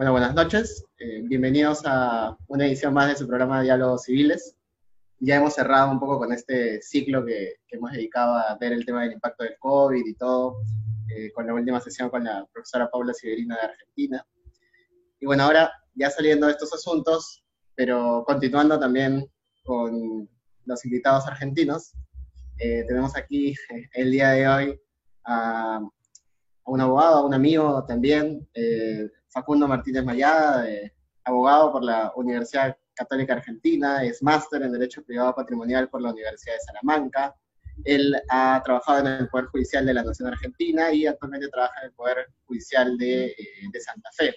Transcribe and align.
Bueno, 0.00 0.12
buenas 0.12 0.34
noches. 0.34 0.86
Eh, 0.98 1.20
bienvenidos 1.24 1.82
a 1.84 2.34
una 2.46 2.66
edición 2.66 2.94
más 2.94 3.08
de 3.08 3.16
su 3.16 3.26
programa 3.26 3.60
Diálogos 3.60 4.04
Civiles. 4.04 4.56
Ya 5.18 5.36
hemos 5.36 5.52
cerrado 5.52 5.90
un 5.90 6.00
poco 6.00 6.18
con 6.18 6.32
este 6.32 6.80
ciclo 6.80 7.22
que, 7.22 7.56
hemos 7.68 7.92
dedicado 7.92 8.32
a 8.32 8.56
ver 8.58 8.72
el 8.72 8.86
tema 8.86 9.02
del 9.02 9.12
impacto 9.12 9.44
del 9.44 9.58
COVID 9.58 10.02
y 10.06 10.14
todo, 10.14 10.56
eh, 11.14 11.30
con 11.32 11.46
la 11.46 11.52
última 11.52 11.82
sesión 11.82 12.08
con 12.08 12.24
la 12.24 12.46
profesora 12.50 12.90
Paula 12.90 13.12
Siberina 13.12 13.56
de 13.56 13.60
Argentina. 13.60 14.26
Y 15.20 15.26
bueno, 15.26 15.42
ahora 15.42 15.70
ya 15.94 16.08
saliendo 16.08 16.46
de 16.46 16.52
estos 16.52 16.72
asuntos, 16.72 17.44
pero 17.74 18.24
continuando 18.26 18.80
también 18.80 19.30
con 19.64 20.26
los 20.64 20.84
invitados 20.86 21.26
argentinos, 21.26 21.92
eh, 22.58 22.86
tenemos 22.88 23.14
aquí 23.18 23.54
el 23.92 24.12
día 24.12 24.30
de 24.30 24.48
hoy 24.48 24.80
a, 25.24 25.76
a, 25.76 25.80
un 26.64 26.80
abogado, 26.80 27.16
a 27.16 27.26
un 27.26 27.34
amigo 27.34 27.84
también, 27.86 28.48
Facundo 29.30 29.66
Martínez 29.68 30.04
Mayada, 30.04 30.66
abogado 31.24 31.72
por 31.72 31.84
la 31.84 32.12
Universidad 32.16 32.76
Católica 32.94 33.34
Argentina, 33.34 34.04
es 34.04 34.22
máster 34.22 34.62
en 34.62 34.72
Derecho 34.72 35.02
Privado 35.02 35.34
Patrimonial 35.34 35.88
por 35.88 36.02
la 36.02 36.10
Universidad 36.10 36.54
de 36.54 36.60
Salamanca. 36.60 37.34
Él 37.84 38.14
ha 38.28 38.60
trabajado 38.62 39.00
en 39.00 39.06
el 39.06 39.28
Poder 39.28 39.46
Judicial 39.46 39.86
de 39.86 39.94
la 39.94 40.02
Nación 40.02 40.28
Argentina 40.28 40.92
y 40.92 41.06
actualmente 41.06 41.48
trabaja 41.48 41.80
en 41.80 41.86
el 41.86 41.92
Poder 41.92 42.26
Judicial 42.46 42.98
de, 42.98 43.26
eh, 43.26 43.80
Santa 43.80 44.10
Fe. 44.12 44.34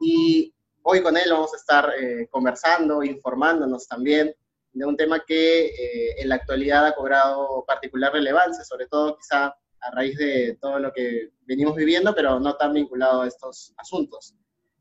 Y 0.00 0.54
hoy 0.82 1.02
con 1.02 1.16
él 1.16 1.30
vamos 1.30 1.52
a 1.52 1.56
estar 1.56 1.90
eh, 1.98 2.28
conversando, 2.30 3.02
informándonos 3.02 3.88
también 3.88 4.34
de 4.72 4.86
un 4.86 4.96
tema 4.96 5.22
que 5.26 5.66
eh, 5.66 6.20
en 6.20 6.28
la 6.28 6.36
actualidad 6.36 6.86
ha 6.86 6.94
cobrado 6.94 7.64
particular 7.66 8.12
relevancia, 8.12 8.64
sobre 8.64 8.86
todo 8.86 9.16
quizá 9.16 9.54
a 9.82 9.90
raíz 9.90 10.16
de 10.16 10.56
todo 10.60 10.78
lo 10.78 10.92
que 10.92 11.30
venimos 11.42 11.74
viviendo, 11.74 12.14
pero 12.14 12.38
no 12.38 12.56
tan 12.56 12.72
vinculado 12.72 13.22
a 13.22 13.28
estos 13.28 13.74
asuntos. 13.76 14.34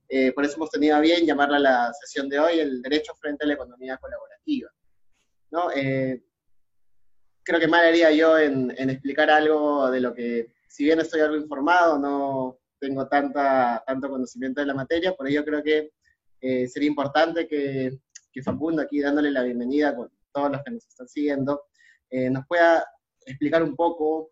Eh, 0.08 0.31
por 0.33 0.43
eso 0.45 0.55
hemos 0.58 0.69
tenido 0.69 0.99
bien 0.99 1.25
llamarla 1.25 1.58
la 1.58 1.93
sesión 1.93 2.27
de 2.30 2.38
hoy 2.38 2.59
el 2.59 2.81
derecho 2.81 3.13
frente 3.16 3.45
a 3.45 3.47
la 3.47 3.53
economía 3.53 3.97
colaborativa. 3.97 4.69
¿no? 5.52 5.71
Eh, 5.71 6.21
creo 7.43 7.59
que 7.59 7.67
mal 7.67 7.85
haría 7.85 8.11
yo 8.11 8.38
en, 8.38 8.71
explicar 8.89 9.30
algo 9.30 9.89
de 9.89 10.02
lo 10.02 10.13
que, 10.13 10.53
si 10.67 10.83
bien 10.83 10.99
estoy 10.99 11.21
algo 11.21 11.38
informado, 11.38 11.97
no 11.97 12.59
tengo 12.80 13.08
tanta, 13.08 13.83
tanto 13.88 14.09
conocimiento 14.09 14.61
de 14.61 14.67
la 14.67 14.73
materia, 14.73 15.13
por 15.13 15.27
ello 15.27 15.45
creo 15.45 15.63
que 15.63 15.91
eh, 16.41 16.67
sería 16.67 16.89
importante 16.89 17.47
que, 17.47 17.97
que, 18.31 18.43
Facundo, 18.43 18.81
aquí 18.81 18.99
dándole 18.99 19.31
la 19.31 19.43
bienvenida 19.43 19.95
con 19.95 20.11
todos 20.33 20.52
los 20.52 20.63
que 20.63 20.71
nos 20.71 20.88
están 20.88 21.08
siguiendo, 21.08 21.63
nos 22.11 22.45
pueda 22.45 22.86
explicar 23.25 23.63
un 23.63 23.73
poco 23.73 24.31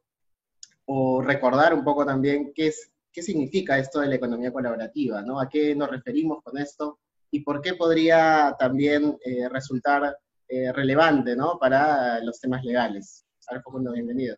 o 0.91 1.21
recordar 1.21 1.71
un 1.75 1.83
poco 1.83 2.03
también 2.03 2.51
qué, 2.55 2.67
es, 2.67 2.91
qué 3.11 3.21
significa 3.21 3.77
esto 3.77 3.99
de 3.99 4.07
la 4.07 4.15
economía 4.15 4.51
colaborativa, 4.51 5.21
¿no? 5.21 5.39
¿A 5.39 5.47
qué 5.47 5.75
nos 5.75 5.87
referimos 5.87 6.41
con 6.41 6.57
esto? 6.57 6.97
Y 7.29 7.41
por 7.41 7.61
qué 7.61 7.75
podría 7.75 8.55
también 8.57 9.15
eh, 9.23 9.47
resultar 9.49 10.17
eh, 10.47 10.73
relevante, 10.73 11.35
¿no? 11.35 11.59
Para 11.59 12.23
los 12.23 12.39
temas 12.39 12.63
legales. 12.63 13.23
A 13.49 13.55
Facundo, 13.57 13.91
bienvenido. 13.91 14.35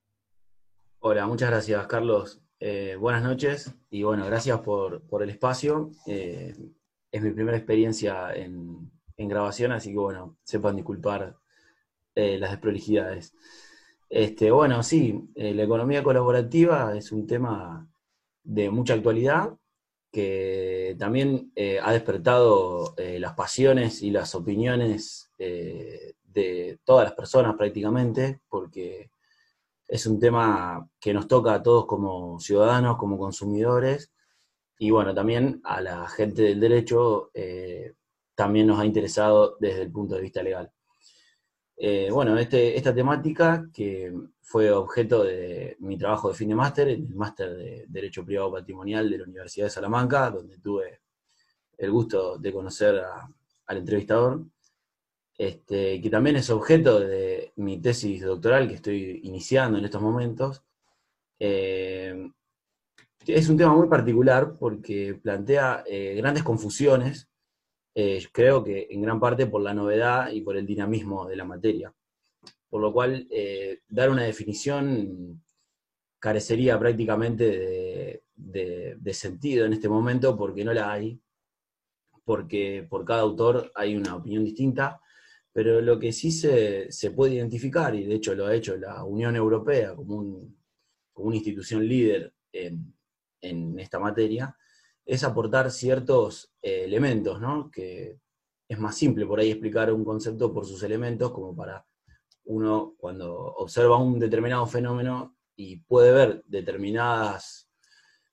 Hola, 1.00 1.25
muchas 1.25 1.51
gracias, 1.51 1.88
Carlos. 1.88 2.41
Eh, 2.59 2.97
buenas 3.00 3.23
noches 3.23 3.73
y 3.89 4.03
bueno, 4.03 4.25
gracias 4.25 4.59
por, 4.59 5.07
por 5.07 5.23
el 5.23 5.29
espacio. 5.29 5.91
es 6.06 7.22
mi 7.22 7.31
primera 7.31 7.56
experiencia 7.56 8.33
en, 8.35 8.91
en, 9.16 9.29
grabación, 9.29 9.72
así 9.72 9.91
que 9.91 10.00
bueno, 10.00 10.38
sepan 10.44 10.75
disculpar 10.75 11.38
las 12.13 12.51
desprolijidades. 12.51 13.33
Este, 14.11 14.51
bueno, 14.51 14.83
sí, 14.83 15.29
eh, 15.35 15.53
la 15.53 15.63
economía 15.63 16.03
colaborativa 16.03 16.97
es 16.97 17.13
un 17.13 17.25
tema 17.25 17.88
de 18.44 18.69
mucha 18.69 18.94
actualidad 18.94 19.57
que 20.11 20.97
también 20.99 21.53
eh, 21.55 21.79
ha 21.81 21.94
despertado 21.94 22.94
eh, 22.97 23.19
las 23.19 23.35
pasiones 23.35 24.01
y 24.01 24.11
las 24.11 24.35
opiniones 24.35 25.31
de 25.38 26.79
todas 26.83 27.05
las 27.05 27.13
personas 27.13 27.55
prácticamente, 27.55 28.41
porque 28.50 29.11
es 29.88 30.05
un 30.05 30.19
tema 30.19 30.89
que 31.00 31.13
nos 31.13 31.27
toca 31.29 31.53
a 31.53 31.63
todos 31.63 31.85
como 31.85 32.39
ciudadanos, 32.39 32.97
como 32.97 33.17
consumidores, 33.17 34.11
y 34.77 34.91
bueno, 34.91 35.13
también 35.13 35.61
a 35.63 35.81
la 35.81 36.07
gente 36.09 36.44
del 36.44 36.59
derecho 36.59 37.31
también 38.35 38.67
nos 38.67 38.79
ha 38.79 38.85
interesado 38.85 39.57
desde 39.59 39.83
el 39.83 39.91
punto 39.91 40.16
de 40.16 40.21
vista 40.21 40.44
legal. 40.44 40.71
Eh, 41.84 42.12
bueno, 42.12 42.38
este, 42.38 42.78
esta 42.78 42.94
temática 42.94 43.68
que 43.74 44.14
fue 44.40 44.72
objeto 44.72 45.24
de 45.24 45.78
mi 45.80 45.97
trabajo 45.97 46.30
de 46.30 46.36
fin 46.36 46.50
de 46.50 46.53
máster, 46.53 46.90
el 46.90 47.09
máster 47.16 47.58
de 47.58 47.86
Derecho 47.88 48.24
Privado 48.24 48.52
Patrimonial 48.52 49.09
de 49.09 49.18
la 49.18 49.24
Universidad 49.24 49.66
de 49.66 49.72
Salamanca, 49.72 50.30
donde 50.30 50.59
tuve 50.59 51.00
el 51.80 51.90
gusto 51.90 52.38
de 52.38 52.53
conocer 52.53 53.02
al 53.66 53.78
entrevistador, 53.78 54.44
este, 55.36 56.00
que 56.00 56.09
también 56.12 56.36
es 56.36 56.52
objeto 56.52 57.00
de 57.00 57.52
mi 57.56 57.81
tesis 57.81 58.22
doctoral 58.22 58.68
que 58.68 58.75
estoy 58.75 59.22
iniciando 59.24 59.80
en 59.80 59.86
estos 59.86 60.03
momentos. 60.03 60.62
Eh, 61.40 62.30
es 63.25 63.50
un 63.50 63.58
tema 63.58 63.74
muy 63.74 63.88
particular 63.88 64.53
porque 64.59 65.16
plantea 65.16 65.84
eh, 65.88 66.13
grandes 66.16 66.44
confusiones 66.44 67.31
eh, 67.94 68.25
creo 68.31 68.63
que 68.63 68.88
en 68.90 69.02
gran 69.02 69.19
parte 69.19 69.47
por 69.47 69.62
la 69.62 69.74
novedad 69.74 70.31
y 70.31 70.41
por 70.41 70.56
el 70.57 70.66
dinamismo 70.66 71.28
de 71.28 71.35
la 71.35 71.46
materia. 71.46 71.94
Por 72.69 72.81
lo 72.81 72.94
cual, 72.94 73.28
eh, 73.29 73.81
dar 73.90 74.09
una 74.09 74.24
definición 74.24 75.44
carecería 76.19 76.80
prácticamente 76.80 78.24
de, 78.35 79.13
sentido 79.13 79.66
en 79.66 79.74
este 79.74 79.90
momento 79.90 80.38
porque 80.38 80.63
no 80.63 80.74
la 80.74 80.91
hay, 80.91 81.19
porque 82.24 82.88
por 82.90 83.03
cada 83.03 83.22
autor 83.22 83.72
hay 83.75 83.96
una 83.96 84.16
opinión 84.16 84.46
distinta, 84.46 85.01
pero 85.51 85.81
lo 85.81 86.00
que 86.00 86.13
sí 86.13 86.31
se, 86.31 86.90
puede 87.13 87.35
identificar, 87.35 87.94
y 87.94 88.06
de 88.06 88.16
hecho 88.16 88.34
lo 88.35 88.47
ha 88.47 88.56
hecho 88.56 88.78
la 88.78 89.03
Unión 89.03 89.35
Europea 89.35 89.96
como, 89.96 90.47
una 91.16 91.35
institución 91.35 91.85
líder 91.88 92.34
en 92.53 93.80
esta 93.80 94.00
materia, 94.00 94.56
es 95.06 95.23
aportar 95.23 95.72
ciertos 95.72 96.51
eh, 96.62 96.84
elementos, 96.85 97.39
¿no? 97.39 97.69
Que 97.72 98.19
es 98.67 98.79
más 98.79 98.95
simple 98.97 99.25
por 99.25 99.39
ahí 99.39 99.51
explicar 99.51 99.91
un 99.91 100.06
concepto 100.06 100.53
por 100.53 100.66
sus 100.66 100.81
elementos, 100.84 101.31
como 101.31 101.56
para 101.56 101.85
uno 102.45 102.95
cuando 102.97 103.34
observa 103.34 103.97
un 103.97 104.19
determinado 104.19 104.66
fenómeno 104.66 105.35
y 105.56 105.78
puede 105.78 106.12
ver 106.12 106.44
determinadas, 106.47 107.69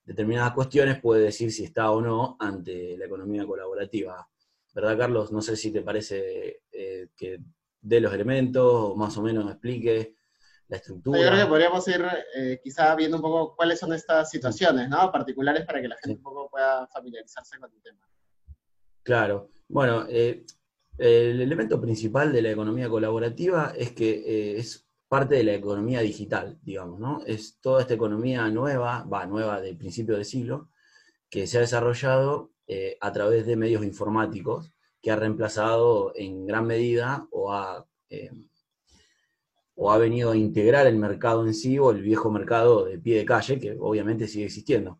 determinadas 0.03 0.53
cuestiones, 0.53 1.01
puede 1.01 1.23
decir 1.23 1.51
si 1.51 1.63
está 1.63 1.91
o 1.91 2.01
no 2.01 2.37
ante 2.39 2.97
la 2.97 3.05
economía 3.05 3.45
colaborativa. 3.45 4.27
¿Verdad, 4.73 4.97
Carlos? 4.97 5.31
No 5.31 5.41
sé 5.41 5.55
si 5.55 5.71
te 5.71 5.81
parece 5.81 6.61
eh, 6.71 7.09
que 7.15 7.39
dé 7.81 7.99
los 7.99 8.13
elementos 8.13 8.63
o 8.65 8.95
más 8.95 9.17
o 9.17 9.21
menos 9.21 9.49
explique 9.49 10.15
la 10.69 10.77
estructura. 10.77 11.19
Yo 11.19 11.27
creo 11.27 11.43
que 11.43 11.49
podríamos 11.49 11.87
ir 11.87 12.05
eh, 12.35 12.59
quizá 12.63 12.95
viendo 12.95 13.17
un 13.17 13.23
poco 13.23 13.55
cuáles 13.55 13.79
son 13.79 13.91
estas 13.91 14.29
situaciones, 14.29 14.87
¿no? 14.87 15.11
Particulares 15.11 15.65
para 15.65 15.81
que 15.81 15.87
la 15.87 15.97
gente 15.97 16.17
un 16.17 16.23
poco 16.23 16.49
pueda 16.49 16.87
familiarizarse 16.87 17.57
con 17.59 17.71
el 17.73 17.81
tema. 17.81 18.07
Claro. 19.03 19.49
Bueno, 19.67 20.05
eh, 20.07 20.45
el 20.97 21.41
elemento 21.41 21.81
principal 21.81 22.31
de 22.31 22.43
la 22.43 22.51
economía 22.51 22.87
colaborativa 22.87 23.73
es 23.75 23.91
que 23.93 24.11
eh, 24.11 24.57
es 24.57 24.87
parte 25.07 25.35
de 25.35 25.43
la 25.43 25.55
economía 25.55 26.01
digital, 26.01 26.59
digamos, 26.61 26.99
¿no? 26.99 27.23
Es 27.25 27.59
toda 27.59 27.81
esta 27.81 27.95
economía 27.95 28.47
nueva, 28.49 29.03
va, 29.11 29.25
nueva 29.25 29.59
del 29.59 29.75
principio 29.75 30.15
del 30.15 30.25
siglo, 30.25 30.69
que 31.29 31.47
se 31.47 31.57
ha 31.57 31.61
desarrollado 31.61 32.51
a 33.01 33.11
través 33.11 33.47
de 33.47 33.55
medios 33.55 33.83
informáticos, 33.83 34.71
que 35.01 35.09
ha 35.09 35.15
reemplazado 35.15 36.11
en 36.13 36.45
gran 36.45 36.67
medida 36.67 37.27
o 37.31 37.51
ha 37.51 37.87
o 39.81 39.91
ha 39.91 39.97
venido 39.97 40.31
a 40.31 40.35
integrar 40.35 40.87
el 40.87 40.97
mercado 40.97 41.47
en 41.47 41.53
sí 41.53 41.79
o 41.79 41.91
el 41.91 42.01
viejo 42.01 42.29
mercado 42.29 42.83
de 42.83 42.99
pie 42.99 43.19
de 43.19 43.25
calle, 43.25 43.57
que 43.57 43.77
obviamente 43.79 44.27
sigue 44.27 44.45
existiendo. 44.45 44.99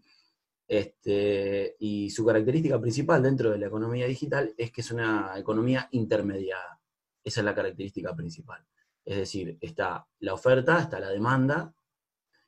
Este, 0.66 1.76
y 1.80 2.10
su 2.12 2.26
característica 2.26 2.80
principal 2.80 3.22
dentro 3.22 3.52
de 3.52 3.58
la 3.58 3.68
economía 3.68 4.06
digital 4.06 4.54
es 4.58 4.72
que 4.72 4.80
es 4.80 4.90
una 4.92 5.34
economía 5.36 5.90
intermediada. 5.92 6.80
Esa 7.22 7.42
es 7.42 7.46
la 7.46 7.54
característica 7.54 8.16
principal. 8.16 8.66
Es 9.04 9.18
decir, 9.18 9.58
está 9.60 10.08
la 10.20 10.34
oferta, 10.34 10.80
está 10.80 10.98
la 11.02 11.10
demanda, 11.10 11.74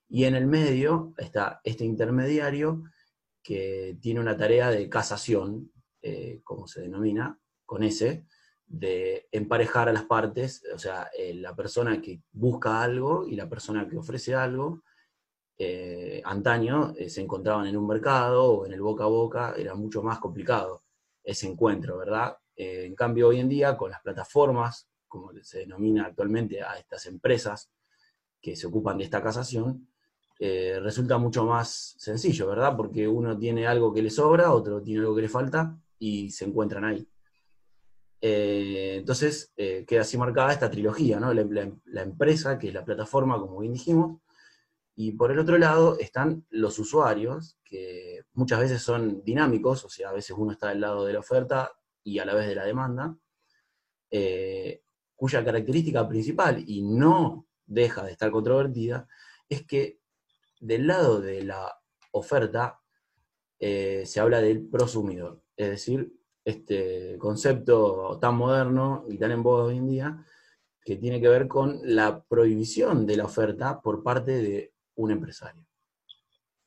y 0.07 0.23
en 0.23 0.35
el 0.35 0.47
medio 0.47 1.13
está 1.17 1.59
este 1.65 1.83
intermediario 1.83 2.83
que 3.43 3.97
tiene 3.99 4.21
una 4.21 4.37
tarea 4.37 4.69
de 4.69 4.87
casación, 4.87 5.69
eh, 6.01 6.39
como 6.45 6.65
se 6.65 6.79
denomina, 6.79 7.37
con 7.65 7.83
ese, 7.83 8.25
de 8.71 9.27
emparejar 9.33 9.89
a 9.89 9.93
las 9.93 10.05
partes, 10.05 10.63
o 10.73 10.79
sea, 10.79 11.09
eh, 11.17 11.33
la 11.33 11.53
persona 11.53 12.01
que 12.01 12.21
busca 12.31 12.81
algo 12.81 13.27
y 13.27 13.35
la 13.35 13.49
persona 13.49 13.87
que 13.87 13.97
ofrece 13.97 14.33
algo, 14.33 14.83
eh, 15.57 16.21
antaño 16.23 16.93
eh, 16.97 17.09
se 17.09 17.21
encontraban 17.21 17.67
en 17.67 17.75
un 17.75 17.85
mercado 17.85 18.45
o 18.45 18.65
en 18.65 18.71
el 18.71 18.81
boca 18.81 19.03
a 19.03 19.07
boca, 19.07 19.53
era 19.57 19.75
mucho 19.75 20.01
más 20.01 20.19
complicado 20.19 20.83
ese 21.23 21.47
encuentro, 21.47 21.97
¿verdad? 21.97 22.37
en 22.55 22.93
cambio, 22.93 23.29
hoy 23.29 23.39
en 23.39 23.49
día, 23.49 23.75
con 23.75 23.89
las 23.89 24.01
plataformas, 24.01 24.87
como 25.07 25.31
se 25.41 25.59
denomina 25.59 26.05
actualmente 26.05 26.61
a 26.61 26.77
estas 26.77 27.07
empresas 27.07 27.71
que 28.39 28.55
se 28.55 28.67
ocupan 28.67 28.99
de 28.99 29.05
esta 29.05 29.23
casación, 29.23 29.87
resulta 30.37 31.17
mucho 31.17 31.43
más 31.45 31.95
sencillo, 31.97 32.47
¿verdad? 32.47 32.77
Porque 32.77 33.07
uno 33.07 33.35
tiene 33.35 33.65
algo 33.65 33.91
que 33.91 34.03
le 34.03 34.11
sobra, 34.11 34.53
otro 34.53 34.79
tiene 34.79 34.99
algo 34.99 35.15
que 35.15 35.23
le 35.23 35.29
falta 35.29 35.75
y 35.97 36.29
se 36.29 36.45
encuentran 36.45 36.85
ahí. 36.85 37.10
Eh, 38.21 38.97
entonces 38.99 39.51
eh, 39.57 39.83
queda 39.87 40.01
así 40.01 40.17
marcada 40.17 40.53
esta 40.53 40.69
trilogía. 40.69 41.19
La, 41.19 42.01
empresa, 42.01 42.57
que 42.59 42.67
es 42.67 42.73
la 42.73 42.85
plataforma, 42.85 43.39
como 43.39 43.59
bien 43.59 43.73
dijimos, 43.73 44.21
y 44.95 45.13
por 45.13 45.31
el 45.31 45.39
otro 45.39 45.57
lado 45.57 45.97
están 45.99 46.45
los 46.49 46.77
usuarios, 46.79 47.57
que 47.63 48.21
muchas 48.33 48.59
veces 48.59 48.81
son 48.81 49.23
dinámicos, 49.23 49.83
o 49.85 49.89
sea, 49.89 50.09
a 50.09 50.13
veces 50.13 50.35
uno 50.37 50.51
está 50.51 50.69
del 50.69 50.81
lado 50.81 51.05
de 51.05 51.13
la 51.13 51.19
oferta 51.19 51.71
y 52.03 52.19
a 52.19 52.25
la 52.25 52.33
vez 52.33 52.47
de 52.47 52.55
la 52.55 52.65
demanda, 52.65 53.17
cuya 55.15 55.45
característica 55.45 56.07
principal, 56.07 56.63
y 56.67 56.81
no 56.81 57.47
deja 57.65 58.03
de 58.03 58.11
estar 58.11 58.29
controvertida, 58.31 59.07
es 59.47 59.65
que 59.65 59.99
del 60.59 60.87
lado 60.87 61.19
de 61.19 61.43
la 61.43 61.73
oferta 62.11 62.81
eh, 63.59 64.03
se 64.05 64.19
habla 64.19 64.41
del 64.41 64.67
prosumidor, 64.67 65.43
es 65.55 65.69
decir, 65.69 66.13
este 66.43 67.17
concepto 67.17 68.17
tan 68.19 68.35
moderno 68.35 69.05
y 69.09 69.17
tan 69.17 69.31
en 69.31 69.43
boga 69.43 69.65
hoy 69.65 69.77
en 69.77 69.87
día, 69.87 70.25
que 70.83 70.95
tiene 70.95 71.21
que 71.21 71.27
ver 71.27 71.47
con 71.47 71.79
la 71.83 72.23
prohibición 72.23 73.05
de 73.05 73.17
la 73.17 73.25
oferta 73.25 73.81
por 73.81 74.03
parte 74.03 74.31
de 74.41 74.73
un 74.95 75.11
empresario. 75.11 75.65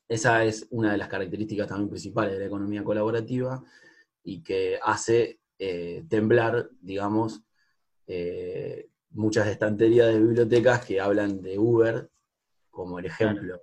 Esa 0.07 0.43
es 0.45 0.67
una 0.69 0.91
de 0.91 0.97
las 0.97 1.07
características 1.07 1.67
también 1.67 1.89
principales 1.89 2.33
de 2.33 2.39
la 2.39 2.45
economía 2.45 2.83
colaborativa 2.83 3.63
y 4.23 4.41
que 4.41 4.79
hace 4.81 5.39
eh, 5.57 6.05
temblar, 6.07 6.69
digamos, 6.79 7.41
eh, 8.07 8.89
muchas 9.11 9.47
estanterías 9.47 10.07
de 10.07 10.19
bibliotecas 10.19 10.85
que 10.85 11.01
hablan 11.01 11.41
de 11.41 11.57
Uber 11.57 12.09
como 12.69 12.99
el 12.99 13.05
ejemplo 13.05 13.61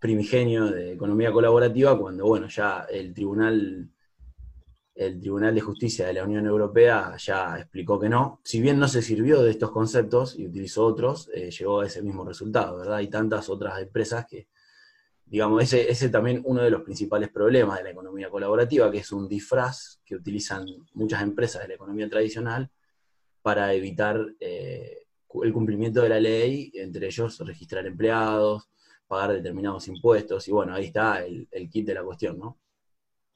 primigenio 0.00 0.66
de 0.70 0.92
economía 0.92 1.30
colaborativa 1.30 1.98
cuando, 1.98 2.26
bueno, 2.26 2.48
ya 2.48 2.86
el 2.90 3.12
Tribunal, 3.12 3.90
el 5.00 5.18
Tribunal 5.18 5.54
de 5.54 5.62
Justicia 5.62 6.06
de 6.06 6.12
la 6.12 6.24
Unión 6.24 6.44
Europea 6.44 7.16
ya 7.16 7.56
explicó 7.58 7.98
que 7.98 8.10
no. 8.10 8.40
Si 8.44 8.60
bien 8.60 8.78
no 8.78 8.86
se 8.86 9.00
sirvió 9.00 9.42
de 9.42 9.50
estos 9.50 9.70
conceptos 9.70 10.38
y 10.38 10.46
utilizó 10.46 10.84
otros, 10.84 11.30
eh, 11.32 11.50
llegó 11.50 11.80
a 11.80 11.86
ese 11.86 12.02
mismo 12.02 12.22
resultado, 12.22 12.76
¿verdad? 12.76 12.96
Hay 12.96 13.08
tantas 13.08 13.48
otras 13.48 13.80
empresas 13.80 14.26
que, 14.28 14.48
digamos, 15.24 15.62
ese, 15.62 15.90
ese 15.90 16.10
también 16.10 16.42
uno 16.44 16.62
de 16.62 16.68
los 16.68 16.82
principales 16.82 17.30
problemas 17.30 17.78
de 17.78 17.84
la 17.84 17.90
economía 17.92 18.28
colaborativa, 18.28 18.90
que 18.90 18.98
es 18.98 19.10
un 19.10 19.26
disfraz 19.26 20.00
que 20.04 20.16
utilizan 20.16 20.66
muchas 20.92 21.22
empresas 21.22 21.62
de 21.62 21.68
la 21.68 21.74
economía 21.76 22.10
tradicional 22.10 22.70
para 23.40 23.72
evitar 23.72 24.22
eh, 24.38 25.06
el 25.42 25.52
cumplimiento 25.54 26.02
de 26.02 26.10
la 26.10 26.20
ley, 26.20 26.70
entre 26.74 27.06
ellos 27.06 27.38
registrar 27.38 27.86
empleados, 27.86 28.68
pagar 29.06 29.32
determinados 29.32 29.88
impuestos, 29.88 30.46
y 30.46 30.52
bueno, 30.52 30.74
ahí 30.74 30.84
está 30.84 31.24
el, 31.24 31.70
kit 31.70 31.86
de 31.86 31.94
la 31.94 32.04
cuestión, 32.04 32.38
¿no? 32.38 32.58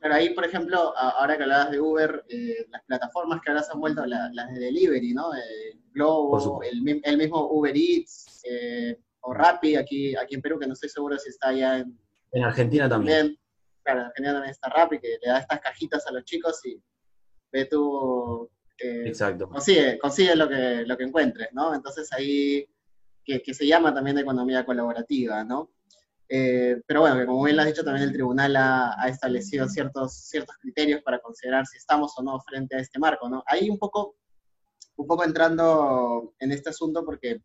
Pero 0.05 0.17
ahí, 0.17 0.35
por 0.35 0.45
ejemplo, 0.45 0.95
ahora 0.99 1.35
que 1.35 1.45
hablabas 1.45 1.71
de 1.71 1.81
Uber, 1.81 2.27
eh, 2.29 2.67
las 2.69 2.85
plataformas 2.85 3.41
que 3.41 3.51
ahora 3.51 3.63
se 3.63 3.73
han 3.73 3.81
vuelto 3.81 4.05
las 4.05 4.53
de 4.53 4.61
delivery, 4.61 5.15
¿no? 5.15 5.35
Eh, 5.35 5.79
Globo, 5.95 6.61
el, 6.63 6.83
mismo 6.83 7.49
Uber 7.51 7.75
Eats, 7.75 8.43
eh, 8.45 9.01
o 9.23 9.33
Rappi, 9.33 9.77
aquí, 9.77 10.15
aquí 10.15 10.35
en 10.35 10.43
Perú, 10.43 10.59
que 10.59 10.67
no 10.67 10.75
estoy 10.75 10.91
seguro 10.91 11.17
si 11.17 11.31
está 11.31 11.49
allá 11.49 11.79
en... 11.79 11.99
En 12.33 12.45
Argentina 12.45 12.87
también. 12.87 13.39
Claro, 13.83 14.01
en 14.01 14.07
Argentina 14.09 14.33
también 14.35 14.51
está 14.51 14.69
Rappi, 14.69 14.99
que 14.99 15.17
le 15.23 15.27
da 15.27 15.39
estas 15.39 15.61
cajitas 15.61 16.07
a 16.07 16.13
los 16.13 16.23
chicos 16.25 16.61
y 16.67 16.79
ve 17.51 17.65
tú... 17.65 18.51
Exacto. 18.77 19.49
Consigue, 19.49 19.99
consigue 19.99 20.37
lo 20.37 20.51
que, 20.51 20.85
lo 20.85 20.99
que 20.99 21.05
encuentres, 21.05 21.49
¿no? 21.53 21.75
Entonces 21.75 22.13
ahí 22.13 22.69
que, 23.25 23.55
se 23.55 23.67
llama 23.67 23.95
también 23.95 24.17
de 24.17 24.23
economía 24.23 24.67
colaborativa, 24.67 25.45
¿no? 25.45 25.71
Eh, 26.29 26.81
pero 26.87 27.01
bueno, 27.01 27.19
que 27.19 27.27
como 27.27 27.45
bien 27.45 27.57
lo 27.57 27.63
has 27.63 27.69
dicho, 27.69 27.85
también 27.85 28.09
el 28.09 28.13
tribunal 28.13 28.57
ha, 28.57 29.09
establecido 29.09 29.69
ciertos, 29.69 30.15
ciertos 30.15 30.57
criterios 30.59 31.03
para 31.03 31.21
considerar 31.21 31.67
si 31.67 31.77
estamos 31.77 32.15
o 32.17 32.23
no 32.23 32.41
frente 32.41 32.77
a 32.77 32.81
este 32.81 32.99
marco, 32.99 33.29
¿no? 33.29 33.43
Ahí 33.47 33.69
un 33.69 33.79
poco, 33.79 34.17
un 34.97 35.07
poco 35.07 35.25
entrando 35.25 36.35
en 36.39 36.53
este 36.53 36.71
asunto 36.71 37.05
porque, 37.05 37.43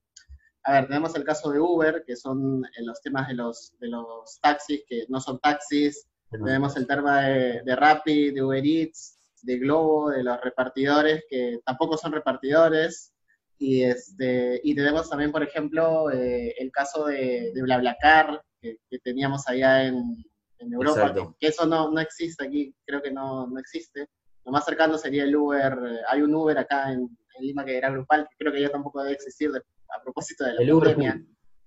a 0.63 0.73
ver, 0.73 0.87
tenemos 0.87 1.15
el 1.15 1.23
caso 1.23 1.51
de 1.51 1.59
Uber, 1.59 2.03
que 2.05 2.15
son 2.15 2.63
eh, 2.65 2.83
los 2.83 3.01
temas 3.01 3.27
de 3.27 3.33
los, 3.33 3.73
de 3.79 3.89
los 3.89 4.39
taxis, 4.41 4.83
que 4.87 5.05
no 5.09 5.19
son 5.19 5.39
taxis, 5.39 6.07
tenemos 6.31 6.77
el 6.77 6.85
tema 6.85 7.23
de, 7.23 7.61
de 7.63 7.75
Rappi, 7.75 8.31
de 8.31 8.43
Uber 8.43 8.63
Eats, 8.63 9.17
de 9.41 9.57
Globo, 9.57 10.11
de 10.11 10.23
los 10.23 10.39
repartidores, 10.41 11.23
que 11.27 11.59
tampoco 11.65 11.97
son 11.97 12.11
repartidores, 12.11 13.13
y, 13.57 13.83
este, 13.83 14.61
y 14.63 14.73
tenemos 14.75 15.09
también, 15.09 15.31
por 15.31 15.43
ejemplo, 15.43 16.11
eh, 16.11 16.55
el 16.59 16.71
caso 16.71 17.05
de, 17.05 17.51
de 17.53 17.61
BlaBlaCar, 17.61 18.41
que, 18.61 18.77
que, 18.89 18.99
teníamos 18.99 19.47
allá 19.47 19.85
en, 19.85 20.23
en 20.59 20.73
Europa, 20.73 21.13
que, 21.39 21.47
eso 21.47 21.65
no, 21.65 21.91
no, 21.91 21.99
existe 21.99 22.45
aquí, 22.45 22.73
creo 22.85 23.01
que 23.01 23.11
no, 23.11 23.47
no, 23.47 23.59
existe. 23.59 24.07
Lo 24.45 24.51
más 24.51 24.65
cercano 24.65 24.97
sería 24.97 25.23
el 25.23 25.35
Uber, 25.35 25.73
eh, 25.73 25.99
hay 26.07 26.21
un 26.21 26.33
Uber 26.33 26.57
acá 26.57 26.91
en, 26.91 27.01
en, 27.01 27.45
Lima 27.45 27.63
que 27.63 27.77
era 27.77 27.89
grupal, 27.89 28.27
que 28.29 28.35
creo 28.37 28.51
que 28.51 28.61
ya 28.61 28.69
tampoco 28.69 29.01
debe 29.01 29.13
existir 29.13 29.49
a 29.49 30.03
propósito 30.03 30.43
de 30.43 30.53
la 30.53 30.61
el 30.61 30.69
pandemia. 30.69 31.13
Uber 31.13 31.25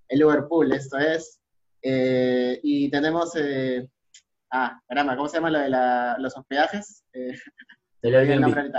el 0.09 0.25
Uber 0.25 0.47
Pool, 0.47 0.73
esto 0.73 0.99
es. 0.99 1.41
Eh, 1.81 2.61
y 2.62 2.91
tenemos, 2.91 3.33
ah, 4.50 4.81
caramba, 4.87 5.17
¿cómo 5.17 5.29
se 5.29 5.37
llama 5.37 5.50
lo 5.50 5.59
de 5.59 5.71
la, 5.71 6.17
los 6.19 6.37
hospedajes? 6.37 7.05
el 8.03 8.15
Airbnb 8.15 8.73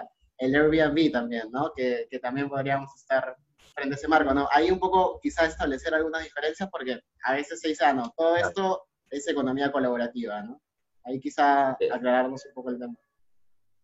el 0.44 0.56
Airbnb 0.56 1.12
también, 1.12 1.50
¿no? 1.52 1.72
Que, 1.76 2.08
también 2.22 2.50
podríamos 2.50 2.94
estar 2.96 3.36
frente 3.74 3.96
a 3.96 3.98
ese 3.98 4.08
marco, 4.08 4.34
¿no? 4.34 4.48
Ahí 4.52 4.72
un 4.72 4.80
poco 4.80 5.20
quizás 5.22 5.50
establecer 5.50 5.94
algunas 5.94 6.24
diferencias 6.24 6.70
porque 6.70 7.02
a 7.24 7.34
veces 7.34 7.60
se 7.60 7.70
dice, 7.70 7.86
ah, 7.86 7.94
no, 7.94 8.14
todo 8.16 8.36
esto 8.36 8.84
es 9.10 9.28
economía 9.28 9.72
colaborativa, 9.72 10.42
¿no? 10.42 10.62
Ahí 11.04 11.20
quizá 11.20 11.72
aclararnos 11.72 12.46
un 12.46 12.54
poco 12.54 12.70
el 12.70 12.80
tema. 12.80 12.96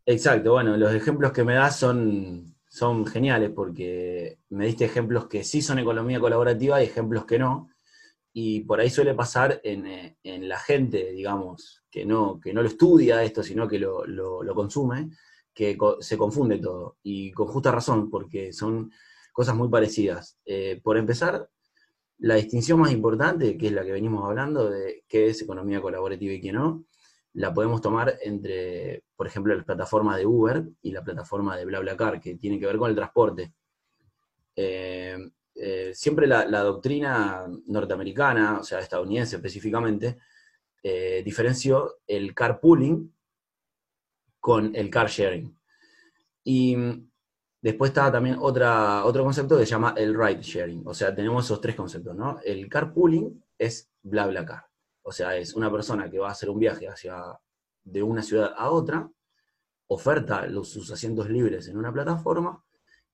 Exacto, 0.05 0.53
bueno, 0.53 0.77
los 0.77 0.93
ejemplos 0.93 1.31
que 1.31 1.43
me 1.43 1.55
das 1.55 1.77
son, 1.77 2.55
son 2.67 3.05
geniales 3.05 3.51
porque 3.53 4.39
me 4.49 4.65
diste 4.65 4.85
ejemplos 4.85 5.27
que 5.27 5.43
sí 5.43 5.61
son 5.61 5.79
economía 5.79 6.19
colaborativa 6.19 6.81
y 6.81 6.85
ejemplos 6.85 7.25
que 7.25 7.39
no. 7.39 7.69
Y 8.31 8.61
por 8.61 8.79
ahí 8.79 8.89
suele 8.89 9.13
pasar 9.15 9.59
en, 9.63 9.87
eh, 9.87 10.15
la 10.23 10.59
gente, 10.59 11.11
digamos, 11.11 11.83
que 11.91 12.05
no, 12.05 12.39
que 12.39 12.53
no 12.53 12.61
lo 12.61 12.67
estudia 12.67 13.23
esto, 13.23 13.43
sino 13.43 13.67
que 13.67 13.79
lo, 13.79 14.05
lo 14.05 14.55
consume, 14.55 15.09
que 15.53 15.77
se 15.99 16.17
confunde 16.17 16.59
todo, 16.59 16.97
y 17.03 17.31
con 17.31 17.47
justa 17.47 17.69
razón, 17.69 18.09
porque 18.09 18.53
son 18.53 18.91
cosas 19.31 19.55
muy 19.55 19.69
parecidas. 19.69 20.37
Eh, 20.45 20.79
por 20.83 20.97
empezar, 20.97 21.49
la 22.17 22.35
distinción 22.35 22.79
más 22.79 22.91
importante, 22.91 23.57
que 23.57 23.67
es 23.67 23.73
la 23.73 23.83
que 23.83 23.91
venimos 23.91 24.25
hablando, 24.25 24.69
de 24.69 25.03
qué 25.07 25.27
es 25.27 25.41
economía 25.41 25.81
colaborativa 25.81 26.33
y 26.33 26.41
qué 26.41 26.51
no, 26.51 26.85
la 27.33 27.53
podemos 27.53 27.81
tomar 27.81 28.17
entre, 28.21 29.03
por 29.15 29.27
ejemplo, 29.27 29.55
la 29.55 29.63
plataforma 29.63 30.17
de 30.17 30.25
Uber 30.25 30.67
y 30.81 30.91
la 30.91 31.03
plataforma 31.03 31.55
de 31.55 31.65
BlaBlaCar, 31.65 32.19
que 32.19 32.35
tiene 32.35 32.59
que 32.59 32.65
ver 32.65 32.77
con 32.77 32.89
el 32.89 32.95
transporte. 32.95 33.53
Eh, 34.55 35.17
eh, 35.55 35.91
siempre 35.93 36.27
la, 36.27 36.45
doctrina 36.61 37.45
norteamericana, 37.67 38.59
o 38.59 38.63
sea, 38.63 38.79
estadounidense 38.79 39.37
específicamente, 39.37 40.17
diferenció 41.23 41.97
el 42.07 42.33
carpooling 42.33 43.13
con 44.39 44.75
el 44.75 44.89
car 44.89 45.09
sharing. 45.09 45.55
Y 46.43 46.75
después 47.61 47.89
está 47.89 48.11
también 48.11 48.37
otro 48.39 49.23
concepto 49.23 49.57
que 49.57 49.65
se 49.65 49.71
llama 49.71 49.93
el 49.97 50.13
ride 50.13 50.41
sharing. 50.41 50.87
O 50.87 50.93
sea, 50.93 51.13
tenemos 51.13 51.45
esos 51.45 51.61
tres 51.61 51.75
conceptos, 51.75 52.15
¿no? 52.15 52.39
El 52.43 52.69
carpooling 52.69 53.43
es 53.57 53.89
bla 54.01 54.27
bla 54.27 54.45
car. 54.45 54.65
O 55.01 55.11
sea, 55.11 55.35
es 55.35 55.53
una 55.53 55.71
persona 55.71 56.09
que 56.09 56.19
va 56.19 56.29
a 56.29 56.31
hacer 56.31 56.49
un 56.49 56.59
viaje 56.59 56.87
hacia 56.87 57.39
de 57.83 58.03
una 58.03 58.21
ciudad 58.21 58.53
a 58.55 58.69
otra, 58.69 59.09
oferta 59.87 60.45
los, 60.45 60.69
sus 60.69 60.91
asientos 60.91 61.29
libres 61.29 61.67
en 61.67 61.77
una 61.77 61.91
plataforma, 61.91 62.63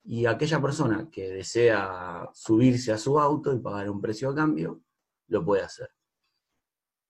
y 0.03 0.25
aquella 0.25 0.61
persona 0.61 1.09
que 1.09 1.29
desea 1.29 2.29
subirse 2.33 2.91
a 2.91 2.97
su 2.97 3.19
auto 3.19 3.53
y 3.53 3.59
pagar 3.59 3.89
un 3.89 4.01
precio 4.01 4.29
a 4.29 4.35
cambio, 4.35 4.81
lo 5.27 5.43
puede 5.43 5.63
hacer. 5.63 5.89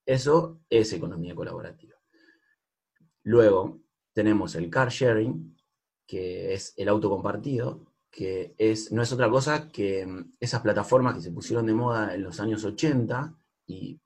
Eso 0.05 0.61
es 0.69 0.93
economía 0.93 1.35
colaborativa. 1.35 1.95
Luego, 3.23 3.81
tenemos 4.13 4.55
el 4.55 4.69
car 4.69 4.89
sharing, 4.89 5.54
que 6.05 6.53
es 6.53 6.73
el 6.77 6.89
auto 6.89 7.09
compartido, 7.09 7.81
que 8.11 8.55
es, 8.57 8.91
no 8.91 9.01
es 9.01 9.11
otra 9.11 9.29
cosa 9.29 9.69
que 9.69 10.05
mm, 10.05 10.35
esas 10.39 10.61
plataformas 10.61 11.15
que 11.15 11.21
se 11.21 11.31
pusieron 11.31 11.65
de 11.65 11.73
moda 11.73 12.15
en 12.15 12.23
los 12.23 12.39
años 12.39 12.63
80 12.63 13.35
y 13.67 13.99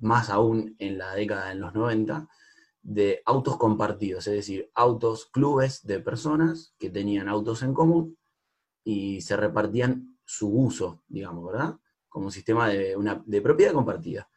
más 0.00 0.30
aún 0.30 0.76
en 0.78 0.98
la 0.98 1.14
década 1.14 1.48
de 1.48 1.56
los 1.56 1.74
90, 1.74 2.28
de 2.82 3.22
autos 3.24 3.56
compartidos, 3.56 4.26
es 4.26 4.34
decir, 4.34 4.70
autos, 4.74 5.26
clubes 5.26 5.86
de 5.86 6.00
personas 6.00 6.74
que 6.78 6.90
tenían 6.90 7.28
autos 7.28 7.62
en 7.62 7.72
común 7.72 8.18
y 8.84 9.22
se 9.22 9.36
repartían 9.36 10.18
su 10.24 10.48
uso, 10.48 11.02
digamos, 11.08 11.50
¿verdad? 11.50 11.76
Como 12.08 12.30
sistema 12.30 12.68
de, 12.68 12.94
una, 12.94 13.22
de 13.24 13.40
propiedad 13.40 13.72
compartida. 13.72 14.28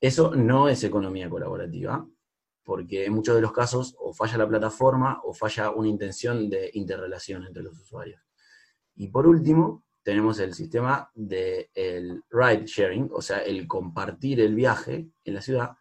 Eso 0.00 0.34
no 0.34 0.68
es 0.68 0.82
economía 0.84 1.28
colaborativa, 1.28 2.08
porque 2.66 3.04
en 3.04 3.12
muchos 3.12 3.36
de 3.36 3.40
los 3.40 3.52
casos 3.52 3.94
o 4.00 4.12
falla 4.12 4.38
la 4.38 4.48
plataforma 4.48 5.20
o 5.22 5.32
falla 5.32 5.70
una 5.70 5.88
intención 5.88 6.50
de 6.50 6.68
interrelación 6.74 7.44
entre 7.46 7.62
los 7.62 7.78
usuarios. 7.78 8.20
Y 8.96 9.06
por 9.06 9.28
último, 9.28 9.84
tenemos 10.02 10.40
el 10.40 10.52
sistema 10.52 11.08
del 11.14 12.24
ride 12.28 12.64
sharing, 12.66 13.08
o 13.12 13.22
sea, 13.22 13.38
el 13.38 13.68
compartir 13.68 14.40
el 14.40 14.56
viaje 14.56 15.08
en 15.24 15.34
la 15.34 15.42
ciudad, 15.42 15.76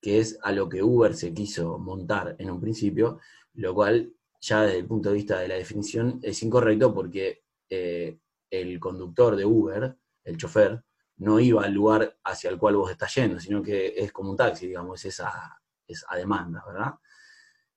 que 0.00 0.18
es 0.18 0.36
a 0.42 0.50
lo 0.50 0.68
que 0.68 0.82
Uber 0.82 1.14
se 1.14 1.32
quiso 1.32 1.78
montar 1.78 2.34
en 2.40 2.50
un 2.50 2.60
principio, 2.60 3.20
lo 3.52 3.72
cual 3.72 4.12
ya 4.40 4.62
desde 4.62 4.78
el 4.78 4.86
punto 4.86 5.10
de 5.10 5.14
vista 5.14 5.38
de 5.38 5.46
la 5.46 5.54
definición 5.54 6.18
es 6.20 6.42
incorrecto 6.42 6.92
porque 6.92 7.44
eh, 7.70 8.18
el 8.50 8.80
conductor 8.80 9.36
de 9.36 9.44
Uber, 9.44 9.96
el 10.24 10.36
chofer, 10.36 10.82
no 11.18 11.38
iba 11.38 11.62
al 11.62 11.72
lugar 11.72 12.18
hacia 12.24 12.50
el 12.50 12.58
cual 12.58 12.74
vos 12.74 12.90
estás 12.90 13.14
yendo, 13.14 13.38
sino 13.38 13.62
que 13.62 13.94
es 13.96 14.10
como 14.10 14.32
un 14.32 14.36
taxi, 14.36 14.66
digamos, 14.66 15.04
es 15.04 15.20
demanda, 16.16 16.62
¿verdad? 16.66 16.94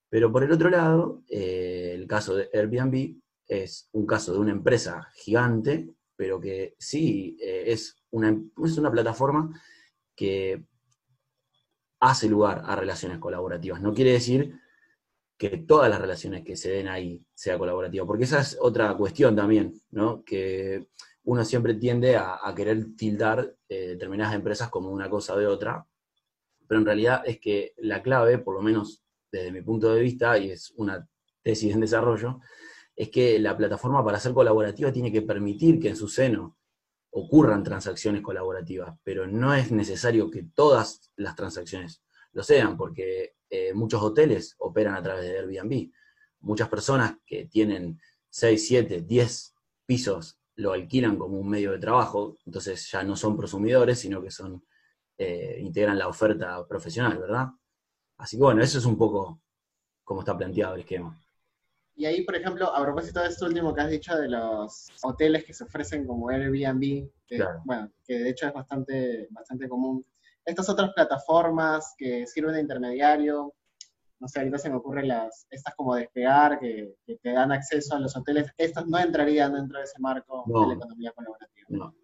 Pero 0.09 0.31
por 0.31 0.43
el 0.43 0.51
otro 0.51 0.69
lado, 0.69 1.23
eh, 1.29 1.91
el 1.93 2.07
caso 2.07 2.35
de 2.35 2.49
Airbnb 2.53 3.19
es 3.47 3.89
un 3.91 4.05
caso 4.05 4.33
de 4.33 4.39
una 4.39 4.51
empresa 4.51 5.09
gigante, 5.15 5.89
pero 6.15 6.39
que 6.39 6.75
sí 6.79 7.37
eh, 7.41 7.65
es, 7.67 7.97
una, 8.11 8.35
es 8.63 8.77
una 8.77 8.91
plataforma 8.91 9.49
que 10.15 10.63
hace 11.99 12.27
lugar 12.27 12.63
a 12.65 12.75
relaciones 12.75 13.19
colaborativas. 13.19 13.81
No 13.81 13.93
quiere 13.93 14.13
decir 14.13 14.59
que 15.37 15.57
todas 15.57 15.89
las 15.89 16.01
relaciones 16.01 16.43
que 16.43 16.55
se 16.55 16.71
den 16.71 16.87
ahí 16.87 17.23
sea 17.33 17.57
colaborativa, 17.57 18.05
porque 18.05 18.23
esa 18.23 18.39
es 18.39 18.57
otra 18.59 18.95
cuestión 18.95 19.35
también, 19.35 19.79
¿no? 19.91 20.23
Que 20.23 20.87
uno 21.25 21.45
siempre 21.45 21.75
tiende 21.75 22.15
a, 22.15 22.39
querer 22.55 22.95
tildar 22.95 23.55
eh, 23.69 23.89
determinadas 23.89 24.33
empresas 24.33 24.69
como 24.69 24.89
una 24.89 25.09
cosa 25.09 25.35
de 25.35 25.45
otra, 25.45 25.85
pero 26.67 26.79
en 26.79 26.85
realidad 26.85 27.23
es 27.25 27.39
que 27.39 27.73
la 27.77 28.01
clave, 28.01 28.37
por 28.37 28.55
lo 28.55 28.61
menos 28.61 29.03
desde 29.31 29.51
mi 29.51 29.61
punto 29.61 29.93
de 29.93 30.01
vista, 30.01 30.37
y 30.37 30.51
es 30.51 30.71
una 30.77 31.07
tesis 31.41 31.73
en 31.73 31.81
desarrollo, 31.81 32.39
es 32.95 33.09
que 33.09 33.39
la 33.39 33.55
plataforma 33.55 34.03
para 34.03 34.19
ser 34.19 34.33
colaborativa 34.33 34.91
tiene 34.91 35.11
que 35.11 35.21
permitir 35.21 35.79
que 35.79 35.89
en 35.89 35.95
su 35.95 36.07
seno 36.07 36.57
ocurran 37.11 37.63
transacciones 37.63 38.21
colaborativas, 38.21 38.95
pero 39.03 39.27
no 39.27 39.53
es 39.53 39.71
necesario 39.71 40.29
que 40.29 40.43
todas 40.53 41.11
las 41.15 41.35
transacciones 41.35 42.03
lo 42.33 42.43
sean, 42.43 42.77
porque 42.77 43.35
eh, 43.49 43.73
muchos 43.73 44.01
hoteles 44.01 44.55
operan 44.59 44.95
a 44.95 45.01
través 45.01 45.23
de 45.23 45.39
Airbnb. 45.39 45.91
Muchas 46.41 46.69
personas 46.69 47.15
que 47.25 47.45
tienen 47.45 47.99
6, 48.29 48.67
7, 48.67 49.01
10 49.01 49.55
pisos 49.85 50.39
lo 50.55 50.73
alquilan 50.73 51.17
como 51.17 51.39
un 51.39 51.49
medio 51.49 51.71
de 51.71 51.79
trabajo, 51.79 52.37
entonces 52.45 52.89
ya 52.91 53.03
no 53.03 53.15
son 53.15 53.37
prosumidores, 53.37 53.99
sino 53.99 54.21
que 54.21 54.31
son 54.31 54.63
eh, 55.17 55.57
integran 55.59 55.97
la 55.97 56.07
oferta 56.07 56.65
profesional, 56.67 57.17
¿verdad? 57.17 57.47
Así 58.17 58.37
que 58.37 58.43
bueno, 58.43 58.61
eso 58.61 58.77
es 58.77 58.85
un 58.85 58.97
poco 58.97 59.39
como 60.03 60.21
está 60.21 60.37
planteado 60.37 60.75
el 60.75 60.81
esquema. 60.81 61.17
Y 61.95 62.05
ahí, 62.05 62.23
por 62.23 62.35
ejemplo, 62.35 62.73
a 62.73 62.81
propósito 62.83 63.19
de 63.21 63.29
esto 63.29 63.47
último 63.47 63.73
que 63.73 63.81
has 63.81 63.89
dicho 63.89 64.15
de 64.15 64.29
los 64.29 64.87
hoteles 65.01 65.43
que 65.43 65.53
se 65.53 65.63
ofrecen 65.63 66.05
como 66.05 66.29
Airbnb, 66.29 67.09
que, 67.25 67.43
bueno, 67.65 67.91
que 68.05 68.19
de 68.19 68.29
hecho 68.29 68.47
es 68.47 68.53
bastante, 68.53 69.27
bastante 69.31 69.67
común. 69.67 70.05
Estas 70.45 70.69
otras 70.69 70.93
plataformas 70.93 71.95
que 71.97 72.27
sirven 72.27 72.53
de 72.53 72.61
intermediario, 72.61 73.51
no 74.19 74.27
sé, 74.27 74.39
ahorita 74.39 74.59
se 74.59 74.69
me 74.69 74.75
ocurren 74.75 75.07
las, 75.07 75.47
estas 75.49 75.73
como 75.75 75.95
despegar, 75.95 76.59
que, 76.59 76.95
que 77.03 77.17
te 77.17 77.31
dan 77.31 77.51
acceso 77.51 77.95
a 77.95 77.99
los 77.99 78.15
hoteles, 78.15 78.51
estas 78.57 78.85
no 78.85 78.99
entrarían 78.99 79.53
dentro 79.53 79.79
de 79.79 79.83
ese 79.83 79.99
marco 79.99 80.43
de 80.45 80.67
la 80.67 80.73
economía 80.75 81.11
colaborativa. 81.13 81.67
No. 81.69 81.95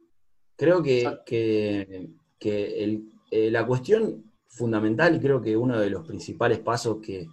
Creo 0.55 0.82
que, 0.82 1.20
que, 1.25 2.10
que 2.44 3.02
eh, 3.32 3.50
la 3.50 3.66
cuestión 3.66 4.34
fundamental 4.48 5.16
y 5.16 5.22
creo 5.22 5.42
que 5.42 5.56
uno 5.56 5.80
de 5.80 5.90
los 5.90 6.06
principales 6.06 6.60
pasos 6.60 6.98
que, 7.02 7.30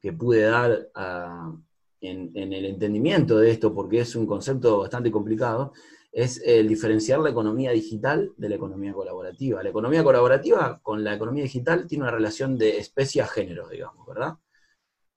que 0.00 0.12
pude 0.12 0.42
dar 0.42 0.88
a 0.94 1.52
en, 2.00 2.52
el 2.52 2.64
entendimiento 2.64 3.38
de 3.38 3.50
esto, 3.50 3.74
porque 3.74 4.00
es 4.00 4.14
un 4.14 4.26
concepto 4.26 4.78
bastante 4.78 5.10
complicado, 5.10 5.72
es 6.12 6.40
el 6.44 6.68
diferenciar 6.68 7.18
la 7.20 7.30
economía 7.30 7.72
digital 7.72 8.32
de 8.36 8.48
la 8.48 8.56
economía 8.56 8.92
colaborativa. 8.92 9.62
La 9.62 9.70
economía 9.70 10.04
colaborativa 10.04 10.80
con 10.82 11.02
la 11.02 11.14
economía 11.14 11.44
digital 11.44 11.86
tiene 11.86 12.04
una 12.04 12.12
relación 12.12 12.58
de 12.58 12.78
especie 12.78 13.22
a 13.22 13.26
género, 13.26 13.68
digamos, 13.68 14.06
¿verdad? 14.06 14.34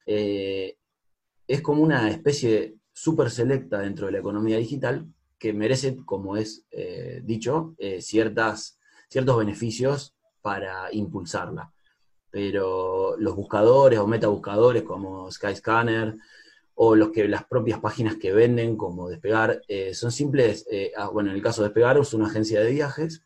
Eh, 0.06 0.78
es 1.48 1.62
como 1.62 1.84
una 1.84 2.10
especie 2.10 2.76
súper 2.94 3.30
selecta 3.30 3.80
dentro 3.80 4.06
de 4.06 4.14
la 4.14 4.20
economía 4.20 4.58
digital 4.58 5.06
que 5.38 5.54
merece, 5.54 5.98
como 6.06 6.38
es 6.38 6.66
eh, 6.72 7.22
dicho, 7.24 7.76
ciertas, 8.00 8.80
ciertos 9.10 9.38
beneficios 9.38 10.16
para 10.42 10.94
impulsarla. 10.94 11.72
Pero 12.30 13.16
los 13.18 13.36
buscadores 13.36 14.00
o 14.00 14.08
metabuscadores 14.08 14.84
como 14.84 15.32
Skyscanner, 15.32 16.16
o 16.76 16.96
los 16.96 17.12
que 17.12 17.28
las 17.28 17.46
propias 17.46 17.80
páginas 17.80 18.18
que 18.18 18.34
venden, 18.34 18.76
como 18.76 19.10
Despegar, 19.10 19.62
eh, 19.68 19.94
son 19.94 20.12
simples, 20.12 20.68
eh, 20.70 20.92
ah, 20.98 21.08
bueno, 21.08 21.30
en 21.30 21.38
el 21.38 21.42
caso 21.42 21.62
de 21.62 21.70
Despegar 21.70 21.98
es 21.98 22.14
una 22.14 22.28
agencia 22.28 22.60
de 22.62 22.72
viajes, 22.72 23.24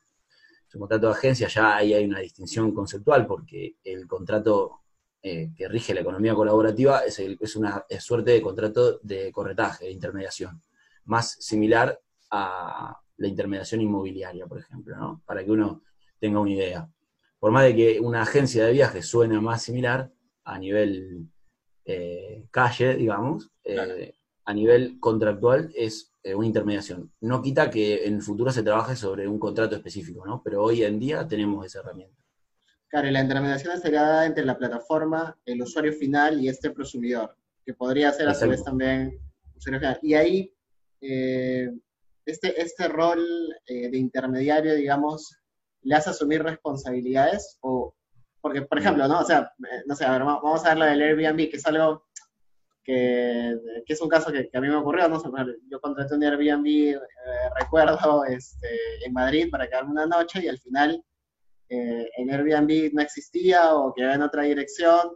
es 0.68 0.76
un 0.76 0.82
contrato 0.82 1.08
de 1.08 1.14
agencia, 1.14 1.48
ya 1.48 1.76
ahí 1.76 1.94
hay 1.94 2.06
una 2.06 2.20
distinción 2.20 2.72
conceptual, 2.74 3.26
porque 3.26 3.76
el 3.84 4.08
contrato 4.08 4.82
eh, 5.24 5.50
que 5.58 5.68
rige 5.68 5.96
la 5.96 6.02
economía 6.02 6.36
colaborativa 6.36 7.00
es, 7.00 7.20
es 7.20 7.56
una 7.56 7.84
suerte 8.00 8.32
de 8.32 8.42
contrato 8.42 9.00
de 9.02 9.32
corretaje, 9.32 9.86
de 9.86 9.92
intermediación, 9.92 10.62
más 11.06 11.32
similar 11.40 12.00
a 12.30 13.00
la 13.20 13.28
intermediación 13.28 13.82
inmobiliaria, 13.82 14.48
por 14.48 14.60
ejemplo, 14.60 14.96
¿no? 14.98 15.22
para 15.26 15.44
que 15.44 15.52
uno 15.52 15.84
tenga 16.20 16.40
una 16.40 16.52
idea. 16.52 16.90
Por 17.40 17.52
más 17.52 17.64
de 17.66 17.76
que 17.76 18.00
una 18.00 18.22
agencia 18.22 18.66
de 18.66 18.74
viajes 18.74 19.06
suena 19.06 19.40
más 19.40 19.64
similar 19.64 20.12
a 20.44 20.58
nivel 20.58 21.28
eh, 21.86 22.46
calle, 22.52 22.96
digamos, 22.96 23.50
eh, 23.64 24.14
a 24.46 24.54
nivel 24.54 25.00
contractual 25.00 25.72
es 25.76 26.14
eh, 26.24 26.36
una 26.36 26.48
intermediación. 26.48 27.12
No 27.22 27.42
quita 27.42 27.70
que 27.70 28.06
en 28.06 28.16
el 28.16 28.22
futuro 28.22 28.52
se 28.52 28.64
trabaje 28.64 28.96
sobre 28.96 29.28
un 29.28 29.40
contrato 29.40 29.76
específico, 29.76 30.26
¿no? 30.26 30.42
Pero 30.44 30.64
hoy 30.64 30.84
en 30.84 31.00
día 31.00 31.28
tenemos 31.28 31.66
esa 31.66 31.80
herramienta. 31.80 32.16
Claro, 32.88 33.08
y 33.08 33.12
la 33.12 33.22
intermediación 33.22 33.74
estaría 33.74 34.02
dada 34.02 34.26
entre 34.26 34.46
la 34.46 34.58
plataforma, 34.58 35.38
el 35.46 35.62
usuario 35.62 35.94
final 35.94 36.42
y 36.42 36.50
este 36.50 36.72
prosumidor, 36.72 37.38
que 37.64 37.74
podría 37.74 38.12
ser 38.12 38.28
a 38.28 38.34
su 38.34 38.50
vez 38.50 38.64
también 38.64 39.20
usuario 39.56 39.80
final. 39.80 40.00
Y 40.02 40.14
ahí, 40.16 40.54
este, 42.30 42.62
este 42.62 42.88
rol 42.88 43.24
de 43.68 43.98
intermediario, 43.98 44.76
digamos, 44.76 45.36
¿le 45.82 45.96
hace 45.96 46.10
asumir 46.10 46.44
responsabilidades 46.44 47.58
o 47.62 47.94
porque, 48.42 48.62
por 48.62 48.80
ejemplo, 48.80 49.08
¿no? 49.08 49.20
O 49.20 49.26
sea, 49.26 49.52
eh, 49.60 49.84
no 49.86 49.96
sé, 49.96 50.06
a 50.06 50.12
ver, 50.12 50.24
vamos 50.24 50.66
a 50.66 50.70
ver 50.70 50.78
la 50.78 50.86
del 50.88 51.02
Airbnb, 51.02 51.50
que 51.50 51.58
es 51.58 51.66
algo 51.66 52.06
que, 52.84 53.56
que 53.86 53.94
es 53.94 54.02
un 54.02 54.10
caso 54.10 54.32
que, 54.32 54.50
a 54.54 54.62
mí 54.62 54.68
me 54.68 54.76
ocurrió, 54.76 55.08
¿no? 55.08 55.22
yo 55.70 55.82
contraté 55.82 56.16
un 56.16 56.24
Airbnb, 56.24 56.66
eh, 56.66 57.00
recuerdo, 57.60 58.24
este, 58.26 58.68
en 59.06 59.14
Madrid 59.14 59.50
para 59.52 59.68
quedarme 59.68 59.92
una 59.92 60.06
noche 60.06 60.42
y 60.44 60.48
al 60.48 60.58
final 60.58 61.04
eh, 61.70 62.10
en 62.18 62.32
Airbnb 62.32 62.94
no 62.94 63.02
existía 63.02 63.76
o 63.76 63.94
quedaba 63.94 64.16
en 64.16 64.24
otra 64.24 64.44
dirección 64.44 65.12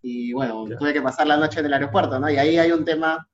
y 0.00 0.32
bueno, 0.32 0.64
tuve 0.78 0.92
que 0.92 1.02
pasar 1.02 1.26
la 1.26 1.36
noche 1.36 1.58
en 1.58 1.66
el 1.66 1.74
aeropuerto, 1.74 2.20
¿no? 2.20 2.30
Y 2.30 2.36
ahí 2.36 2.56
hay 2.56 2.70
un 2.70 2.84
tema 2.84 3.28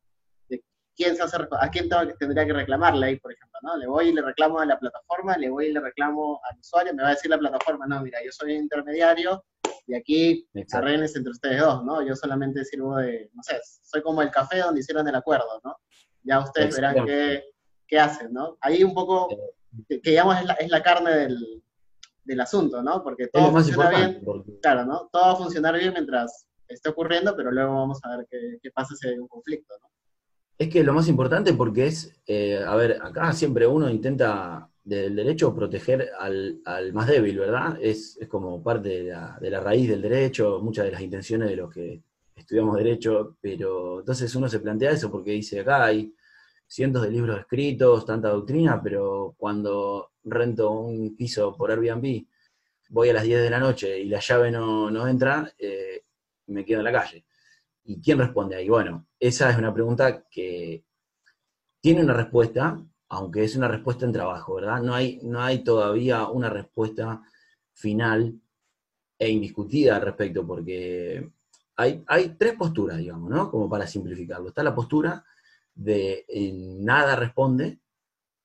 quién 0.96 1.16
se 1.16 1.22
hace, 1.22 1.36
a 1.36 1.70
quién 1.70 1.88
tendría 2.18 2.46
que 2.46 2.52
reclamarle 2.52 3.06
ahí, 3.06 3.18
por 3.18 3.32
ejemplo, 3.32 3.58
¿no? 3.62 3.76
Le 3.76 3.86
voy 3.86 4.08
y 4.08 4.12
le 4.12 4.22
reclamo 4.22 4.60
a 4.60 4.66
la 4.66 4.78
plataforma, 4.78 5.36
le 5.36 5.50
voy 5.50 5.66
y 5.66 5.72
le 5.72 5.80
reclamo 5.80 6.40
al 6.50 6.58
usuario, 6.58 6.94
me 6.94 7.02
va 7.02 7.08
a 7.08 7.12
decir 7.12 7.30
la 7.30 7.38
plataforma, 7.38 7.86
no, 7.86 8.00
mira, 8.02 8.18
yo 8.24 8.30
soy 8.32 8.54
intermediario 8.54 9.44
y 9.86 9.94
aquí 9.94 10.48
arregles 10.72 11.16
entre 11.16 11.32
ustedes 11.32 11.60
dos, 11.60 11.84
¿no? 11.84 12.02
Yo 12.06 12.14
solamente 12.14 12.64
sirvo 12.64 12.96
de, 12.96 13.30
no 13.34 13.42
sé, 13.42 13.60
soy 13.82 14.02
como 14.02 14.22
el 14.22 14.30
café 14.30 14.58
donde 14.58 14.80
hicieron 14.80 15.06
el 15.08 15.14
acuerdo, 15.14 15.60
¿no? 15.64 15.76
Ya 16.22 16.40
ustedes 16.40 16.74
verán 16.74 17.04
qué, 17.04 17.44
qué, 17.86 17.98
hacen, 17.98 18.32
¿no? 18.32 18.56
Ahí 18.60 18.82
un 18.82 18.94
poco, 18.94 19.28
que, 19.88 20.00
digamos, 20.02 20.38
es 20.38 20.44
la, 20.46 20.54
es 20.54 20.70
la 20.70 20.82
carne 20.82 21.10
del, 21.10 21.62
del, 22.24 22.40
asunto, 22.40 22.82
¿no? 22.82 23.02
Porque 23.02 23.26
todo 23.28 23.50
funciona 23.50 23.90
bien, 23.90 24.22
claro, 24.62 24.86
¿no? 24.86 25.08
Todo 25.12 25.22
va 25.22 25.32
a 25.32 25.36
funcionar 25.36 25.78
bien 25.78 25.92
mientras 25.92 26.46
esté 26.66 26.88
ocurriendo, 26.88 27.36
pero 27.36 27.50
luego 27.50 27.74
vamos 27.74 28.00
a 28.04 28.16
ver 28.16 28.26
qué, 28.30 28.58
qué 28.62 28.70
pasa 28.70 28.94
si 28.96 29.08
hay 29.08 29.18
un 29.18 29.28
conflicto, 29.28 29.74
¿no? 29.82 29.88
Es 30.56 30.68
que 30.68 30.84
lo 30.84 30.92
más 30.92 31.08
importante 31.08 31.52
porque 31.54 31.87
es, 31.87 32.14
eh, 32.26 32.62
a 32.64 32.75
ver, 32.76 32.99
acá 33.02 33.32
siempre 33.32 33.66
uno 33.66 33.90
intenta 33.90 34.68
del 34.84 35.16
derecho 35.16 35.54
proteger 35.54 36.11
al, 36.18 36.61
más 36.92 37.08
débil, 37.08 37.38
¿verdad? 37.38 37.78
Es, 37.80 38.18
como 38.28 38.62
parte 38.62 38.88
de 38.88 39.02
la, 39.04 39.38
de 39.40 39.50
la, 39.50 39.61
raíz 39.61 39.88
del 39.88 40.02
derecho, 40.02 40.61
muchas 40.62 40.84
de 40.84 40.92
las 40.92 41.00
intenciones 41.00 41.49
de 41.49 41.56
los 41.56 41.73
que 41.73 42.02
estudiamos 42.37 42.76
derecho, 42.76 43.37
pero 43.40 44.00
entonces 44.00 44.34
uno 44.34 44.49
se 44.49 44.61
plantea 44.61 44.92
eso 44.92 45.11
porque 45.11 45.32
dice, 45.32 45.61
acá 45.61 45.87
hay 45.87 46.14
cientos 46.66 47.02
de 47.02 47.11
libros 47.11 47.40
escritos, 47.40 48.04
tanta 48.04 48.28
doctrina, 48.28 48.80
pero 48.82 49.34
cuando 49.38 50.11
rento 50.25 50.70
un 50.73 51.16
piso 51.16 51.56
por 51.56 51.70
Airbnb, 51.70 52.26
voy 52.90 53.08
a 53.08 53.14
las 53.14 53.25
10 53.25 53.42
de 53.42 53.50
la 53.50 53.58
noche 53.58 53.99
y 53.99 54.06
la 54.06 54.20
llave 54.20 54.50
no, 54.50 54.90
no 54.90 55.08
entra, 55.08 55.52
eh, 55.58 56.04
me 56.46 56.64
quedo 56.64 56.80
en 56.80 56.84
la 56.84 56.92
calle. 56.92 57.25
¿Y 57.85 58.00
quién 58.00 58.19
responde 58.19 58.57
ahí? 58.57 58.69
Bueno, 58.69 59.07
esa 59.21 59.50
es 59.50 59.59
una 59.59 59.73
pregunta 59.73 60.26
que 60.31 60.85
tiene 61.81 62.03
una 62.03 62.14
respuesta, 62.14 62.83
aunque 63.11 63.45
es 63.45 63.57
una 63.57 63.69
respuesta 63.69 64.07
en 64.07 64.12
trabajo, 64.12 64.55
¿verdad? 64.55 64.83
No 64.83 64.95
hay, 64.95 65.21
no 65.23 65.43
hay 65.43 65.62
todavía 65.62 66.26
una 66.29 66.49
respuesta 66.49 67.23
final 67.75 68.41
e 69.19 69.29
indiscutida 69.29 69.97
al 69.97 70.03
respecto, 70.03 70.47
porque 70.47 71.31
hay, 71.76 72.03
hay 72.07 72.31
tres 72.38 72.55
posturas, 72.55 72.97
digamos, 72.97 73.31
¿no? 73.31 73.50
Como 73.50 73.69
para 73.69 73.87
simplificarlo. 73.87 74.49
Está 74.49 74.62
la 74.62 74.75
postura 74.75 75.25
de 75.75 76.25
nada 76.81 77.17
responde, 77.17 77.81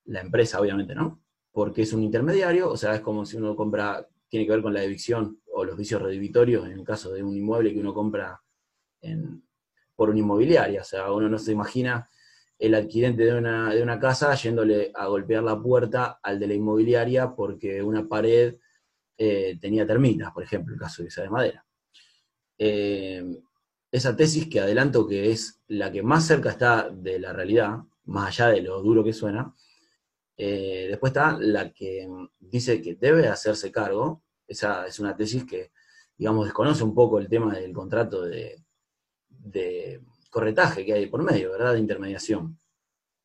la 0.06 0.22
empresa, 0.22 0.60
obviamente, 0.60 0.96
¿no? 0.96 1.22
Porque 1.52 1.84
es 1.84 1.94
un 1.94 2.04
intermediario, 2.04 2.70
o 2.70 2.78
sea, 2.78 2.96
es 2.96 3.02
como 3.02 3.26
si 3.26 3.38
uno 3.38 3.56
compra, 3.56 4.06
tiene 4.28 4.46
que 4.46 4.52
ver 4.52 4.62
con 4.62 4.74
la 4.74 4.84
evicción 4.84 5.40
o 5.54 5.64
los 5.64 5.78
vicios 5.78 6.02
redivitorios 6.02 6.66
en 6.66 6.74
el 6.74 6.84
caso 6.84 7.14
de 7.14 7.24
un 7.24 7.38
inmueble 7.38 7.74
que 7.74 7.80
uno 7.80 7.94
compra 7.94 8.42
por 9.96 10.10
una 10.10 10.20
inmobiliaria. 10.20 10.82
O 10.82 10.86
sea, 10.86 11.12
uno 11.12 11.28
no 11.30 11.38
se 11.38 11.52
imagina 11.52 12.10
el 12.58 12.76
adquirente 12.76 13.24
de 13.24 13.38
una, 13.38 13.74
de 13.74 13.82
una 13.82 14.00
casa 14.00 14.36
yéndole 14.36 14.92
a 14.94 15.08
golpear 15.08 15.44
la 15.44 15.62
puerta 15.62 16.20
al 16.22 16.40
de 16.40 16.48
la 16.48 16.54
inmobiliaria 16.54 17.34
porque 17.34 17.82
una 17.82 18.08
pared 18.08 18.56
eh, 19.18 19.58
tenía 19.62 19.88
termitas, 19.88 20.32
por 20.32 20.44
ejemplo, 20.44 20.74
el 20.74 20.80
caso 20.80 21.02
de 21.02 21.08
esa 21.08 21.24
de 21.24 21.30
madera. 21.30 21.66
Eh, 22.58 23.42
esa 23.92 24.16
tesis 24.16 24.48
que 24.48 24.60
adelanto 24.60 25.08
que 25.08 25.32
es 25.32 25.62
la 25.68 25.92
que 25.92 26.04
más 26.04 26.28
cerca 26.28 26.52
está 26.52 26.90
de 26.90 27.20
la 27.20 27.34
realidad, 27.34 27.80
más 28.06 28.28
allá 28.28 28.54
de 28.54 28.62
lo 28.62 28.82
duro 28.82 29.04
que 29.04 29.14
suena, 29.14 29.54
eh, 30.38 30.88
después 30.90 31.12
está 31.12 31.38
la 31.40 31.72
que 31.72 32.08
dice 32.40 32.82
que 32.82 32.96
debe 32.96 33.28
hacerse 33.28 33.72
cargo, 33.72 34.24
esa 34.48 34.86
es 34.86 35.00
una 35.00 35.16
tesis 35.16 35.46
que, 35.46 35.72
digamos, 36.18 36.46
desconoce 36.46 36.84
un 36.84 36.94
poco 36.94 37.20
el 37.20 37.28
tema 37.28 37.54
del 37.54 37.74
contrato 37.74 38.24
de, 38.24 38.64
de 39.40 40.02
corretaje 40.30 40.86
que 40.86 40.94
hay 40.94 41.08
por 41.08 41.24
medio, 41.24 41.52
¿verdad? 41.52 41.74
De 41.74 41.80
intermediación. 41.80 42.60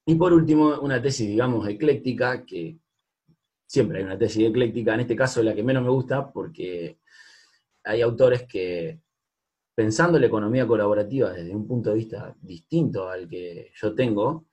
Y 0.06 0.14
por 0.16 0.33
último, 0.33 0.80
una 0.80 1.00
tesis, 1.00 1.28
digamos, 1.28 1.66
ecléctica, 1.68 2.44
que 2.44 2.78
siempre 3.66 3.99
hay 3.99 4.04
una 4.04 4.18
tesis 4.18 4.49
ecléctica, 4.49 4.94
en 4.94 5.00
este 5.00 5.16
caso 5.16 5.42
la 5.42 5.54
que 5.54 5.62
menos 5.62 5.83
me 5.83 5.90
gusta, 5.90 6.30
porque 6.30 6.99
hay 7.85 8.02
autores 8.02 8.44
que, 8.44 9.00
pensando 9.75 10.18
la 10.18 10.26
economía 10.26 10.66
colaborativa 10.66 11.33
desde 11.33 11.54
un 11.54 11.66
punto 11.66 11.90
de 11.90 11.97
vista 11.97 12.37
distinto 12.40 13.09
al 13.09 13.28
que 13.28 13.73
yo 13.75 13.94
tengo, 13.94 14.47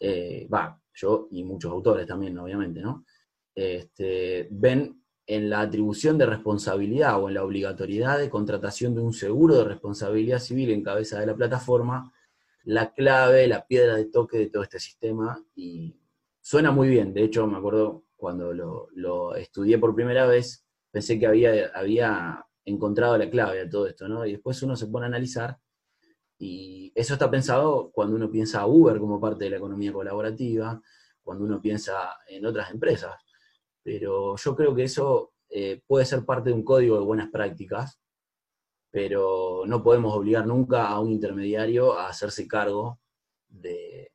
eh, 0.00 0.46
va, 0.52 0.80
yo 0.94 1.28
y 1.30 1.44
muchos 1.44 1.72
autores 1.72 2.06
también, 2.06 2.36
obviamente, 2.38 2.80
¿no? 2.80 3.04
Este, 3.54 4.48
ven 4.50 5.02
en 5.28 5.50
la 5.50 5.60
atribución 5.60 6.16
de 6.16 6.24
responsabilidad 6.24 7.22
o 7.22 7.28
en 7.28 7.34
la 7.34 7.44
obligatoriedad 7.44 8.18
de 8.18 8.30
contratación 8.30 8.94
de 8.94 9.02
un 9.02 9.12
seguro 9.12 9.56
de 9.56 9.64
responsabilidad 9.64 10.38
civil 10.38 10.70
en 10.70 10.82
cabeza 10.82 11.20
de 11.20 11.26
la 11.26 11.36
plataforma, 11.36 12.10
la 12.64 12.94
clave, 12.94 13.46
la 13.46 13.66
piedra 13.66 13.96
de 13.96 14.06
toque 14.06 14.38
de 14.38 14.46
todo 14.48 14.62
este 14.62 14.80
sistema 14.80 15.38
y 15.54 15.94
suena 16.40 16.70
muy 16.70 16.88
bien. 16.88 17.12
De 17.12 17.24
hecho, 17.24 17.46
me 17.46 17.58
acuerdo 17.58 18.04
cuando 18.16 18.54
lo, 18.54 19.34
estudié 19.34 19.78
por 19.78 19.94
primera 19.94 20.26
vez, 20.26 20.64
pensé 20.90 21.18
que 21.18 21.26
había, 21.26 21.72
había 21.74 22.46
encontrado 22.64 23.18
la 23.18 23.28
clave 23.28 23.60
a 23.60 23.68
todo 23.68 23.86
esto, 23.86 24.08
¿no? 24.08 24.24
Y 24.24 24.32
después 24.32 24.62
uno 24.62 24.76
se 24.76 24.86
pone 24.86 25.04
a 25.04 25.08
analizar 25.08 25.58
y 26.38 26.90
eso 26.94 27.12
está 27.12 27.30
pensado 27.30 27.90
cuando 27.92 28.16
uno 28.16 28.30
piensa 28.30 28.62
a 28.62 28.66
Uber 28.66 28.98
como 28.98 29.20
parte 29.20 29.44
de 29.44 29.50
la 29.50 29.56
economía 29.58 29.92
colaborativa, 29.92 30.80
cuando 31.22 31.44
uno 31.44 31.60
piensa 31.60 32.16
en 32.28 32.46
otras 32.46 32.70
empresas 32.70 33.14
pero 33.88 34.36
yo 34.36 34.54
creo 34.54 34.74
que 34.74 34.82
eso 34.84 35.32
eh, 35.48 35.80
puede 35.86 36.04
ser 36.04 36.22
parte 36.26 36.50
de 36.50 36.54
un 36.54 36.62
código 36.62 36.98
de 36.98 37.06
buenas 37.06 37.30
prácticas, 37.30 37.98
pero 38.90 39.62
no 39.64 39.82
podemos 39.82 40.14
obligar 40.14 40.46
nunca 40.46 40.88
a 40.88 41.00
un 41.00 41.10
intermediario 41.10 41.94
a 41.94 42.10
hacerse 42.10 42.46
cargo 42.46 43.00
de, 43.48 44.12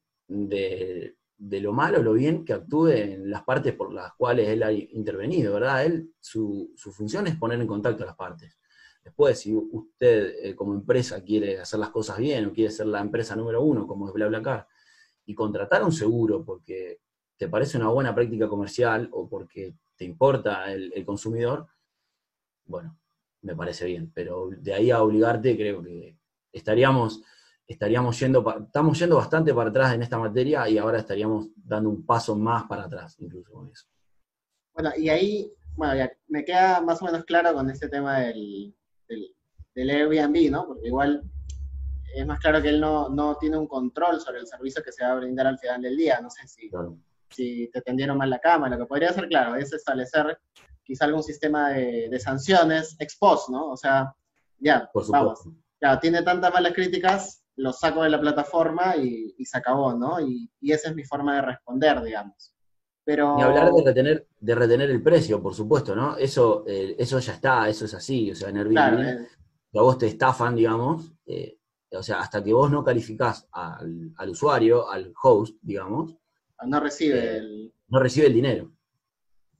lo 1.39 1.73
malo 1.73 2.01
o 2.01 2.03
lo 2.03 2.13
bien 2.13 2.45
que 2.45 2.53
actúe 2.53 2.89
en 2.89 3.31
las 3.31 3.43
partes 3.45 3.73
por 3.73 3.91
las 3.91 4.13
cuales 4.13 4.47
él 4.49 4.61
ha 4.61 4.71
intervenido, 4.71 5.55
¿verdad? 5.55 5.87
Él, 5.87 6.13
su, 6.19 6.71
función 6.77 7.25
es 7.25 7.35
poner 7.37 7.59
en 7.59 7.65
contacto 7.65 8.03
a 8.03 8.07
las 8.07 8.15
partes. 8.15 8.59
Después, 9.03 9.39
si 9.39 9.55
usted 9.55 10.35
eh, 10.39 10.55
como 10.55 10.75
empresa 10.75 11.23
quiere 11.23 11.59
hacer 11.59 11.79
las 11.79 11.89
cosas 11.89 12.19
bien 12.19 12.45
o 12.45 12.53
quiere 12.53 12.69
ser 12.69 12.85
la 12.85 13.01
empresa 13.01 13.35
número 13.35 13.63
uno, 13.63 13.87
como 13.87 14.07
es 14.07 14.13
BlaBlaCar, 14.13 14.67
y 15.25 15.33
contratar 15.33 15.83
un 15.83 15.91
seguro 15.91 16.45
porque 16.45 16.99
te 17.37 17.47
parece 17.47 17.77
una 17.77 17.89
buena 17.89 18.13
práctica 18.13 18.47
comercial 18.47 19.09
o 19.11 19.27
porque 19.27 19.75
te 19.95 20.05
importa 20.05 20.71
el, 20.71 21.05
consumidor, 21.05 21.67
bueno, 22.65 22.97
me 23.41 23.55
parece 23.55 23.85
bien. 23.85 24.11
Pero 24.13 24.49
de 24.49 24.73
ahí 24.73 24.91
a 24.91 25.01
obligarte, 25.01 25.55
creo 25.55 25.83
que 25.83 26.17
estaríamos, 26.51 27.21
estaríamos 27.67 28.19
yendo, 28.19 28.43
estamos 28.65 28.99
yendo 28.99 29.17
bastante 29.17 29.53
para 29.53 29.69
atrás 29.69 29.93
en 29.93 30.01
esta 30.01 30.17
materia 30.17 30.67
y 30.69 30.77
ahora 30.77 30.99
estaríamos 30.99 31.47
dando 31.55 31.89
un 31.89 32.05
paso 32.05 32.35
más 32.35 32.65
para 32.65 32.85
atrás, 32.85 33.15
incluso 33.19 33.51
con 33.51 33.69
eso. 33.69 33.87
Bueno, 34.73 34.91
y 34.97 35.09
ahí, 35.09 35.53
bueno, 35.75 35.95
ya 35.95 36.11
me 36.27 36.43
queda 36.43 36.81
más 36.81 37.01
o 37.01 37.05
menos 37.05 37.23
claro 37.25 37.53
con 37.53 37.69
este 37.69 37.89
tema 37.89 38.19
del, 38.19 38.75
del, 39.75 39.89
Airbnb, 39.89 40.51
¿no? 40.51 40.67
Porque 40.67 40.87
igual 40.87 41.23
es 42.15 42.25
más 42.25 42.39
claro 42.39 42.61
que 42.61 42.69
él 42.69 42.79
no, 42.79 43.09
no, 43.09 43.37
tiene 43.37 43.57
un 43.57 43.67
control 43.67 44.19
sobre 44.19 44.39
el 44.39 44.47
servicio 44.47 44.83
que 44.83 44.91
se 44.91 45.03
va 45.03 45.11
a 45.11 45.15
brindar 45.15 45.47
al 45.47 45.59
final 45.59 45.81
del 45.81 45.97
día. 45.97 46.19
No 46.21 46.29
sé 46.29 46.47
si 46.47 46.71
si 47.33 47.69
te 47.71 47.81
tendieron 47.81 48.17
mal 48.17 48.29
la 48.29 48.39
cama, 48.39 48.69
lo 48.69 48.77
que 48.77 48.85
podría 48.85 49.11
ser, 49.11 49.27
claro, 49.27 49.55
es 49.55 49.73
establecer 49.73 50.37
quizá 50.83 51.05
algún 51.05 51.23
sistema 51.23 51.69
de, 51.69 52.19
sanciones 52.19 52.95
ex 52.99 53.17
post, 53.17 53.49
¿no? 53.49 53.71
O 53.71 53.77
sea, 53.77 54.13
ya, 54.59 54.89
Por 54.93 55.09
vamos, 55.09 55.39
ya, 55.81 55.99
tiene 55.99 56.21
tantas 56.21 56.53
malas 56.53 56.73
críticas, 56.73 57.43
lo 57.55 57.71
saco 57.71 58.03
de 58.03 58.09
la 58.09 58.19
plataforma 58.19 58.95
y, 58.95 59.33
se 59.45 59.57
acabó, 59.57 59.93
¿no? 59.93 60.19
Y, 60.19 60.49
esa 60.61 60.89
es 60.89 60.95
mi 60.95 61.03
forma 61.03 61.35
de 61.35 61.41
responder, 61.41 62.01
digamos. 62.01 62.53
Pero... 63.05 63.37
Y 63.37 63.41
hablar 63.41 63.71
de 63.73 63.83
retener, 63.83 64.27
de 64.39 64.55
retener 64.55 64.89
el 64.89 65.03
precio, 65.03 65.41
por 65.41 65.53
supuesto, 65.53 65.95
¿no? 65.95 66.15
Eso, 66.17 66.63
eh, 66.67 66.95
eso 66.97 67.19
ya 67.19 67.33
está, 67.33 67.67
eso 67.67 67.85
es 67.85 67.93
así, 67.93 68.31
o 68.31 68.35
sea, 68.35 68.49
en 68.49 68.57
Airbnb, 68.57 68.99
eh. 69.01 69.27
a 69.75 69.81
vos 69.81 69.97
te 69.97 70.07
estafan, 70.07 70.55
digamos, 70.55 71.11
eh, 71.25 71.57
o 71.91 72.01
sea, 72.01 72.21
hasta 72.21 72.43
que 72.43 72.53
vos 72.53 72.71
no 72.71 72.83
calificás 72.83 73.47
al, 73.51 74.13
al 74.15 74.29
usuario, 74.29 74.89
al 74.89 75.13
host, 75.21 75.57
digamos, 75.61 76.15
no 76.65 76.79
recibe 76.79 77.37
el... 77.37 77.73
No 77.87 77.99
recibe 77.99 78.27
el 78.27 78.33
dinero. 78.33 78.71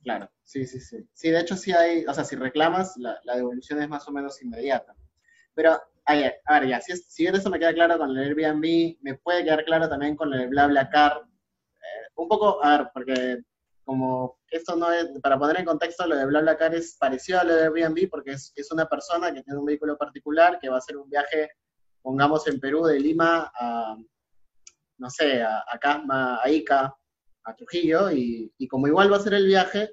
Claro, 0.04 0.30
sí, 0.44 0.66
sí, 0.66 0.80
sí. 0.80 0.98
Sí, 1.14 1.30
de 1.30 1.40
hecho 1.40 1.56
sí 1.56 1.72
hay, 1.72 2.06
o 2.06 2.14
sea, 2.14 2.24
si 2.24 2.36
reclamas, 2.36 2.98
la, 2.98 3.18
devolución 3.36 3.82
es 3.82 3.90
más 3.90 4.08
o 4.08 4.12
menos 4.12 4.42
inmediata. 4.42 4.96
Pero, 5.54 5.80
a 6.06 6.14
ver, 6.14 6.68
ya, 6.68 6.82
si, 6.82 6.96
si 6.98 7.26
eso 7.26 7.50
me 7.50 7.60
queda 7.60 7.74
claro 7.74 7.98
con 7.98 8.10
el 8.10 8.18
Airbnb, 8.18 8.98
me 9.02 9.16
puede 9.16 9.44
quedar 9.44 9.64
claro 9.64 9.88
también 9.88 10.16
con 10.16 10.34
el 10.34 10.50
BlaBlaCar. 10.50 11.22
Eh, 11.24 12.12
un 12.16 12.28
poco, 12.28 12.64
a 12.64 12.78
ver, 12.78 12.90
porque 12.94 13.44
como 13.86 14.40
esto 14.50 14.76
no 14.76 14.92
es, 14.92 15.08
para 15.22 15.38
poner 15.38 15.60
en 15.60 15.66
contexto, 15.66 16.06
lo 16.06 16.16
de 16.16 16.26
BlaBlaCar 16.26 16.76
es 16.76 16.96
parecido 16.98 17.40
a 17.40 17.44
lo 17.44 17.56
de 17.56 17.64
Airbnb 17.64 18.10
porque 18.10 18.32
es, 18.32 18.52
es 18.56 18.72
una 18.72 18.86
persona 18.88 19.34
que 19.34 19.44
tiene 19.44 19.60
un 19.60 19.66
vehículo 19.66 19.98
particular 19.98 20.60
que 20.60 20.70
va 20.70 20.76
a 20.76 20.80
hacer 20.80 20.98
un 20.98 21.10
viaje, 21.10 21.50
pongamos 22.02 22.48
en 22.48 22.60
Perú, 22.60 22.86
de 22.86 23.00
Lima 23.00 23.52
a, 23.56 23.96
no 24.98 25.10
sé, 25.10 25.42
a, 25.42 25.64
a 25.68 25.78
Casma, 25.80 26.40
a 26.44 26.50
Ica, 26.50 26.96
a 27.44 27.56
Trujillo, 27.56 28.12
y, 28.12 28.52
como 28.70 28.88
igual 28.88 29.12
va 29.12 29.18
a 29.18 29.22
ser 29.22 29.34
el 29.34 29.46
viaje, 29.46 29.92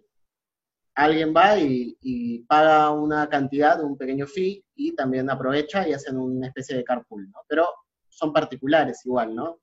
alguien 0.95 1.35
va 1.35 1.59
y, 1.59 2.45
paga 2.49 2.91
una 2.91 3.29
cantidad, 3.29 3.83
un 3.83 3.97
pequeño 3.97 4.27
fee, 4.27 4.65
y 4.75 4.95
también 4.95 5.31
aprovecha 5.31 5.87
y 5.89 5.93
hacen 5.93 6.17
una 6.17 6.49
especie 6.49 6.77
de 6.77 6.85
carpool, 6.85 7.31
¿no? 7.31 7.41
Pero 7.49 7.69
son 8.09 8.33
particulares 8.33 9.05
igual, 9.05 9.35
¿no? 9.35 9.61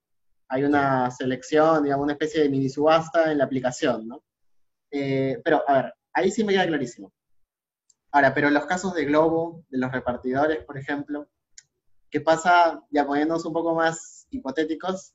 Hay 0.49 0.63
una 0.63 1.11
selección, 1.11 1.83
digamos, 1.83 2.03
una 2.05 2.13
especie 2.13 2.41
de 2.41 2.49
mini 2.49 2.69
subasta 2.69 3.31
en 3.31 3.39
la 3.39 3.45
aplicación, 3.45 4.07
¿no? 4.07 4.23
Eh, 4.91 5.41
pero, 5.43 5.63
a 5.67 5.73
ver, 5.81 5.93
ahí 6.13 6.31
sí 6.31 6.43
me 6.43 6.53
queda 6.53 6.67
clarísimo. 6.67 7.11
Ahora, 8.11 8.33
pero 8.33 8.47
en 8.47 8.53
los 8.53 8.65
casos 8.65 8.93
de 8.93 9.05
Globo, 9.05 9.65
de 9.69 9.77
los 9.77 9.91
repartidores, 9.91 10.63
por 10.63 10.77
ejemplo, 10.77 11.27
¿qué 12.09 12.21
pasa, 12.21 12.81
ya 12.89 13.05
poniéndonos 13.05 13.45
un 13.45 13.53
poco 13.53 13.75
más 13.75 14.27
hipotéticos, 14.29 15.13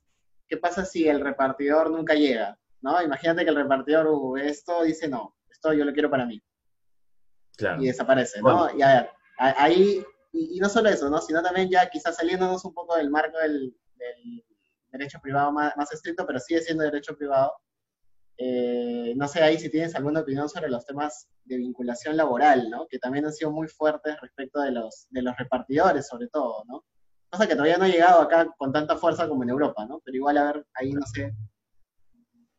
¿qué 0.49 0.57
pasa 0.57 0.85
si 0.85 1.09
el 1.09 1.21
repartidor 1.21 1.91
nunca 1.91 2.15
llega? 2.15 2.59
¿no? 2.83 3.01
Imagínate 3.01 3.45
que 3.45 3.51
el 3.51 3.57
repartidor, 3.57 4.09
uh, 4.09 4.37
esto 4.37 4.83
dice 4.83 5.09
no, 5.09 5.37
esto 5.49 5.73
yo 5.73 5.85
lo 5.85 5.93
quiero 5.93 6.11
para 6.11 6.27
mí. 6.27 6.43
Y 7.79 7.87
desaparece, 7.87 8.41
¿no? 8.43 8.77
Y 8.77 8.83
a 8.83 8.89
ver, 8.89 9.11
ahí, 9.39 10.05
y, 10.33 10.59
no 10.59 10.69
solo 10.69 10.89
eso, 10.89 11.09
¿no? 11.09 11.21
Sino 11.21 11.43
también 11.43 11.71
ya 11.71 11.89
quizás 11.89 12.17
saliéndonos 12.17 12.65
un 12.65 12.75
poco 12.75 12.97
del 12.97 13.11
marco 13.11 13.39
del, 13.39 13.75
derecho 14.91 15.21
privado 15.21 15.53
más, 15.53 15.93
estricto, 15.93 16.27
pero 16.27 16.41
sigue 16.41 16.61
siendo 16.61 16.83
derecho 16.85 17.17
privado. 17.17 17.53
Eh, 18.37 19.15
no 19.17 19.29
sé 19.29 19.43
ahí 19.43 19.59
si 19.59 19.71
tienes 19.71 19.95
alguna 19.95 20.21
opinión 20.21 20.49
sobre 20.49 20.69
los 20.69 20.85
temas 20.85 21.29
de 21.45 21.57
vinculación 21.59 22.17
laboral, 22.17 22.69
¿no? 22.69 22.87
Que 22.89 22.99
también 22.99 23.25
han 23.27 23.33
sido 23.33 23.53
muy 23.53 23.69
fuertes 23.69 24.21
respecto 24.21 24.61
de 24.61 24.73
los, 24.73 25.07
de 25.11 25.23
los 25.23 25.37
repartidores, 25.37 26.09
sobre 26.09 26.29
todo, 26.29 26.65
¿no? 26.67 26.85
Cosa 27.33 27.49
que 27.49 27.55
todavía 27.55 27.79
no 27.79 27.85
ha 27.85 27.89
llegado 27.89 28.21
acá 28.21 28.47
con 28.59 28.71
tanta 28.73 28.99
fuerza 28.99 29.27
como 29.27 29.43
en 29.43 29.49
Europa, 29.49 29.87
¿no? 29.87 30.03
Pero 30.05 30.19
igual, 30.19 30.37
a 30.37 30.53
ver, 30.53 30.67
ahí 30.75 30.93
no 30.93 31.01
sé. 31.07 31.33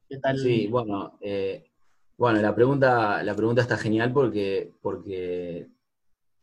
¿Qué 0.10 0.18
tal? 0.18 0.40
Sí, 0.40 0.66
bueno, 0.66 1.16
eh, 1.22 1.70
bueno, 2.18 2.42
la 2.42 2.56
pregunta, 2.56 3.22
la 3.22 3.36
pregunta 3.36 3.62
está 3.62 3.78
genial 3.78 4.12
porque, 4.12 4.74
porque 4.82 5.70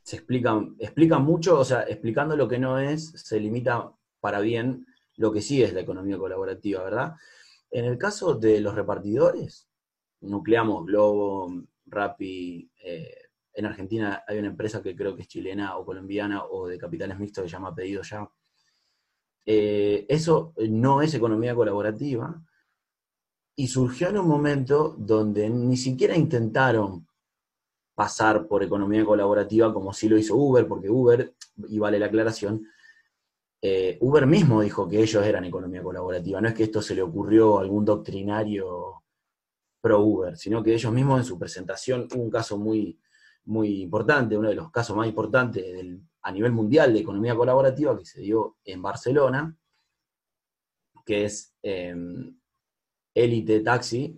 se 0.04 0.14
explican, 0.14 0.76
explican 0.78 1.24
mucho, 1.24 1.58
o 1.58 1.64
sea, 1.64 1.82
explicando 1.82 2.36
lo 2.36 2.46
que 2.46 2.60
no 2.60 2.78
es, 2.78 3.10
se 3.16 3.40
limita 3.40 3.90
para 4.20 4.38
bien 4.38 4.86
lo 5.16 5.32
que 5.32 5.42
sí 5.42 5.64
es 5.64 5.72
la 5.72 5.80
economía 5.80 6.16
colaborativa, 6.16 6.84
¿verdad? 6.84 7.14
En 7.72 7.84
el 7.84 7.98
caso 7.98 8.34
de 8.34 8.60
los 8.60 8.76
repartidores, 8.76 9.68
nucleamos 10.20 10.86
Globo, 10.86 11.52
Rappi, 11.84 12.70
eh, 12.84 13.29
en 13.52 13.66
Argentina 13.66 14.24
hay 14.26 14.38
una 14.38 14.48
empresa 14.48 14.82
que 14.82 14.94
creo 14.94 15.14
que 15.16 15.22
es 15.22 15.28
chilena 15.28 15.76
o 15.76 15.84
colombiana 15.84 16.44
o 16.44 16.68
de 16.68 16.78
capitales 16.78 17.18
mixtos 17.18 17.44
que 17.44 17.48
se 17.48 17.52
llama 17.52 17.74
Pedido 17.74 18.02
Ya. 18.02 18.30
Eh, 19.46 20.06
eso 20.08 20.52
no 20.68 21.02
es 21.02 21.14
economía 21.14 21.54
colaborativa 21.54 22.40
y 23.56 23.66
surgió 23.66 24.08
en 24.08 24.18
un 24.18 24.28
momento 24.28 24.94
donde 24.98 25.50
ni 25.50 25.76
siquiera 25.76 26.16
intentaron 26.16 27.06
pasar 27.94 28.46
por 28.46 28.62
economía 28.62 29.04
colaborativa 29.04 29.74
como 29.74 29.92
sí 29.92 30.08
lo 30.08 30.16
hizo 30.16 30.34
Uber, 30.36 30.66
porque 30.66 30.88
Uber, 30.88 31.34
y 31.68 31.78
vale 31.78 31.98
la 31.98 32.06
aclaración, 32.06 32.66
eh, 33.60 33.98
Uber 34.00 34.26
mismo 34.26 34.62
dijo 34.62 34.88
que 34.88 35.02
ellos 35.02 35.22
eran 35.26 35.44
economía 35.44 35.82
colaborativa, 35.82 36.40
no 36.40 36.48
es 36.48 36.54
que 36.54 36.62
esto 36.62 36.80
se 36.80 36.94
le 36.94 37.02
ocurrió 37.02 37.58
a 37.58 37.60
algún 37.60 37.84
doctrinario 37.84 39.02
pro 39.82 40.00
Uber, 40.00 40.36
sino 40.36 40.62
que 40.62 40.72
ellos 40.72 40.92
mismos 40.92 41.20
en 41.20 41.26
su 41.26 41.38
presentación, 41.38 42.08
hubo 42.14 42.22
un 42.22 42.30
caso 42.30 42.56
muy, 42.56 42.98
muy 43.44 43.83
importante, 43.83 44.37
uno 44.37 44.48
de 44.48 44.55
los 44.55 44.70
casos 44.70 44.96
más 44.96 45.07
importantes 45.09 45.64
a 46.22 46.33
nivel 46.33 46.53
mundial 46.53 46.92
de 46.92 47.00
economía 47.00 47.35
colaborativa 47.35 47.96
que 47.96 48.05
se 48.05 48.20
dio 48.20 48.57
en 48.64 48.83
Barcelona, 48.83 49.57
que 51.05 51.24
es 51.24 51.55
em, 51.62 52.38
Elite 53.14 53.61
Taxi, 53.61 54.16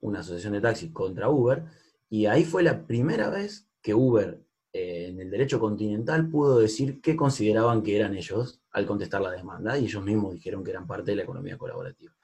una 0.00 0.20
asociación 0.20 0.52
de 0.52 0.60
taxis 0.60 0.92
contra 0.92 1.28
Uber, 1.28 1.64
y 2.08 2.26
ahí 2.26 2.44
fue 2.44 2.62
la 2.62 2.86
primera 2.86 3.30
vez 3.30 3.68
que 3.82 3.94
Uber 3.94 4.40
eh, 4.72 5.08
en 5.08 5.20
el 5.20 5.30
derecho 5.30 5.58
continental 5.58 6.28
pudo 6.28 6.58
decir 6.58 7.00
qué 7.00 7.16
consideraban 7.16 7.82
que 7.82 7.96
eran 7.96 8.14
ellos 8.14 8.60
al 8.70 8.86
contestar 8.86 9.20
la 9.22 9.32
demanda, 9.32 9.78
y 9.78 9.86
ellos 9.86 10.04
mismos 10.04 10.34
dijeron 10.34 10.62
que 10.62 10.70
eran 10.70 10.86
parte 10.86 11.10
de 11.10 11.16
la 11.16 11.22
economía 11.24 11.58
colaborativa. 11.58 12.14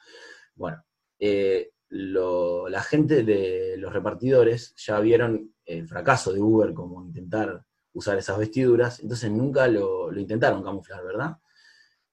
Bueno, 0.54 0.84
eh, 1.18 1.72
la 1.94 2.82
gente 2.82 3.22
de 3.22 3.76
los 3.78 3.92
repartidores 3.92 4.74
ya 4.76 4.98
vieron 5.00 5.54
el 5.64 5.86
fracaso 5.86 6.32
de 6.32 6.40
Uber 6.40 6.74
como 6.74 7.04
intentar 7.04 7.64
usar 7.92 8.18
esas 8.18 8.38
vestiduras, 8.38 8.98
entonces 9.00 9.30
nunca 9.30 9.68
lo, 9.68 10.10
lo 10.10 10.20
intentaron 10.20 10.64
camuflar, 10.64 11.04
¿verdad? 11.04 11.38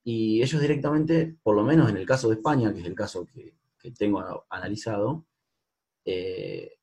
Y 0.03 0.41
ellos 0.41 0.61
directamente, 0.61 1.35
por 1.41 1.55
lo 1.55 1.63
menos 1.63 1.89
en 1.89 1.97
el 1.97 2.05
caso 2.05 2.29
de 2.29 2.35
España, 2.35 2.73
que 2.73 2.81
es 2.81 2.85
el 2.85 2.95
caso 2.95 3.25
que, 3.25 3.55
tengo 3.97 4.45
analizado, 4.47 5.25
eh, 6.05 6.77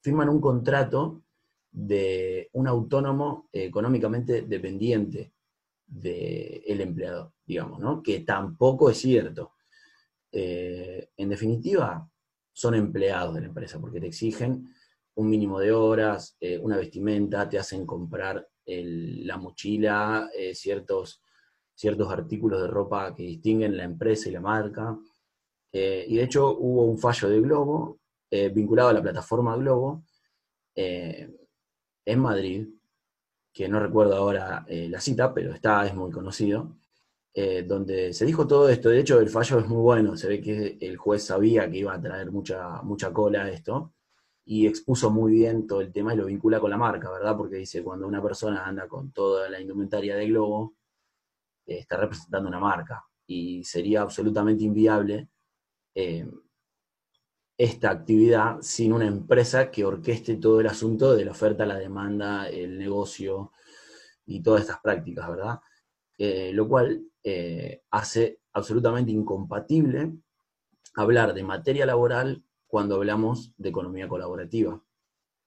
firman 0.00 0.28
un 0.28 0.40
contrato 0.40 1.24
de 1.72 2.48
un 2.52 2.68
autónomo 2.68 3.48
económicamente 3.52 4.42
dependiente 4.42 5.32
del 5.84 6.80
empleador, 6.80 7.32
digamos, 7.44 7.80
¿no? 7.80 8.00
Que 8.00 8.20
tampoco 8.20 8.88
es 8.88 8.98
cierto. 8.98 9.54
Eh, 10.30 11.10
en 11.16 11.28
definitiva, 11.28 12.08
son 12.54 12.74
empleados 12.74 13.34
de 13.34 13.42
la 13.42 13.48
empresa 13.48 13.78
porque 13.78 14.00
te 14.00 14.06
exigen 14.06 14.74
un 15.16 15.28
mínimo 15.28 15.60
de 15.60 15.72
horas, 15.72 16.38
eh, 16.40 16.58
una 16.58 16.78
vestimenta, 16.78 17.46
te 17.46 17.58
hacen 17.58 17.84
comprar 17.84 18.48
la 18.66 19.36
mochila, 19.36 20.30
ciertos, 20.54 21.20
ciertos 21.74 22.10
artículos 22.10 22.62
de 22.62 22.68
ropa 22.68 23.14
que 23.14 23.24
distinguen 23.24 23.76
la 23.76 23.84
empresa 23.84 24.28
y 24.28 24.32
la 24.32 24.40
marca. 24.40 24.96
Eh, 25.72 26.04
y 26.08 26.16
de 26.16 26.22
hecho 26.22 26.56
hubo 26.56 26.84
un 26.84 26.98
fallo 26.98 27.28
de 27.28 27.40
Globo 27.40 27.98
eh, 28.30 28.48
vinculado 28.48 28.90
a 28.90 28.92
la 28.92 29.02
plataforma 29.02 29.56
Globo 29.56 30.04
eh, 30.74 31.36
en 32.04 32.18
Madrid, 32.20 32.68
que 33.52 33.68
no 33.68 33.80
recuerdo 33.80 34.16
ahora 34.16 34.64
la 34.68 35.00
cita, 35.00 35.32
pero 35.32 35.52
está, 35.54 35.86
es 35.86 35.94
muy 35.94 36.10
conocido, 36.10 36.76
donde 37.34 38.12
se 38.12 38.24
dijo 38.24 38.46
todo 38.46 38.68
esto. 38.68 38.90
De 38.90 39.00
hecho, 39.00 39.18
el 39.20 39.28
fallo 39.28 39.58
es 39.58 39.66
muy 39.66 39.82
bueno, 39.82 40.16
se 40.16 40.28
ve 40.28 40.40
que 40.40 40.78
el 40.80 40.96
juez 40.96 41.24
sabía 41.24 41.68
que 41.68 41.78
iba 41.78 41.92
a 41.92 42.00
traer 42.00 42.30
mucha, 42.30 42.80
mucha 42.82 43.12
cola 43.12 43.50
esto, 43.50 43.92
y 44.44 44.66
expuso 44.66 45.10
muy 45.10 45.32
bien 45.32 45.66
todo 45.66 45.80
el 45.80 45.92
tema 45.92 46.14
y 46.14 46.16
lo 46.16 46.26
vincula 46.26 46.60
con 46.60 46.70
la 46.70 46.76
marca, 46.76 47.10
¿verdad? 47.10 47.36
Porque 47.36 47.56
dice, 47.56 47.82
cuando 47.82 48.06
una 48.06 48.22
persona 48.22 48.64
anda 48.66 48.86
con 48.88 49.10
toda 49.12 49.48
la 49.48 49.60
indumentaria 49.60 50.16
de 50.16 50.28
Globo, 50.28 50.74
está 51.66 51.96
representando 51.96 52.48
una 52.48 52.60
marca, 52.60 53.04
y 53.26 53.64
sería 53.64 54.02
absolutamente 54.02 54.64
inviable 54.64 55.28
eh, 55.94 56.28
esta 57.56 57.90
actividad 57.90 58.58
sin 58.60 58.92
una 58.92 59.06
empresa 59.06 59.70
que 59.70 59.84
orqueste 59.84 60.36
todo 60.36 60.60
el 60.60 60.66
asunto 60.66 61.14
de 61.14 61.24
la 61.24 61.30
oferta, 61.30 61.64
la 61.64 61.78
demanda, 61.78 62.48
el 62.48 62.78
negocio 62.78 63.52
y 64.26 64.42
todas 64.42 64.62
estas 64.62 64.80
prácticas, 64.80 65.28
¿verdad? 65.28 65.60
Eh, 66.16 66.52
lo 66.52 66.68
cual 66.68 67.02
eh, 67.24 67.82
hace 67.90 68.40
absolutamente 68.52 69.10
incompatible 69.10 70.12
hablar 70.94 71.34
de 71.34 71.42
materia 71.42 71.86
laboral 71.86 72.44
cuando 72.66 72.96
hablamos 72.96 73.52
de 73.56 73.70
economía 73.70 74.08
colaborativa. 74.08 74.80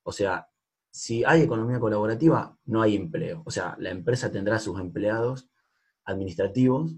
O 0.04 0.12
sea, 0.12 0.50
si 0.92 1.24
hay 1.24 1.42
economía 1.42 1.80
colaborativa, 1.80 2.58
no 2.66 2.82
hay 2.82 2.96
empleo. 2.96 3.44
O 3.46 3.52
sea, 3.52 3.76
la 3.80 3.92
empresa 3.92 4.32
tendrá 4.32 4.60
sus 4.60 4.80
empleados 4.80 5.50
administrativos 6.06 6.96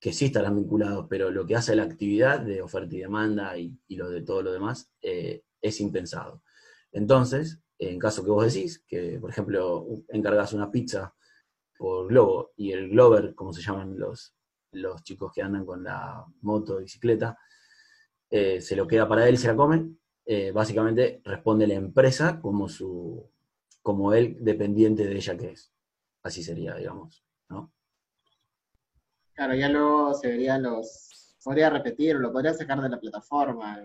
que 0.00 0.12
sí 0.12 0.26
estarán 0.26 0.56
vinculados, 0.56 1.06
pero 1.08 1.30
lo 1.30 1.46
que 1.46 1.56
hace 1.56 1.74
la 1.76 1.84
actividad 1.84 2.40
de 2.40 2.62
oferta 2.62 2.94
y 2.94 2.98
demanda 2.98 3.56
y, 3.56 3.78
lo 3.88 4.10
de 4.10 4.22
todo 4.22 4.42
lo 4.42 4.52
demás 4.52 4.90
eh, 5.02 5.44
es 5.60 5.80
impensado. 5.80 6.42
Entonces, 6.92 7.60
en 7.78 7.98
caso 7.98 8.24
que 8.24 8.30
vos 8.30 8.52
decís, 8.52 8.84
que 8.86 9.18
por 9.20 9.30
ejemplo 9.30 9.86
encargas 10.08 10.52
una 10.52 10.70
pizza 10.70 11.14
por 11.84 12.08
Globo 12.08 12.52
y 12.56 12.72
el 12.72 12.88
Glover, 12.88 13.34
como 13.34 13.52
se 13.52 13.60
llaman 13.60 13.98
los, 13.98 14.34
los 14.72 15.02
chicos 15.02 15.30
que 15.30 15.42
andan 15.42 15.66
con 15.66 15.84
la 15.84 16.24
moto, 16.40 16.78
bicicleta, 16.78 17.38
eh, 18.30 18.62
se 18.62 18.74
lo 18.74 18.86
queda 18.86 19.06
para 19.06 19.28
él 19.28 19.34
y 19.34 19.36
se 19.36 19.48
la 19.48 19.54
come, 19.54 19.90
eh, 20.24 20.50
básicamente 20.50 21.20
responde 21.24 21.66
la 21.66 21.74
empresa 21.74 22.40
como, 22.40 22.70
su, 22.70 23.30
como 23.82 24.14
él 24.14 24.38
dependiente 24.40 25.04
de 25.04 25.14
ella 25.14 25.36
que 25.36 25.50
es. 25.50 25.74
Así 26.22 26.42
sería, 26.42 26.74
digamos, 26.74 27.22
¿no? 27.50 27.70
Claro, 29.34 29.54
ya 29.54 29.68
luego 29.68 30.14
se 30.14 30.28
verían 30.28 30.62
los. 30.62 31.36
Podría 31.44 31.68
repetir, 31.68 32.16
lo 32.16 32.32
podría 32.32 32.54
sacar 32.54 32.80
de 32.80 32.88
la 32.88 32.98
plataforma. 32.98 33.78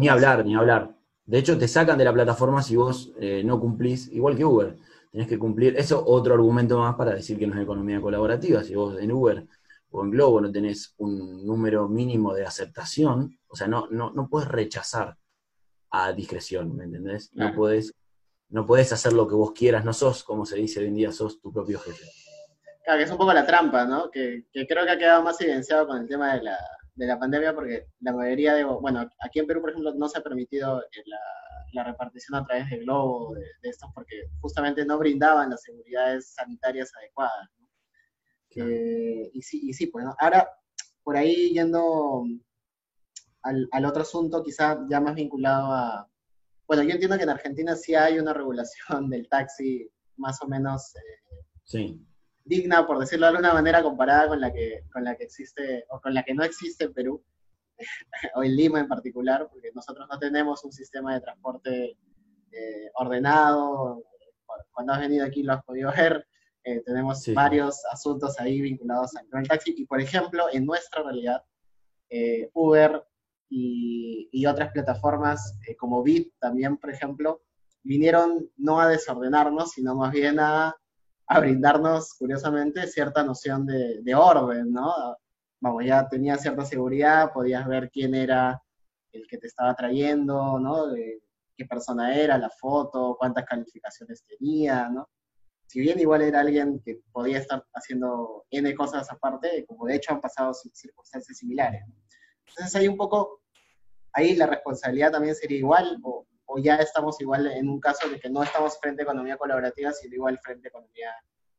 ni 0.00 0.08
hablar, 0.08 0.42
ni 0.42 0.54
hablar. 0.54 0.96
De 1.26 1.36
hecho, 1.36 1.58
te 1.58 1.68
sacan 1.68 1.98
de 1.98 2.04
la 2.06 2.14
plataforma 2.14 2.62
si 2.62 2.76
vos 2.76 3.12
eh, 3.20 3.42
no 3.44 3.60
cumplís, 3.60 4.10
igual 4.10 4.38
que 4.38 4.46
Uber. 4.46 4.78
Tenés 5.14 5.28
que 5.28 5.38
cumplir. 5.38 5.76
Eso 5.76 6.04
otro 6.04 6.34
argumento 6.34 6.76
más 6.76 6.96
para 6.96 7.14
decir 7.14 7.38
que 7.38 7.46
no 7.46 7.54
es 7.54 7.62
economía 7.62 8.00
colaborativa. 8.00 8.64
Si 8.64 8.74
vos 8.74 8.98
en 8.98 9.12
Uber 9.12 9.46
o 9.92 10.02
en 10.02 10.10
Globo 10.10 10.40
no 10.40 10.50
tenés 10.50 10.92
un 10.96 11.46
número 11.46 11.88
mínimo 11.88 12.34
de 12.34 12.44
aceptación, 12.44 13.38
o 13.46 13.54
sea, 13.54 13.68
no, 13.68 13.86
no, 13.92 14.10
no 14.10 14.28
puedes 14.28 14.48
rechazar 14.48 15.16
a 15.90 16.12
discreción, 16.12 16.74
¿me 16.74 16.82
entendés? 16.82 17.30
No, 17.32 17.54
puedes, 17.54 17.94
no 18.48 18.66
puedes 18.66 18.92
hacer 18.92 19.12
lo 19.12 19.28
que 19.28 19.36
vos 19.36 19.52
quieras, 19.52 19.84
no 19.84 19.92
sos, 19.92 20.24
como 20.24 20.44
se 20.44 20.56
dice 20.56 20.80
hoy 20.80 20.86
en 20.86 20.96
día, 20.96 21.12
sos 21.12 21.40
tu 21.40 21.52
propio 21.52 21.78
jefe. 21.78 22.06
Claro, 22.82 22.98
que 22.98 23.04
es 23.04 23.10
un 23.12 23.16
poco 23.16 23.32
la 23.32 23.46
trampa, 23.46 23.84
¿no? 23.84 24.10
Que, 24.10 24.46
creo 24.52 24.84
que 24.84 24.90
ha 24.90 24.98
quedado 24.98 25.22
más 25.22 25.40
evidenciado 25.40 25.86
con 25.86 25.98
el 25.98 26.08
tema 26.08 26.34
de 26.34 26.42
la, 26.42 26.58
de 26.94 27.06
la 27.06 27.18
pandemia, 27.18 27.54
porque 27.54 27.88
la 28.00 28.12
mayoría 28.12 28.54
de, 28.54 28.64
bueno, 28.64 29.08
aquí 29.20 29.40
en 29.40 29.46
Perú, 29.46 29.60
por 29.60 29.70
ejemplo, 29.70 29.94
no 29.94 30.08
se 30.08 30.18
ha 30.18 30.22
permitido 30.22 30.82
eh, 30.82 31.04
la, 31.72 31.84
repartición 31.84 32.36
a 32.36 32.44
través 32.46 32.70
de 32.70 32.78
globo 32.78 33.34
de, 33.34 33.68
estos, 33.68 33.90
porque 33.94 34.28
justamente 34.40 34.84
no 34.84 34.96
brindaban 34.96 35.50
las 35.50 35.62
seguridades 35.62 36.32
sanitarias 36.32 36.92
adecuadas. 36.96 37.50
¿no? 37.58 37.68
y, 39.32 39.42
sí, 39.42 39.60
y 39.64 39.72
sí, 39.72 39.88
pues, 39.88 40.04
¿no? 40.04 40.14
ahora, 40.20 40.48
por 41.02 41.16
ahí 41.16 41.50
yendo 41.52 42.24
al, 43.42 43.68
al 43.72 43.84
otro 43.84 44.02
asunto, 44.02 44.44
quizás 44.44 44.78
ya 44.88 45.00
más 45.00 45.16
vinculado 45.16 45.72
a, 45.72 46.08
bueno, 46.68 46.84
yo 46.84 46.92
entiendo 46.92 47.16
que 47.16 47.24
en 47.24 47.30
Argentina 47.30 47.74
sí 47.74 47.96
hay 47.96 48.20
una 48.20 48.32
regulación 48.32 49.08
del 49.10 49.28
taxi 49.28 49.90
más 50.16 50.40
o 50.42 50.46
menos... 50.46 50.94
Eh, 50.94 51.44
sí 51.64 52.06
digna, 52.44 52.86
por 52.86 52.98
decirlo 52.98 53.26
de 53.26 53.30
alguna 53.30 53.54
manera, 53.54 53.82
comparada 53.82 54.28
con 54.28 54.40
la 54.40 54.52
que, 54.52 54.84
con 54.92 55.04
la 55.04 55.16
que 55.16 55.24
existe 55.24 55.86
o 55.88 56.00
con 56.00 56.14
la 56.14 56.22
que 56.22 56.34
no 56.34 56.44
existe 56.44 56.84
en 56.84 56.92
Perú, 56.92 57.24
o 58.34 58.42
en 58.42 58.56
Lima 58.56 58.80
en 58.80 58.88
particular, 58.88 59.48
porque 59.50 59.70
nosotros 59.74 60.06
no 60.10 60.18
tenemos 60.18 60.64
un 60.64 60.72
sistema 60.72 61.14
de 61.14 61.20
transporte 61.20 61.96
eh, 62.52 62.90
ordenado. 62.94 64.04
Cuando 64.72 64.92
has 64.92 65.00
venido 65.00 65.24
aquí 65.24 65.42
lo 65.42 65.54
has 65.54 65.64
podido 65.64 65.90
ver. 65.96 66.26
Eh, 66.66 66.80
tenemos 66.86 67.22
varios 67.34 67.82
asuntos 67.92 68.40
ahí 68.40 68.60
vinculados 68.60 69.12
al 69.16 69.46
taxi. 69.46 69.74
Y 69.76 69.86
por 69.86 70.00
ejemplo, 70.00 70.46
en 70.50 70.64
nuestra 70.64 71.02
realidad, 71.02 71.42
eh, 72.08 72.48
Uber 72.54 73.04
y, 73.50 74.30
y, 74.32 74.46
otras 74.46 74.72
plataformas 74.72 75.58
como 75.78 76.02
Bit 76.02 76.32
también, 76.38 76.78
por 76.78 76.90
ejemplo, 76.90 77.42
vinieron 77.82 78.50
no 78.56 78.80
a 78.80 78.88
desordenarnos, 78.88 79.72
sino 79.72 79.94
más 79.94 80.10
bien 80.12 80.40
a 80.40 80.74
a 81.26 81.40
brindarnos, 81.40 82.14
curiosamente, 82.14 82.86
cierta 82.86 83.24
noción 83.24 83.66
de, 83.66 84.14
orden, 84.14 84.72
¿no? 84.72 84.92
Vamos, 85.60 85.84
ya 85.84 86.06
tenía 86.08 86.36
cierta 86.36 86.64
seguridad, 86.64 87.32
podías 87.32 87.66
ver 87.66 87.90
quién 87.90 88.14
era 88.14 88.62
el 89.12 89.26
que 89.26 89.38
te 89.38 89.46
estaba 89.46 89.74
trayendo, 89.74 90.58
¿no? 90.58 90.88
De 90.88 91.22
qué 91.56 91.64
persona 91.64 92.14
era, 92.14 92.36
la 92.36 92.50
foto, 92.50 93.16
cuántas 93.18 93.44
calificaciones 93.44 94.24
tenía, 94.24 94.88
¿no? 94.90 95.08
Si 95.66 95.80
bien 95.80 95.98
igual 95.98 96.22
era 96.22 96.40
alguien 96.40 96.80
que 96.84 97.00
podía 97.10 97.38
estar 97.38 97.64
haciendo 97.72 98.44
N 98.50 98.74
cosas 98.74 99.10
aparte, 99.10 99.64
como 99.66 99.86
de 99.86 99.96
hecho 99.96 100.12
han 100.12 100.20
pasado 100.20 100.52
circunstancias 100.52 101.38
similares. 101.38 101.82
Entonces 102.48 102.76
hay 102.76 102.86
un 102.86 102.96
poco, 102.96 103.40
ahí 104.12 104.36
la 104.36 104.46
responsabilidad 104.46 105.12
también 105.12 105.34
sería 105.34 105.58
igual, 105.58 105.98
o, 106.02 106.26
o 106.46 106.58
ya 106.58 106.76
estamos 106.76 107.20
igual 107.20 107.46
en 107.46 107.68
un 107.68 107.80
caso 107.80 108.08
de 108.08 108.20
que 108.20 108.30
no 108.30 108.42
estamos 108.42 108.78
frente 108.78 109.02
a 109.02 109.04
economía 109.04 109.36
colaborativa, 109.36 109.92
sino 109.92 110.14
igual 110.14 110.38
frente 110.42 110.68
a 110.68 110.70
economía 110.70 111.10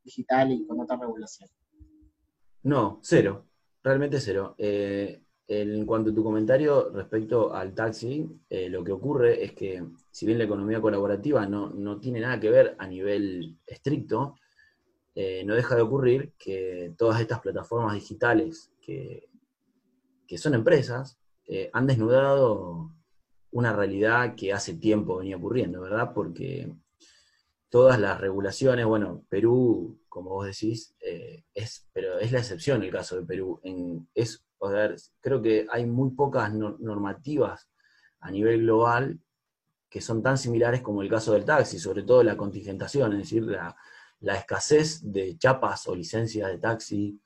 digital 0.02 0.52
y 0.52 0.66
con 0.66 0.80
otra 0.80 0.96
regulación? 0.96 1.50
No, 2.62 3.00
cero, 3.02 3.46
realmente 3.82 4.20
cero. 4.20 4.54
Eh, 4.58 5.22
en 5.48 5.86
cuanto 5.86 6.10
a 6.10 6.14
tu 6.14 6.24
comentario 6.24 6.90
respecto 6.90 7.54
al 7.54 7.72
taxi, 7.74 8.28
eh, 8.50 8.68
lo 8.68 8.82
que 8.82 8.90
ocurre 8.92 9.44
es 9.44 9.52
que 9.52 9.84
si 10.10 10.26
bien 10.26 10.38
la 10.38 10.44
economía 10.44 10.80
colaborativa 10.80 11.46
no, 11.46 12.00
tiene 12.00 12.20
nada 12.20 12.40
que 12.40 12.50
ver 12.50 12.74
a 12.78 12.86
nivel 12.86 13.56
estricto, 13.66 14.34
eh, 15.14 15.44
no 15.44 15.54
deja 15.54 15.76
de 15.76 15.82
ocurrir 15.82 16.32
que 16.36 16.92
todas 16.98 17.20
estas 17.20 17.40
plataformas 17.40 17.94
digitales 17.94 18.72
que, 18.80 19.28
que 20.26 20.38
son 20.38 20.54
empresas 20.54 21.18
han 21.72 21.86
desnudado 21.86 22.90
una 23.56 23.72
realidad 23.72 24.34
que 24.36 24.52
hace 24.52 24.74
tiempo 24.74 25.16
venía 25.18 25.36
ocurriendo, 25.36 25.80
¿verdad? 25.80 26.12
Porque 26.14 26.70
todas 27.70 27.98
las 27.98 28.20
regulaciones, 28.20 28.84
bueno, 28.84 29.24
Perú, 29.28 29.98
como 30.08 30.30
vos 30.30 30.46
decís, 30.46 30.94
es, 31.54 31.88
pero 31.92 32.18
es 32.18 32.32
la 32.32 32.40
excepción 32.40 32.82
el 32.82 32.90
caso 32.90 33.16
de 33.16 33.26
Perú. 33.26 33.60
En, 33.62 34.08
es 34.14 34.46
creo 35.20 35.42
que 35.42 35.66
hay 35.70 35.86
muy 35.86 36.10
pocas 36.10 36.52
normativas 36.52 37.68
a 38.20 38.30
nivel 38.30 38.62
global 38.62 39.18
que 39.88 40.00
son 40.00 40.22
tan 40.22 40.36
similares 40.36 40.82
como 40.82 41.02
el 41.02 41.08
caso 41.08 41.32
del 41.32 41.44
taxi, 41.44 41.78
sobre 41.78 42.02
todo 42.02 42.22
la 42.22 42.36
contingentación, 42.36 43.12
es 43.12 43.18
decir, 43.20 43.42
la, 43.44 43.76
escasez 44.20 45.00
de 45.02 45.36
chapas 45.38 45.86
o 45.88 45.94
licencias 45.94 46.50
de 46.50 46.58
taxi 46.58 47.20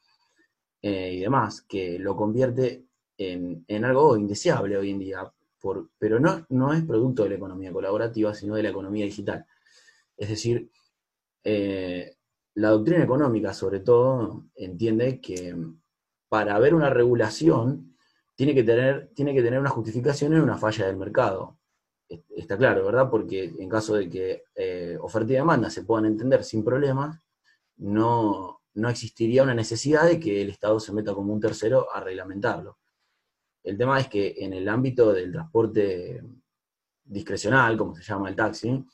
eh, 0.83 1.15
y 1.15 1.21
demás, 1.21 1.63
que 1.63 1.99
lo 1.99 2.15
convierte 2.15 2.85
en, 3.17 3.85
algo 3.85 4.17
indeseable 4.17 4.77
hoy 4.77 4.91
en 4.91 4.99
día, 4.99 5.33
pero 5.99 6.21
no, 6.21 6.47
no 6.49 6.73
es 6.73 6.83
producto 6.85 7.23
de 7.23 7.31
la 7.31 7.35
economía 7.37 7.73
colaborativa, 7.73 8.35
sino 8.35 8.55
de 8.55 8.63
la 8.63 8.71
economía 8.71 9.05
digital. 9.05 9.47
Es 10.17 10.29
decir, 10.29 10.71
eh, 11.45 12.17
la 12.55 12.71
doctrina 12.71 13.05
económica, 13.05 13.55
sobre 13.55 13.81
todo, 13.81 14.47
entiende 14.55 15.21
que 15.21 15.57
para 16.29 16.55
haber 16.55 16.75
una 16.75 16.91
regulación, 16.91 17.97
tiene 18.35 18.55
que 18.55 18.65
tener, 18.65 19.11
tiene 19.15 19.35
que 19.35 19.43
tener 19.43 19.61
una 19.61 19.71
justificación 19.71 20.33
en 20.33 20.41
una 20.41 20.57
falla 20.57 20.87
del 20.87 20.97
mercado. 20.97 21.59
Está 22.09 22.57
claro, 22.57 22.85
¿verdad? 22.87 23.11
Porque 23.11 23.45
en 23.45 23.69
caso 23.69 23.95
de 23.95 24.09
que 24.09 24.45
eh, 24.55 24.97
oferta 25.01 25.33
y 25.33 25.37
demanda 25.37 25.71
se 25.71 25.85
puedan 25.85 26.07
entender 26.07 26.43
sin 26.43 26.65
problemas, 26.65 27.21
no, 27.77 28.63
no 28.75 28.89
existiría 28.89 29.43
una 29.43 29.55
necesidad 29.55 30.07
de 30.07 30.19
que 30.19 30.43
el 30.43 30.51
Estado 30.51 30.81
se 30.81 30.93
meta 30.93 31.15
como 31.15 31.33
un 31.33 31.41
tercero 31.41 31.87
a 31.95 32.01
reglamentarlo. 32.01 32.79
El 33.63 33.77
tema 33.77 34.01
es 34.01 34.09
que 34.09 34.35
en 34.39 34.53
el 34.53 34.69
ámbito 34.69 35.13
del 35.13 35.33
transporte 35.33 36.23
discrecional, 37.05 37.77
como 37.77 37.95
se 37.95 38.03
llama 38.03 38.29
el 38.29 38.37
taxi, 38.37 38.85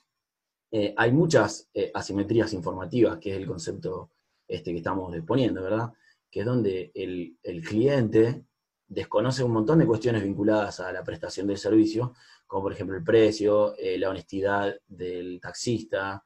eh, 0.70 0.94
hay 0.96 1.12
muchas 1.12 1.68
eh, 1.72 1.90
asimetrías 1.94 2.52
informativas, 2.52 3.18
que 3.18 3.31
es 3.31 3.37
el 3.37 3.46
concepto 3.46 4.11
este 4.48 4.72
que 4.72 4.79
estamos 4.79 5.14
exponiendo, 5.14 5.62
¿verdad? 5.62 5.92
que 6.31 6.40
es 6.40 6.46
donde 6.46 6.92
el, 6.94 7.62
cliente 7.62 8.44
desconoce 8.87 9.42
un 9.42 9.52
montón 9.52 9.79
de 9.79 9.87
cuestiones 9.87 10.22
vinculadas 10.22 10.81
a 10.81 10.92
la 10.92 11.02
prestación 11.02 11.46
del 11.46 11.57
servicio, 11.57 12.14
como 12.46 12.64
por 12.64 12.72
ejemplo 12.72 12.96
el 12.96 13.02
precio, 13.02 13.74
eh, 13.79 13.98
la 13.98 14.11
honestidad 14.11 14.76
del 14.87 15.40
taxista 15.40 16.24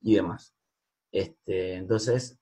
y 0.00 0.14
demás. 0.14 0.54
Este, 1.10 1.74
entonces, 1.74 2.38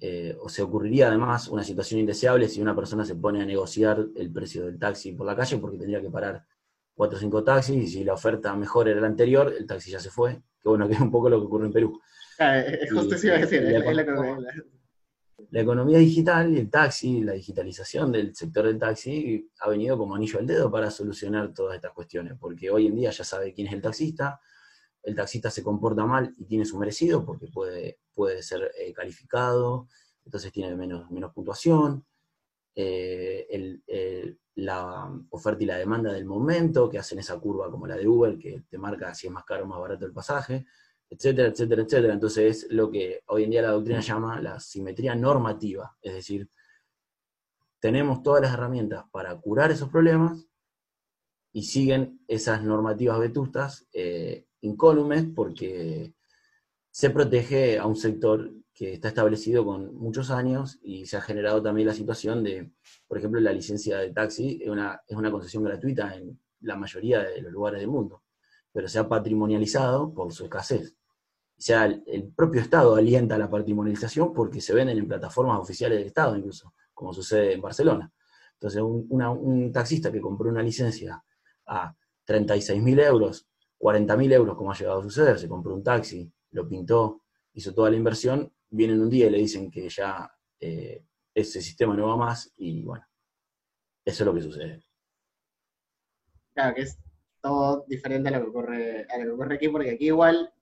eh, 0.00 0.36
o 0.40 0.48
se 0.48 0.62
ocurriría 0.62 1.08
además 1.08 1.48
una 1.48 1.64
situación 1.64 2.00
indeseable 2.00 2.48
si 2.48 2.60
una 2.60 2.74
persona 2.74 3.04
se 3.04 3.14
pone 3.14 3.42
a 3.42 3.46
negociar 3.46 4.06
el 4.16 4.32
precio 4.32 4.64
del 4.66 4.78
taxi 4.78 5.12
por 5.12 5.26
la 5.26 5.36
calle 5.36 5.58
porque 5.58 5.78
tendría 5.78 6.00
que 6.00 6.10
parar 6.10 6.44
cuatro 6.94 7.16
o 7.16 7.20
cinco 7.20 7.44
taxis 7.44 7.82
y 7.82 7.86
si 7.86 8.04
la 8.04 8.14
oferta 8.14 8.54
mejor 8.56 8.88
era 8.88 9.00
la 9.00 9.06
anterior, 9.06 9.54
el 9.56 9.66
taxi 9.66 9.90
ya 9.90 10.00
se 10.00 10.10
fue, 10.10 10.42
que 10.60 10.68
bueno, 10.68 10.88
que 10.88 10.94
es 10.94 11.00
un 11.00 11.10
poco 11.10 11.28
lo 11.28 11.38
que 11.38 11.46
ocurre 11.46 11.66
en 11.66 11.72
Perú. 11.72 12.00
Ah, 12.38 12.62
justo 12.92 13.16
iba 13.26 13.36
a 13.36 13.38
decir, 13.38 13.62
es 13.62 13.96
la, 13.96 14.04
la 15.50 15.60
economía 15.60 15.98
digital 15.98 16.52
y 16.52 16.58
el 16.58 16.70
taxi, 16.70 17.22
la 17.22 17.32
digitalización 17.32 18.12
del 18.12 18.34
sector 18.34 18.66
del 18.66 18.78
taxi 18.78 19.48
ha 19.60 19.68
venido 19.68 19.96
como 19.96 20.14
anillo 20.14 20.38
al 20.38 20.46
dedo 20.46 20.70
para 20.70 20.90
solucionar 20.90 21.54
todas 21.54 21.76
estas 21.76 21.92
cuestiones, 21.92 22.34
porque 22.38 22.70
hoy 22.70 22.86
en 22.86 22.96
día 22.96 23.10
ya 23.10 23.24
sabe 23.24 23.52
quién 23.54 23.68
es 23.68 23.72
el 23.72 23.80
taxista, 23.80 24.40
el 25.08 25.14
taxista 25.14 25.50
se 25.50 25.62
comporta 25.62 26.04
mal 26.04 26.34
y 26.36 26.44
tiene 26.44 26.66
su 26.66 26.78
merecido 26.78 27.24
porque 27.24 27.46
puede, 27.46 27.98
puede 28.14 28.42
ser 28.42 28.70
eh, 28.78 28.92
calificado, 28.92 29.88
entonces 30.24 30.52
tiene 30.52 30.76
menos, 30.76 31.10
menos 31.10 31.32
puntuación, 31.32 32.04
eh, 32.74 34.36
la 34.56 35.10
oferta 35.30 35.62
y 35.62 35.66
la 35.66 35.78
demanda 35.78 36.12
del 36.12 36.26
momento, 36.26 36.90
que 36.90 36.98
hacen 36.98 37.18
esa 37.18 37.38
curva 37.38 37.70
como 37.70 37.86
la 37.86 37.96
de 37.96 38.06
Uber, 38.06 38.38
que 38.38 38.64
te 38.68 38.76
marca 38.76 39.14
si 39.14 39.28
es 39.28 39.32
más 39.32 39.44
caro 39.44 39.64
o 39.64 39.66
más 39.66 39.80
barato 39.80 40.04
el 40.04 40.12
pasaje, 40.12 40.66
etcétera, 41.08 41.48
etcétera, 41.48 41.82
etcétera. 41.82 42.12
Entonces 42.12 42.64
es 42.64 42.72
lo 42.72 42.90
que 42.90 43.22
hoy 43.28 43.44
en 43.44 43.50
día 43.50 43.62
la 43.62 43.70
doctrina 43.70 44.00
llama 44.00 44.40
la 44.40 44.60
simetría 44.60 45.14
normativa, 45.14 45.96
es 46.02 46.12
decir, 46.12 46.50
tenemos 47.80 48.22
todas 48.22 48.42
las 48.42 48.52
herramientas 48.52 49.04
para 49.10 49.34
curar 49.36 49.70
esos 49.70 49.88
problemas 49.88 50.46
y 51.52 51.62
siguen 51.62 52.20
esas 52.28 52.62
normativas 52.62 53.18
vetustas 53.18 53.88
eh, 53.92 54.47
incólumes 54.60 55.26
porque 55.34 56.14
se 56.90 57.10
protege 57.10 57.78
a 57.78 57.86
un 57.86 57.96
sector 57.96 58.52
que 58.72 58.92
está 58.92 59.08
establecido 59.08 59.64
con 59.64 59.94
muchos 59.94 60.30
años 60.30 60.78
y 60.82 61.06
se 61.06 61.16
ha 61.16 61.20
generado 61.20 61.62
también 61.62 61.88
la 61.88 61.94
situación 61.94 62.44
de, 62.44 62.70
por 63.06 63.18
ejemplo, 63.18 63.40
la 63.40 63.52
licencia 63.52 63.98
de 63.98 64.12
taxi 64.12 64.60
es 64.62 64.68
una, 64.68 65.00
es 65.06 65.16
una 65.16 65.30
concesión 65.30 65.64
gratuita 65.64 66.14
en 66.14 66.40
la 66.60 66.76
mayoría 66.76 67.22
de 67.22 67.40
los 67.40 67.52
lugares 67.52 67.80
del 67.80 67.88
mundo, 67.88 68.22
pero 68.72 68.88
se 68.88 68.98
ha 68.98 69.08
patrimonializado 69.08 70.12
por 70.12 70.32
su 70.32 70.44
escasez. 70.44 70.94
O 71.58 71.60
sea, 71.60 71.86
el, 71.86 72.32
propio 72.36 72.60
Estado 72.60 72.94
alienta 72.94 73.36
la 73.36 73.50
patrimonialización 73.50 74.32
porque 74.32 74.60
se 74.60 74.74
venden 74.74 74.98
en 74.98 75.08
plataformas 75.08 75.58
oficiales 75.58 75.98
del 75.98 76.06
Estado 76.06 76.36
incluso, 76.36 76.72
como 76.94 77.12
sucede 77.12 77.54
en 77.54 77.60
Barcelona. 77.60 78.12
Entonces, 78.54 78.80
un, 78.80 79.72
taxista 79.72 80.12
que 80.12 80.20
compró 80.20 80.48
una 80.48 80.62
licencia 80.62 81.22
a 81.66 81.94
36.000 82.26 83.04
euros, 83.06 83.48
40.000 83.78 84.32
euros, 84.32 84.56
como 84.56 84.72
ha 84.72 84.74
llegado 84.74 85.00
a 85.00 85.02
suceder, 85.02 85.38
se 85.38 85.48
compró 85.48 85.74
un 85.74 85.82
taxi, 85.82 86.30
lo 86.50 86.68
pintó, 86.68 87.22
hizo 87.52 87.72
toda 87.74 87.90
la 87.90 87.96
inversión, 87.96 88.52
vienen 88.70 89.00
un 89.00 89.10
día 89.10 89.26
y 89.26 89.30
le 89.30 89.38
dicen 89.38 89.70
que 89.70 89.88
ya 89.88 90.30
eh, 90.60 91.04
ese 91.34 91.62
sistema 91.62 91.96
no 91.96 92.08
va 92.08 92.16
más 92.16 92.52
y 92.56 92.82
bueno, 92.82 93.06
eso 94.04 94.22
es 94.22 94.26
lo 94.26 94.34
que 94.34 94.42
sucede. 94.42 94.84
Claro, 96.54 96.74
que 96.74 96.82
es 96.82 96.98
todo 97.40 97.84
diferente 97.86 98.28
a 98.28 98.32
lo 98.32 98.44
que 98.44 98.50
ocurre, 98.50 99.06
a 99.08 99.18
lo 99.18 99.24
que 99.24 99.30
ocurre 99.30 99.54
aquí, 99.54 99.68
porque 99.68 99.90
aquí 99.90 100.06
igual 100.06 100.52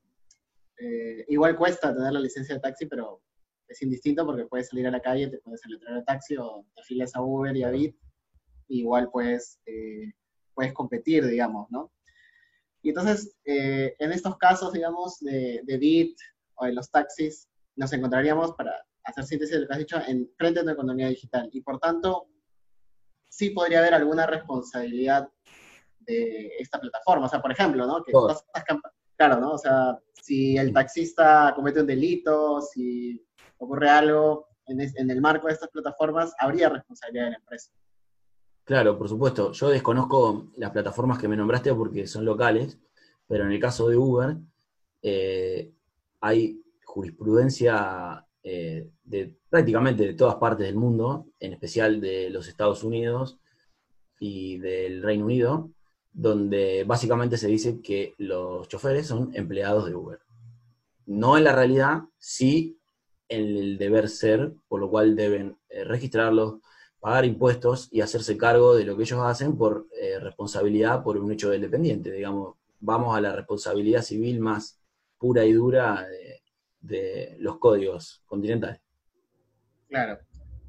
eh, 0.78 1.24
igual 1.28 1.56
cuesta 1.56 1.94
tener 1.94 2.12
la 2.12 2.20
licencia 2.20 2.54
de 2.54 2.60
taxi, 2.60 2.86
pero 2.86 3.22
es 3.66 3.80
indistinto 3.82 4.26
porque 4.26 4.46
puedes 4.46 4.68
salir 4.68 4.86
a 4.86 4.90
la 4.90 5.00
calle, 5.00 5.28
te 5.28 5.38
puedes 5.38 5.60
salir 5.60 5.80
a 5.88 6.04
taxi 6.04 6.36
o 6.36 6.66
te 6.74 6.82
afilias 6.82 7.16
a 7.16 7.22
Uber 7.22 7.56
y 7.56 7.62
a 7.62 7.70
Bit, 7.70 7.96
igual 8.68 9.10
puedes, 9.10 9.58
eh, 9.66 10.12
puedes 10.54 10.72
competir, 10.72 11.26
digamos, 11.26 11.70
¿no? 11.70 11.90
Y 12.86 12.90
entonces, 12.90 13.36
eh, 13.44 13.96
en 13.98 14.12
estos 14.12 14.36
casos, 14.36 14.72
digamos, 14.72 15.18
de, 15.18 15.60
de 15.64 15.76
Bit 15.76 16.16
o 16.54 16.66
de 16.66 16.72
los 16.72 16.88
taxis, 16.88 17.48
nos 17.74 17.92
encontraríamos, 17.92 18.52
para 18.52 18.80
hacer 19.02 19.24
síntesis 19.24 19.56
de 19.56 19.62
lo 19.62 19.66
que 19.66 19.72
has 19.72 19.78
dicho, 19.80 20.00
en 20.06 20.30
frente 20.38 20.60
de 20.60 20.62
una 20.62 20.74
economía 20.74 21.08
digital. 21.08 21.48
Y 21.52 21.62
por 21.62 21.80
tanto, 21.80 22.28
sí 23.28 23.50
podría 23.50 23.80
haber 23.80 23.94
alguna 23.94 24.24
responsabilidad 24.24 25.28
de 25.98 26.52
esta 26.60 26.78
plataforma. 26.78 27.26
O 27.26 27.28
sea, 27.28 27.42
por 27.42 27.50
ejemplo, 27.50 27.88
¿no? 27.88 28.04
Que 28.04 28.12
todas 28.12 28.44
estas 28.46 28.78
claro, 29.16 29.40
¿no? 29.40 29.54
O 29.54 29.58
sea, 29.58 29.98
si 30.22 30.56
el 30.56 30.72
taxista 30.72 31.54
comete 31.56 31.80
un 31.80 31.88
delito, 31.88 32.60
si 32.60 33.20
ocurre 33.58 33.88
algo 33.88 34.46
en, 34.68 35.10
el 35.10 35.20
marco 35.20 35.48
de 35.48 35.54
estas 35.54 35.70
plataformas, 35.70 36.32
habría 36.38 36.68
responsabilidad 36.68 37.24
de 37.24 37.30
la 37.32 37.36
empresa. 37.38 37.72
Claro, 38.66 38.98
por 38.98 39.08
supuesto. 39.08 39.52
Yo 39.52 39.68
desconozco 39.68 40.48
las 40.56 40.72
plataformas 40.72 41.18
que 41.20 41.28
me 41.28 41.36
nombraste 41.36 41.72
porque 41.72 42.06
son 42.08 42.24
locales, 42.24 42.76
pero 43.28 43.44
en 43.44 43.52
el 43.52 43.60
caso 43.60 43.88
de 43.88 43.96
Uber 43.96 44.36
eh, 45.02 45.70
hay 46.20 46.60
jurisprudencia 46.84 48.26
eh, 48.42 48.90
de 49.04 49.36
prácticamente 49.48 50.04
de 50.04 50.14
todas 50.14 50.34
partes 50.36 50.66
del 50.66 50.74
mundo, 50.74 51.28
en 51.38 51.52
especial 51.52 52.00
de 52.00 52.28
los 52.30 52.48
Estados 52.48 52.82
Unidos 52.82 53.38
y 54.18 54.58
del 54.58 55.00
Reino 55.00 55.26
Unido, 55.26 55.70
donde 56.12 56.82
básicamente 56.84 57.36
se 57.36 57.46
dice 57.46 57.80
que 57.80 58.14
los 58.18 58.66
choferes 58.68 59.06
son 59.06 59.30
empleados 59.36 59.86
de 59.86 59.94
Uber. 59.94 60.18
No 61.06 61.38
en 61.38 61.44
la 61.44 61.54
realidad, 61.54 62.02
sí 62.18 62.80
en 63.28 63.42
el 63.56 63.78
deber 63.78 64.08
ser, 64.08 64.54
por 64.66 64.80
lo 64.80 64.90
cual 64.90 65.14
deben 65.14 65.56
eh, 65.68 65.84
registrarlos, 65.84 66.56
pagar 67.00 67.24
impuestos 67.24 67.88
y 67.92 68.00
hacerse 68.00 68.36
cargo 68.36 68.74
de 68.74 68.84
lo 68.84 68.96
que 68.96 69.02
ellos 69.02 69.20
hacen 69.22 69.56
por 69.56 69.86
eh, 70.00 70.18
responsabilidad 70.18 71.02
por 71.02 71.18
un 71.18 71.30
hecho 71.30 71.50
del 71.50 71.60
dependiente. 71.60 72.10
Digamos, 72.10 72.56
vamos 72.80 73.16
a 73.16 73.20
la 73.20 73.32
responsabilidad 73.34 74.02
civil 74.02 74.40
más 74.40 74.80
pura 75.18 75.44
y 75.44 75.52
dura 75.52 76.06
de, 76.08 76.42
de 76.80 77.36
los 77.38 77.58
códigos 77.58 78.22
continentales. 78.26 78.80
Claro, 79.88 80.18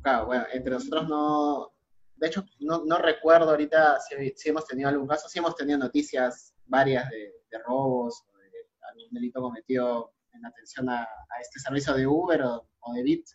claro, 0.01 0.25
bueno, 0.27 0.45
entre 0.53 0.71
nosotros 0.71 1.07
no, 1.07 1.73
de 2.17 2.27
hecho, 2.27 2.43
no, 2.59 2.97
recuerdo 2.97 3.51
ahorita 3.51 3.99
si, 3.99 4.49
hemos 4.49 4.65
tenido 4.65 4.89
algún 4.89 5.07
caso, 5.07 5.29
si 5.29 5.37
hemos 5.37 5.55
tenido 5.55 5.77
noticias 5.77 6.53
varias 6.65 7.07
de, 7.09 7.31
robos 7.65 8.23
o 8.27 8.37
de 8.37 8.49
algún 8.89 9.13
delito 9.13 9.41
cometido 9.41 10.13
en 10.33 10.45
atención 10.45 10.89
a, 10.89 11.07
este 11.39 11.59
servicio 11.59 11.93
de 11.93 12.07
Uber 12.07 12.41
o, 12.41 12.93
de 12.93 13.03
Bit, 13.03 13.27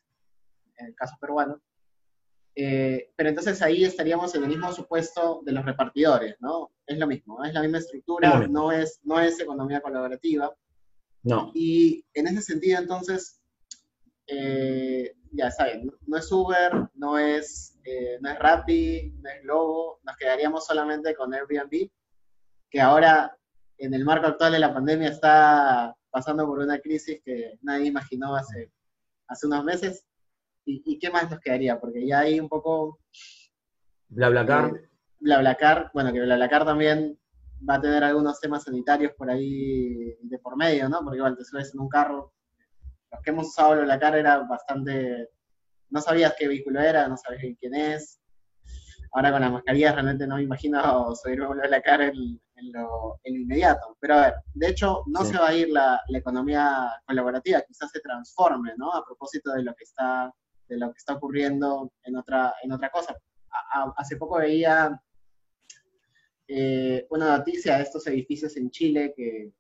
en 0.79 0.87
el 0.87 0.95
caso 0.95 1.15
peruano. 1.21 1.61
Eh, 2.55 3.11
pero 3.17 3.31
entonces 3.31 3.63
ahí 3.63 3.85
estaríamos 3.85 4.35
en 4.35 4.43
el 4.43 4.51
mismo 4.51 4.73
supuesto 4.73 5.41
de 5.45 5.53
los 5.53 5.65
repartidores, 5.65 6.37
¿no? 6.41 6.71
Es 6.87 6.99
lo 6.99 7.07
mismo, 7.07 7.43
es 7.45 7.55
la 7.55 7.63
misma 7.63 7.79
estructura, 7.79 8.47
no 8.47 8.71
es, 8.71 9.01
no 9.05 9.19
es 9.21 9.41
economía 9.41 9.81
colaborativa. 9.81 10.55
No. 11.23 11.51
Y 11.55 12.05
en 12.15 12.27
ese 12.27 12.43
sentido, 12.43 12.79
entonces, 12.79 13.41
eh, 14.27 15.15
ya 15.31 15.51
saben, 15.51 15.91
no 16.07 16.17
es 16.17 16.31
Uber, 16.31 16.89
no 16.95 17.19
es, 17.19 17.79
eh, 17.85 18.19
no 18.21 18.31
es 18.31 18.39
Rappi, 18.39 19.15
no 19.23 19.31
es 19.31 19.43
Globo, 19.43 20.01
nos 20.03 20.17
quedaríamos 20.17 20.67
solamente 20.67 21.15
con 21.15 21.33
Airbnb, 21.33 21.91
que 22.71 22.81
ahora, 22.81 23.37
en 23.79 23.95
el 23.95 24.05
marco 24.05 24.27
actual 24.27 24.53
de 24.53 24.59
la 24.59 24.75
pandemia, 24.75 25.09
está 25.09 25.97
pasando 26.11 26.47
por 26.47 26.59
una 26.59 26.79
crisis 26.81 27.21
que 27.25 27.59
nadie 27.63 27.87
imaginó 27.87 28.37
hace, 28.37 28.71
hace 29.29 29.47
unos 29.47 29.65
meses. 29.65 30.05
¿Y, 30.65 30.99
qué 30.99 31.11
más 31.11 31.31
nos 31.31 31.41
quedaría? 31.41 31.81
Porque 31.81 32.07
ya 32.07 32.21
hay 32.21 32.39
un 32.39 32.49
poco... 32.49 33.01
BlaBlaCar. 34.09 34.77
Eh, 34.77 34.89
BlaBlaCar, 35.21 35.91
bueno, 35.95 36.13
que 36.13 36.21
BlaBlaCar 36.21 36.65
también 36.65 37.19
va 37.69 37.77
a 37.77 37.81
tener 37.81 38.03
algunos 38.05 38.41
temas 38.41 38.65
sanitarios 38.65 39.13
por 39.17 39.31
ahí 39.31 40.17
de 40.23 40.39
por 40.39 40.57
medio, 40.57 40.89
¿no? 40.89 41.01
Porque 41.03 41.19
igual 41.19 41.37
te 41.37 41.45
subes 41.45 41.73
en 41.75 41.81
un 41.81 41.89
carro. 41.89 42.33
Los 43.11 43.23
que 43.23 43.31
hemos 43.31 43.49
usado 43.49 43.73
BlaBlaCar 43.73 44.17
era 44.17 44.39
bastante... 44.41 45.29
No 45.91 46.01
sabías 46.01 46.35
qué 46.39 46.49
vehículo 46.49 46.81
era, 46.81 47.09
no 47.09 47.17
sabías 47.17 47.57
quién 47.59 47.75
es. 47.75 48.21
Ahora 49.15 49.31
con 49.31 49.43
la 49.43 49.51
mascarilla 49.51 49.93
realmente 49.93 50.27
no 50.27 50.37
me 50.37 50.43
imagino 50.43 50.81
subirme 51.23 51.45
a 51.45 51.49
BlaBlaCar 51.49 52.03
en, 52.03 52.41
en, 52.57 52.73
lo, 52.73 53.21
inmediato. 53.25 53.97
Pero 54.01 54.15
a 54.15 54.21
ver, 54.23 54.35
de 54.55 54.69
hecho 54.69 55.03
no 55.07 55.25
se 55.25 55.37
va 55.37 55.49
a 55.49 55.55
ir 55.55 55.69
la, 55.69 56.01
la, 56.09 56.19
economía 56.19 56.91
colaborativa, 57.07 57.61
quizás 57.63 57.91
se 57.91 58.01
transforme, 58.01 58.73
¿no? 58.77 58.93
A 58.93 59.05
propósito 59.05 59.53
de 59.53 59.65
lo 59.65 59.75
que 59.75 59.85
está, 59.85 60.33
de 60.73 60.79
lo 60.79 60.93
que 60.93 60.99
está 60.99 61.15
ocurriendo 61.15 61.93
en 62.03 62.17
otra, 62.17 62.55
en 62.63 62.73
otra 62.73 62.91
cosa. 62.91 63.15
hace 63.97 64.17
poco 64.17 64.39
veía 64.39 65.01
eh, 66.49 67.07
una 67.11 67.39
noticia 67.39 67.77
de 67.77 67.83
estos 67.83 68.07
edificios 68.07 68.57
en 68.57 68.71
Chile 68.71 69.13
que, 69.17 69.53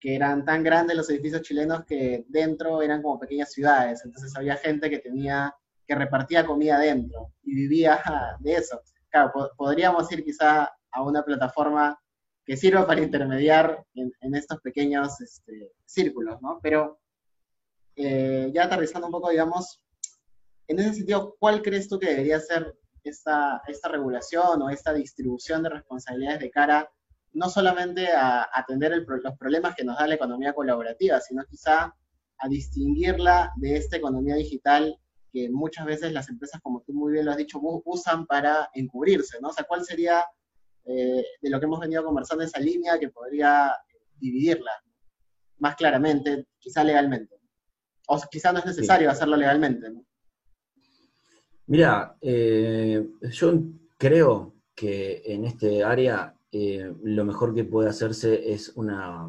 que, 0.00 0.14
eran 0.14 0.44
tan 0.44 0.62
grandes 0.62 0.96
los 0.96 1.08
edificios 1.10 1.42
chilenos 1.42 1.84
que 1.84 2.24
dentro 2.28 2.82
eran 2.82 3.02
como 3.02 3.18
pequeñas 3.18 3.52
ciudades, 3.52 4.02
entonces 4.04 4.36
había 4.36 4.56
gente 4.56 4.90
que 4.90 4.98
tenía, 4.98 5.54
que 5.86 5.94
repartía 5.94 6.46
comida 6.46 6.78
dentro 6.78 7.32
y 7.42 7.54
vivía 7.54 8.00
de 8.40 8.54
eso. 8.54 8.80
Claro, 9.10 9.32
podríamos 9.56 10.10
ir 10.12 10.24
quizá 10.24 10.70
a 10.90 11.02
una 11.02 11.22
plataforma 11.22 11.98
que 12.44 12.56
sirva 12.56 12.86
para 12.86 13.02
intermediar 13.02 13.84
en, 13.94 14.34
estos 14.34 14.60
pequeños 14.60 15.20
este, 15.20 15.72
círculos, 15.84 16.40
¿no? 16.40 16.58
Pero 16.62 16.98
eh, 17.94 18.50
ya 18.54 18.64
aterrizando 18.64 19.06
un 19.06 19.12
poco, 19.12 19.30
digamos, 19.30 19.82
en 20.68 20.78
ese 20.78 20.94
sentido, 20.94 21.36
¿cuál 21.38 21.62
crees 21.62 21.88
tú 21.88 21.98
que 21.98 22.10
debería 22.10 22.38
ser 22.38 22.76
esta, 23.02 23.62
esta 23.66 23.88
regulación 23.88 24.62
o 24.62 24.70
esta 24.70 24.92
distribución 24.92 25.62
de 25.62 25.70
responsabilidades 25.70 26.40
de 26.40 26.50
cara 26.50 26.90
no 27.32 27.48
solamente 27.48 28.08
a 28.12 28.48
atender 28.52 29.04
los 29.06 29.38
problemas 29.38 29.74
que 29.74 29.84
nos 29.84 29.98
da 29.98 30.06
la 30.06 30.14
economía 30.14 30.52
colaborativa, 30.52 31.20
sino 31.20 31.44
quizá 31.44 31.94
a 32.38 32.48
distinguirla 32.48 33.52
de 33.56 33.76
esta 33.76 33.96
economía 33.96 34.34
digital 34.36 34.98
que 35.32 35.50
muchas 35.50 35.84
veces 35.84 36.12
las 36.12 36.28
empresas, 36.28 36.60
como 36.62 36.82
tú 36.82 36.92
muy 36.92 37.12
bien 37.12 37.26
lo 37.26 37.32
has 37.32 37.36
dicho, 37.36 37.60
usan 37.84 38.26
para 38.26 38.70
encubrirse, 38.74 39.38
¿no? 39.40 39.48
O 39.48 39.52
sea, 39.52 39.64
¿cuál 39.64 39.84
sería 39.84 40.24
eh, 40.84 41.22
de 41.40 41.50
lo 41.50 41.60
que 41.60 41.66
hemos 41.66 41.80
venido 41.80 42.04
conversando 42.04 42.44
esa 42.44 42.58
línea 42.58 42.98
que 42.98 43.10
podría 43.10 43.74
dividirla 44.16 44.72
más 45.58 45.76
claramente, 45.76 46.46
quizá 46.58 46.82
legalmente? 46.82 47.36
O 48.06 48.18
quizá 48.30 48.52
no 48.52 48.60
es 48.60 48.66
necesario 48.66 49.10
hacerlo 49.10 49.36
legalmente, 49.36 49.90
¿no? 49.90 50.07
Mira, 51.68 52.16
eh, 52.22 53.06
yo 53.30 53.52
creo 53.98 54.54
que 54.74 55.20
en 55.26 55.44
este 55.44 55.84
área 55.84 56.34
eh, 56.50 56.94
lo 57.02 57.26
mejor 57.26 57.54
que 57.54 57.64
puede 57.64 57.90
hacerse 57.90 58.54
es 58.54 58.70
una, 58.74 59.28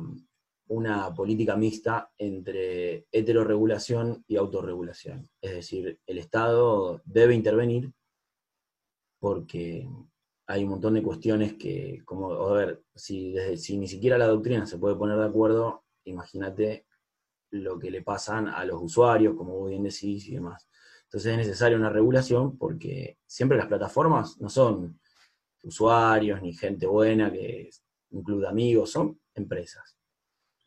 una 0.69 1.13
política 1.13 1.57
mixta 1.57 2.09
entre 2.17 3.07
heteroregulación 3.11 4.23
y 4.25 4.37
autorregulación. 4.37 5.29
Es 5.41 5.51
decir, 5.51 5.99
el 6.05 6.17
Estado 6.17 7.01
debe 7.03 7.35
intervenir 7.35 7.91
porque 9.19 9.85
hay 10.47 10.63
un 10.63 10.69
montón 10.69 10.93
de 10.93 11.03
cuestiones 11.03 11.55
que, 11.55 12.01
como, 12.05 12.31
a 12.31 12.53
ver, 12.53 12.81
si, 12.95 13.35
si 13.57 13.77
ni 13.77 13.87
siquiera 13.89 14.17
la 14.17 14.27
doctrina 14.27 14.65
se 14.65 14.77
puede 14.77 14.95
poner 14.95 15.17
de 15.17 15.25
acuerdo, 15.25 15.83
imagínate 16.05 16.85
lo 17.51 17.77
que 17.77 17.91
le 17.91 18.01
pasan 18.01 18.47
a 18.47 18.63
los 18.63 18.81
usuarios, 18.81 19.35
como 19.35 19.57
vos 19.57 19.69
bien 19.69 19.83
decís 19.83 20.25
y 20.29 20.35
demás. 20.35 20.69
Entonces 21.09 21.31
es 21.31 21.37
necesaria 21.39 21.75
una 21.75 21.89
regulación 21.89 22.55
porque 22.55 23.17
siempre 23.25 23.57
las 23.57 23.65
plataformas 23.65 24.39
no 24.39 24.47
son 24.47 24.99
usuarios 25.63 26.39
ni 26.39 26.53
gente 26.53 26.85
buena 26.85 27.31
que 27.31 27.71
incluye 28.11 28.47
amigos, 28.47 28.91
son 28.91 29.19
empresas. 29.33 29.97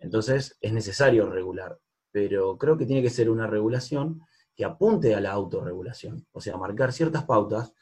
Entonces 0.00 0.58
es 0.60 0.72
necesario 0.72 1.30
regular, 1.30 1.78
pero 2.10 2.58
creo 2.58 2.76
que 2.76 2.86
tiene 2.86 3.02
que 3.02 3.10
ser 3.10 3.30
una 3.30 3.46
regulación 3.46 4.20
que 4.56 4.64
apunte 4.64 5.14
a 5.14 5.20
la 5.20 5.30
autorregulación, 5.30 6.26
o 6.32 6.40
sea, 6.40 6.56
marcar 6.56 6.92
ciertas 6.92 7.24
pautas, 7.24 7.72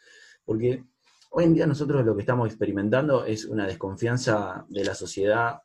porque 0.44 0.84
hoy 1.30 1.44
en 1.44 1.54
día 1.54 1.66
nosotros 1.66 2.04
lo 2.04 2.14
que 2.14 2.20
estamos 2.20 2.46
experimentando 2.46 3.24
es 3.24 3.46
una 3.46 3.66
desconfianza 3.66 4.66
de 4.68 4.84
la 4.84 4.94
sociedad 4.94 5.62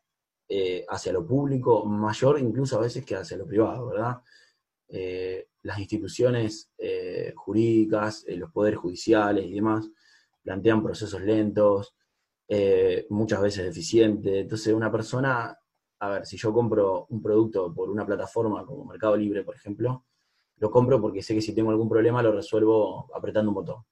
eh, 0.48 0.86
hacia 0.88 1.12
lo 1.12 1.28
público 1.28 1.86
mayor 1.86 2.40
incluso 2.40 2.78
a 2.78 2.82
veces 2.82 3.04
que 3.04 3.18
hacia 3.18 3.36
lo 3.36 3.46
privado, 3.46 3.88
¿verdad? 3.88 4.22
Eh, 4.88 5.50
las 5.66 5.80
instituciones 5.80 6.72
eh, 6.78 7.34
jurídicas, 7.36 8.24
eh, 8.28 8.38
los 8.38 8.52
poderes 8.52 8.80
judiciales 8.80 9.46
y 9.46 9.54
demás, 9.54 9.90
plantean 10.44 10.84
procesos 10.84 11.22
lentos, 11.22 11.96
muchas 13.10 13.42
veces 13.42 13.66
deficientes. 13.66 14.32
Entonces, 14.32 14.72
una 14.72 14.92
persona, 14.92 15.58
a 16.00 16.10
ver, 16.10 16.26
si 16.28 16.38
yo 16.38 16.54
compro 16.54 17.08
un 17.10 17.20
producto 17.20 17.74
por 17.74 17.90
una 17.90 18.06
plataforma 18.06 18.64
como 18.64 18.86
Mercado 18.86 19.18
Libre, 19.18 19.44
por 19.44 19.56
ejemplo, 19.56 20.06
lo 20.58 20.70
compro 20.70 21.02
porque 21.02 21.24
sé 21.24 21.34
que 21.34 21.42
si 21.42 21.56
tengo 21.56 21.72
algún 21.72 21.90
problema 21.90 22.22
lo 22.22 22.32
resuelvo 22.32 23.10
apretando 23.16 23.50
un 23.50 23.56
botón. 23.56 23.84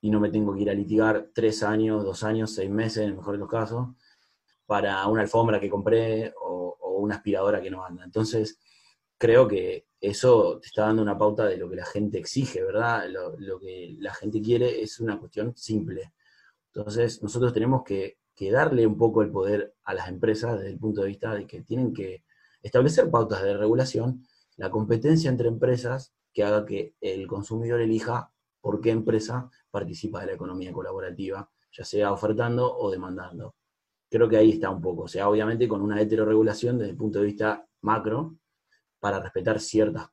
Y 0.00 0.10
no 0.10 0.20
me 0.20 0.30
tengo 0.30 0.54
que 0.54 0.62
ir 0.62 0.70
a 0.70 0.74
litigar 0.74 1.30
tres 1.34 1.64
años, 1.64 2.04
dos 2.04 2.22
años, 2.22 2.54
seis 2.54 2.70
meses, 2.70 2.98
en 2.98 3.08
el 3.08 3.16
mejor 3.16 3.32
de 3.32 3.40
los 3.40 3.48
casos, 3.48 3.88
para 4.64 5.04
una 5.08 5.22
alfombra 5.22 5.58
que 5.58 5.68
compré 5.68 6.32
o 6.40 6.96
una 7.00 7.16
aspiradora 7.16 7.60
que 7.60 7.70
no 7.70 7.84
anda. 7.84 8.04
Entonces, 8.04 8.60
creo 9.20 9.46
que 9.46 9.86
eso 10.00 10.58
te 10.60 10.68
está 10.68 10.86
dando 10.86 11.02
una 11.02 11.18
pauta 11.18 11.44
de 11.44 11.58
lo 11.58 11.68
que 11.68 11.76
la 11.76 11.84
gente 11.84 12.16
exige, 12.16 12.62
¿verdad? 12.62 13.06
Lo, 13.10 13.60
que 13.60 13.94
la 13.98 14.14
gente 14.14 14.40
quiere 14.40 14.80
es 14.82 14.98
una 14.98 15.18
cuestión 15.18 15.54
simple. 15.56 16.14
Entonces, 16.72 17.22
nosotros 17.22 17.52
tenemos 17.52 17.82
que, 17.84 18.18
darle 18.50 18.86
un 18.86 18.96
poco 18.96 19.20
el 19.20 19.30
poder 19.30 19.74
a 19.84 19.92
las 19.92 20.08
empresas 20.08 20.56
desde 20.56 20.70
el 20.70 20.78
punto 20.78 21.02
de 21.02 21.08
vista 21.08 21.34
de 21.34 21.46
que 21.46 21.60
tienen 21.60 21.92
que 21.92 22.24
establecer 22.62 23.10
pautas 23.10 23.42
de 23.42 23.54
regulación, 23.54 24.24
la 24.56 24.70
competencia 24.70 25.28
entre 25.28 25.48
empresas 25.48 26.14
que 26.32 26.42
haga 26.42 26.64
que 26.64 26.94
el 27.02 27.26
consumidor 27.26 27.82
elija 27.82 28.32
por 28.62 28.80
qué 28.80 28.92
empresa 28.92 29.50
participa 29.70 30.20
de 30.20 30.28
la 30.28 30.32
economía 30.32 30.72
colaborativa, 30.72 31.50
ya 31.70 31.84
sea 31.84 32.12
ofertando 32.12 32.74
o 32.74 32.90
demandando. 32.90 33.54
Creo 34.08 34.26
que 34.26 34.38
ahí 34.38 34.52
está 34.52 34.70
un 34.70 34.80
poco, 34.80 35.02
o 35.02 35.08
sea, 35.08 35.28
obviamente 35.28 35.68
con 35.68 35.82
una 35.82 36.00
heteroregulación 36.00 36.78
desde 36.78 36.92
el 36.92 36.96
punto 36.96 37.18
de 37.18 37.26
vista 37.26 37.68
macro, 37.82 38.38
para 39.00 39.18
respetar 39.18 39.58
ciertas, 39.60 40.08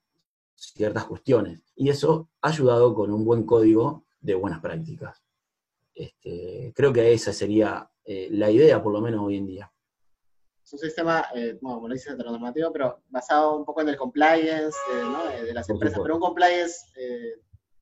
ciertas 0.56 1.06
cuestiones. 1.06 1.62
Y 1.76 1.90
eso 1.90 2.30
ha 2.42 2.50
ayudado 2.50 2.96
con 2.96 3.12
un 3.12 3.24
buen 3.24 3.44
código 3.46 4.06
de 4.20 4.36
buenas 4.36 4.60
prácticas. 4.60 5.22
Este, 5.94 6.74
creo 6.76 6.94
que 6.94 7.14
esa 7.14 7.34
sería 7.34 7.90
eh, 8.04 8.30
la 8.32 8.50
idea, 8.50 8.82
por 8.82 8.94
lo 8.94 9.02
menos 9.02 9.22
hoy 9.22 9.38
en 9.38 9.48
día. 9.48 9.72
Es 10.64 10.74
un 10.74 10.80
sistema, 10.80 11.26
eh, 11.34 11.58
bueno, 11.62 11.78
como 11.78 11.88
lo 11.88 11.94
dices, 11.94 12.14
heteronormativo, 12.14 12.72
pero 12.72 13.02
basado 13.10 13.58
un 13.58 13.66
poco 13.66 13.82
en 13.82 13.90
el 13.90 13.98
compliance 13.98 14.78
eh, 14.94 15.44
de 15.44 15.54
las 15.54 15.70
empresas, 15.70 16.00
pero 16.02 16.16
un 16.16 16.22
compliance 16.22 16.86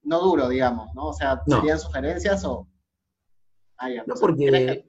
no 0.03 0.21
duro, 0.21 0.47
digamos, 0.47 0.93
¿no? 0.93 1.07
O 1.07 1.13
sea, 1.13 1.41
¿serían 1.47 1.79
sugerencias 1.79 2.45
o...? 2.45 2.67
Ah, 3.77 3.89
no, 4.05 4.13
porque 4.15 4.85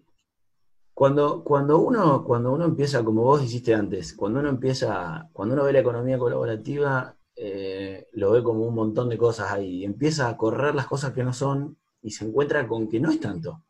cuando, 0.97 1.45
cuando, 1.45 1.79
uno, 1.81 2.25
cuando 2.25 2.55
uno 2.55 2.65
empieza, 2.65 3.05
como 3.05 3.23
vos 3.23 3.45
hiciste 3.45 3.75
antes, 3.75 4.15
cuando 4.15 4.41
uno 4.41 4.49
empieza, 4.49 5.29
cuando 5.35 5.53
uno 5.55 5.65
ve 5.65 5.75
la 5.75 5.81
economía 5.81 6.19
colaborativa, 6.19 7.15
eh, 7.37 8.09
lo 8.13 8.31
ve 8.33 8.43
como 8.43 8.67
un 8.67 8.75
montón 8.75 9.11
de 9.11 9.19
cosas 9.19 9.53
ahí, 9.53 9.83
y 9.83 9.85
empieza 9.85 10.27
a 10.27 10.39
correr 10.39 10.75
las 10.75 10.87
cosas 10.87 11.13
que 11.13 11.23
no 11.23 11.35
son 11.35 11.77
y 12.01 12.13
se 12.13 12.25
encuentra 12.25 12.67
con 12.67 12.89
que 12.89 12.99
no 12.99 13.11
es 13.11 13.21
tanto. 13.21 13.63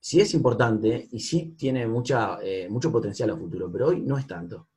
Sí 0.00 0.18
es 0.18 0.32
importante 0.32 1.06
y 1.12 1.20
sí 1.20 1.54
tiene 1.58 1.86
mucha, 1.86 2.38
eh, 2.42 2.66
mucho 2.70 2.90
potencial 2.90 3.28
a 3.28 3.36
futuro, 3.36 3.70
pero 3.70 3.88
hoy 3.88 4.00
no 4.00 4.16
es 4.16 4.26
tanto. 4.26 4.68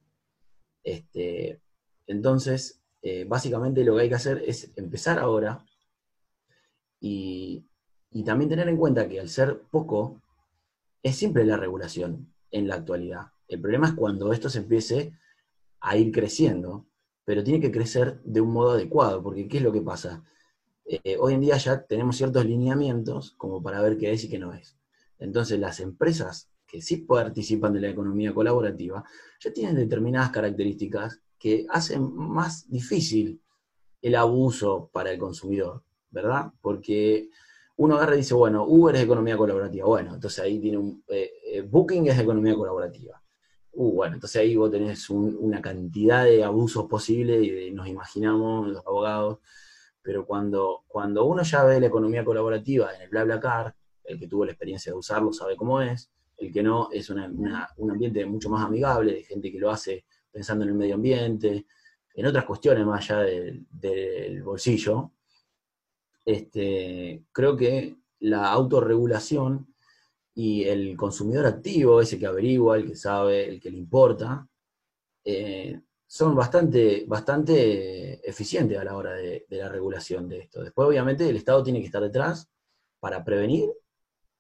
Este, 0.84 1.62
entonces, 2.06 2.82
eh, 3.02 3.24
básicamente 3.24 3.86
lo 3.86 3.96
que 3.96 4.02
hay 4.02 4.10
que 4.10 4.16
hacer 4.16 4.44
es 4.46 4.74
empezar 4.76 5.20
ahora 5.20 5.66
y, 7.00 7.64
y 8.12 8.24
también 8.26 8.50
tener 8.50 8.68
en 8.68 8.76
cuenta 8.76 9.08
que 9.08 9.22
al 9.22 9.30
ser 9.30 9.62
poco, 9.72 10.22
es 11.04 11.16
simple 11.16 11.46
la 11.46 11.58
regulación 11.58 12.34
en 12.52 12.68
la 12.68 12.76
actualidad. 12.76 13.28
El 13.48 13.62
problema 13.62 13.88
es 13.88 13.94
cuando 13.94 14.32
esto 14.32 14.50
se 14.50 14.60
empiece 14.60 15.14
a 15.80 15.98
ir 15.98 16.12
creciendo, 16.12 16.88
pero 17.26 17.44
tiene 17.44 17.60
que 17.60 17.72
crecer 17.72 18.22
de 18.24 18.42
un 18.42 18.52
modo 18.52 18.72
adecuado, 18.72 19.24
porque 19.24 19.48
¿qué 19.48 19.58
es 19.58 19.64
lo 19.64 19.72
que 19.72 19.82
pasa? 19.82 20.24
eh, 20.90 21.18
hoy 21.20 21.36
en 21.36 21.42
día 21.42 21.58
ya 21.58 21.86
tenemos 21.86 22.18
ciertos 22.18 22.46
lineamientos 22.46 23.36
como 23.38 23.62
para 23.62 23.82
ver 23.82 23.98
qué 23.98 24.12
es 24.12 24.24
y 24.24 24.30
qué 24.30 24.40
no 24.40 24.54
es. 24.54 24.76
Entonces 25.20 25.60
las 25.60 25.80
empresas 25.80 26.50
que 26.66 26.82
sí 26.82 26.98
participan 26.98 27.74
de 27.74 27.82
la 27.82 27.90
economía 27.90 28.34
colaborativa 28.34 29.04
ya 29.40 29.54
tienen 29.54 29.76
determinadas 29.76 30.32
características 30.32 31.22
que 31.38 31.68
hacen 31.70 32.12
más 32.16 32.70
difícil 32.70 33.40
el 34.02 34.16
abuso 34.16 34.90
para 34.92 35.12
el 35.12 35.20
consumidor, 35.20 35.84
¿verdad? 36.10 36.52
Porque 36.62 37.30
uno 37.80 37.96
agarra 37.96 38.16
y 38.16 38.18
dice, 38.18 38.34
bueno, 38.34 38.66
Uber 38.66 38.94
es 38.96 39.04
economía 39.04 39.38
colaborativa. 39.38 39.86
Bueno, 39.86 40.14
entonces 40.16 40.40
ahí 40.44 40.60
tiene 40.60 40.78
un... 40.78 41.02
Eh, 41.08 41.32
eh, 41.46 41.62
Booking 41.62 42.08
es 42.08 42.20
economía 42.20 42.54
colaborativa. 42.54 43.22
Uh, 43.72 43.94
bueno, 43.94 44.16
entonces 44.16 44.42
ahí 44.42 44.56
vos 44.58 44.70
tenés 44.70 45.10
una 45.10 45.62
cantidad 45.62 46.26
de 46.26 46.44
abusos 46.44 46.88
posibles 46.88 47.42
y 47.42 47.72
nos 47.72 47.88
imaginamos 47.88 48.68
los 48.68 48.86
abogados, 48.86 49.40
pero 50.02 50.26
cuando, 50.26 50.84
cuando 50.88 51.24
uno 51.24 51.42
ya 51.44 51.64
ve 51.64 51.80
la 51.80 51.88
economía 51.88 52.26
colaborativa 52.26 52.94
en 52.94 53.04
el 53.04 53.10
BlaBlaCar, 53.10 53.74
el 54.04 54.20
que 54.20 54.28
tuvo 54.28 54.44
la 54.44 54.52
experiencia 54.52 54.92
de 54.92 54.98
usarlo 54.98 55.32
sabe 55.32 55.56
cómo 55.56 55.82
es, 55.82 56.12
el 56.36 56.52
que 56.52 56.62
no 56.62 56.90
es 56.92 57.10
un 57.10 57.92
ambiente 57.92 58.26
mucho 58.26 58.50
más 58.50 58.66
amigable, 58.66 59.14
de 59.14 59.24
gente 59.24 59.52
que 59.52 59.60
lo 59.60 59.72
hace 59.72 60.04
pensando 60.30 60.66
en 60.66 60.72
el 60.72 60.76
medio 60.76 60.96
ambiente, 60.96 61.66
en 62.14 62.26
otras 62.26 62.44
cuestiones 62.44 62.86
más 62.86 63.10
allá 63.10 63.22
del, 63.22 64.44
bolsillo, 64.44 65.12
este, 66.30 67.24
creo 67.32 67.58
que 67.58 67.98
la 68.20 68.52
autorregulación 68.52 69.74
y 70.36 70.64
el 70.66 70.96
consumidor 70.96 71.48
activo, 71.48 72.02
ese 72.02 72.20
que 72.20 72.28
averigua, 72.28 72.78
el 72.78 72.86
que 72.86 72.96
sabe, 72.96 73.50
el 73.50 73.60
que 73.60 73.72
le 73.72 73.78
importa, 73.78 74.48
eh, 75.26 75.82
son 76.06 76.36
bastante, 76.36 77.06
bastante 77.08 78.30
eficientes 78.30 78.78
a 78.78 78.84
la 78.84 78.96
hora 78.96 79.14
de, 79.14 79.46
la 79.50 79.70
regulación 79.70 80.30
de 80.30 80.40
esto. 80.42 80.62
Después, 80.64 80.88
obviamente, 80.88 81.28
el 81.28 81.36
Estado 81.36 81.64
tiene 81.64 81.80
que 81.80 81.88
estar 81.88 82.04
detrás 82.04 82.48
para 83.00 83.24
prevenir, 83.24 83.72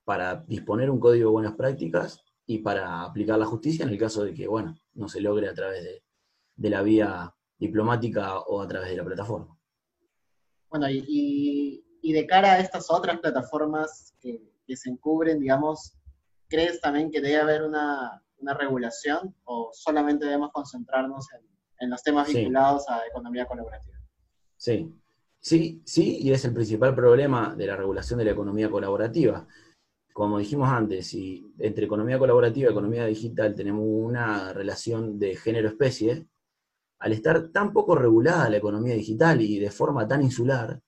para 0.03 0.35
disponer 0.47 0.91
un 0.91 0.99
código 0.99 1.29
de 1.29 1.33
buenas 1.33 1.55
prácticas 1.55 2.23
y 2.45 2.59
para 2.59 3.01
aplicar 3.01 3.39
la 3.39 3.45
justicia 3.45 3.83
en 3.83 3.89
el 3.89 3.97
caso 3.97 4.23
de 4.23 4.33
que, 4.35 4.47
bueno, 4.47 4.75
no 4.93 5.09
se 5.09 5.21
logre 5.21 5.49
a 5.49 5.55
través 5.55 5.83
de, 5.83 6.69
la 6.69 6.83
vía 6.83 7.33
diplomática 7.57 8.39
o 8.41 8.61
a 8.61 8.67
través 8.67 8.89
de 8.89 8.97
la 8.97 9.05
plataforma. 9.05 9.58
Bueno, 10.69 10.87
y, 10.89 11.83
de 12.01 12.27
cara 12.27 12.53
a 12.53 12.59
estas 12.59 12.89
otras 12.89 13.19
plataformas 13.19 14.15
que, 14.21 14.41
se 14.75 14.89
encubren, 14.89 15.39
digamos, 15.39 15.97
¿crees 16.47 16.79
también 16.79 17.09
que 17.09 17.21
debe 17.21 17.37
haber 17.37 17.63
una, 17.63 18.23
regulación 18.57 19.35
o 19.43 19.71
solamente 19.73 20.25
debemos 20.25 20.51
concentrarnos 20.53 21.27
en, 21.79 21.89
los 21.89 22.03
temas 22.03 22.31
vinculados 22.31 22.87
a 22.89 23.05
economía 23.07 23.45
colaborativa? 23.45 23.97
Sí, 24.57 24.93
sí, 25.39 25.81
sí, 25.85 26.19
y 26.21 26.31
es 26.31 26.45
el 26.45 26.53
principal 26.53 26.93
problema 26.93 27.55
de 27.55 27.67
la 27.67 27.75
regulación 27.75 28.19
de 28.19 28.25
la 28.25 28.31
economía 28.31 28.69
colaborativa. 28.69 29.47
Como 30.13 30.37
dijimos 30.37 30.69
antes, 30.69 31.07
si 31.07 31.53
entre 31.59 31.85
economía 31.85 32.19
colaborativa 32.19 32.69
y 32.69 32.71
economía 32.71 33.05
digital 33.05 33.55
tenemos 33.55 33.85
una 33.85 34.53
relación 34.53 35.17
de 35.17 35.35
género-especie, 35.35 36.27
al 36.99 37.13
estar 37.13 37.49
tan 37.49 37.73
poco 37.73 37.95
regulada 37.95 38.49
la 38.49 38.57
economía 38.57 38.95
digital 38.95 39.41
y 39.41 39.59
de 39.59 39.71
forma 39.71 40.07
tan 40.07 40.21
insular, 40.21 40.81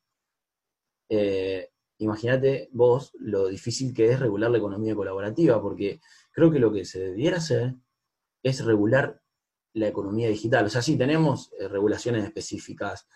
eh, 1.10 1.70
imagínate 1.98 2.70
vos 2.72 3.14
lo 3.20 3.48
difícil 3.48 3.94
que 3.94 4.12
es 4.12 4.20
regular 4.20 4.52
la 4.52 4.58
economía 4.58 4.96
colaborativa, 4.96 5.62
porque 5.62 6.02
creo 6.32 6.52
que 6.52 6.60
lo 6.60 6.72
que 6.72 6.86
se 6.86 7.00
debiera 7.00 7.38
hacer 7.38 7.76
es 8.44 8.64
regular 8.64 9.22
la 9.74 9.88
economía 9.88 10.28
digital. 10.28 10.66
O 10.66 10.70
sea, 10.70 10.82
sí, 10.82 10.98
tenemos 10.98 11.52
eh, 11.60 11.68
regulaciones 11.68 12.26
específicas, 12.26 13.08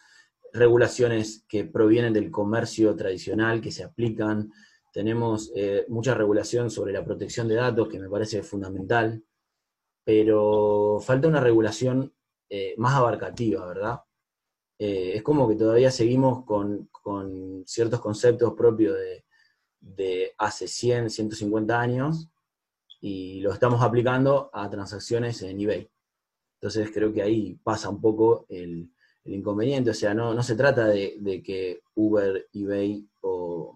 regulaciones 0.54 1.46
que 1.50 1.66
provienen 1.66 2.14
del 2.14 2.32
comercio 2.32 2.96
tradicional, 2.96 3.62
que 3.62 3.72
se 3.72 3.84
aplican 3.84 4.52
tenemos 4.96 5.52
eh, 5.54 5.84
mucha 5.90 6.14
regulación 6.14 6.72
sobre 6.72 6.94
la 6.94 7.04
protección 7.04 7.50
de 7.50 7.56
datos, 7.56 7.90
que 7.90 8.00
me 8.00 8.08
parece 8.08 8.42
fundamental, 8.44 9.26
pero 10.06 11.02
falta 11.02 11.28
una 11.28 11.42
regulación 11.42 12.15
eh, 12.50 12.76
más 12.78 12.94
abarcativa, 12.96 13.66
¿verdad? 13.66 14.02
Eh, 14.78 15.14
es 15.16 15.24
como 15.24 15.48
que 15.48 15.56
todavía 15.56 15.90
seguimos 15.92 16.44
con, 16.46 16.90
ciertos 17.66 18.02
conceptos 18.02 18.54
propios 18.54 18.96
de, 19.80 20.34
hace 20.38 20.68
100, 20.68 21.10
150 21.10 21.80
años 21.80 22.30
y 23.00 23.40
lo 23.42 23.54
estamos 23.54 23.82
aplicando 23.82 24.50
a 24.54 24.70
transacciones 24.70 25.42
en 25.44 25.60
eBay. 25.60 25.90
Entonces 26.60 26.92
creo 26.92 27.14
que 27.14 27.22
ahí 27.22 27.60
pasa 27.64 27.90
un 27.90 28.02
poco 28.02 28.46
el, 28.50 28.92
inconveniente, 29.26 29.90
o 29.90 29.94
sea, 29.94 30.14
no, 30.14 30.34
no 30.36 30.44
se 30.44 30.56
trata 30.56 30.88
de, 30.88 31.18
de 31.20 31.42
que 31.42 31.82
Uber, 31.96 32.48
eBay 32.54 33.08
o 33.22 33.74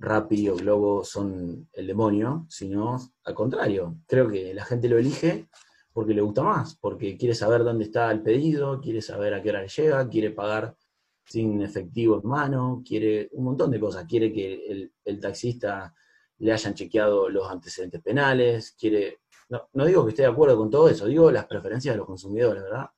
Rappi 0.00 0.48
o 0.48 0.56
Globo 0.56 1.04
son 1.04 1.68
el 1.72 1.86
demonio, 1.86 2.46
sino 2.48 2.98
al 3.24 3.34
contrario. 3.34 3.96
Creo 4.06 4.28
que 4.28 4.52
la 4.54 4.64
gente 4.64 4.88
lo 4.88 4.98
elige 4.98 5.48
porque 5.92 6.14
le 6.14 6.20
gusta 6.20 6.42
más, 6.42 6.76
porque 6.76 7.16
quiere 7.16 7.34
saber 7.34 7.64
dónde 7.64 7.84
está 7.84 8.10
el 8.10 8.22
pedido, 8.22 8.80
quiere 8.80 9.02
saber 9.02 9.34
a 9.34 9.42
qué 9.42 9.50
hora 9.50 9.62
le 9.62 9.68
llega, 9.68 10.08
quiere 10.08 10.30
pagar 10.30 10.76
sin 11.24 11.60
efectivo 11.62 12.20
en 12.22 12.28
mano, 12.28 12.82
quiere 12.86 13.28
un 13.32 13.44
montón 13.44 13.70
de 13.70 13.80
cosas. 13.80 14.04
Quiere 14.06 14.32
que 14.32 14.90
el, 15.04 15.20
taxista 15.20 15.94
le 16.38 16.52
hayan 16.52 16.74
chequeado 16.74 17.28
los 17.28 17.48
antecedentes 17.50 18.00
penales, 18.02 18.72
quiere... 18.72 19.20
No, 19.72 19.84
digo 19.84 20.04
que 20.04 20.10
esté 20.10 20.22
de 20.22 20.28
acuerdo 20.28 20.56
con 20.56 20.70
todo 20.70 20.88
eso, 20.88 21.06
digo 21.06 21.30
las 21.30 21.46
preferencias 21.46 21.94
de 21.94 21.98
los 21.98 22.06
consumidores, 22.06 22.62
¿verdad? 22.62 22.88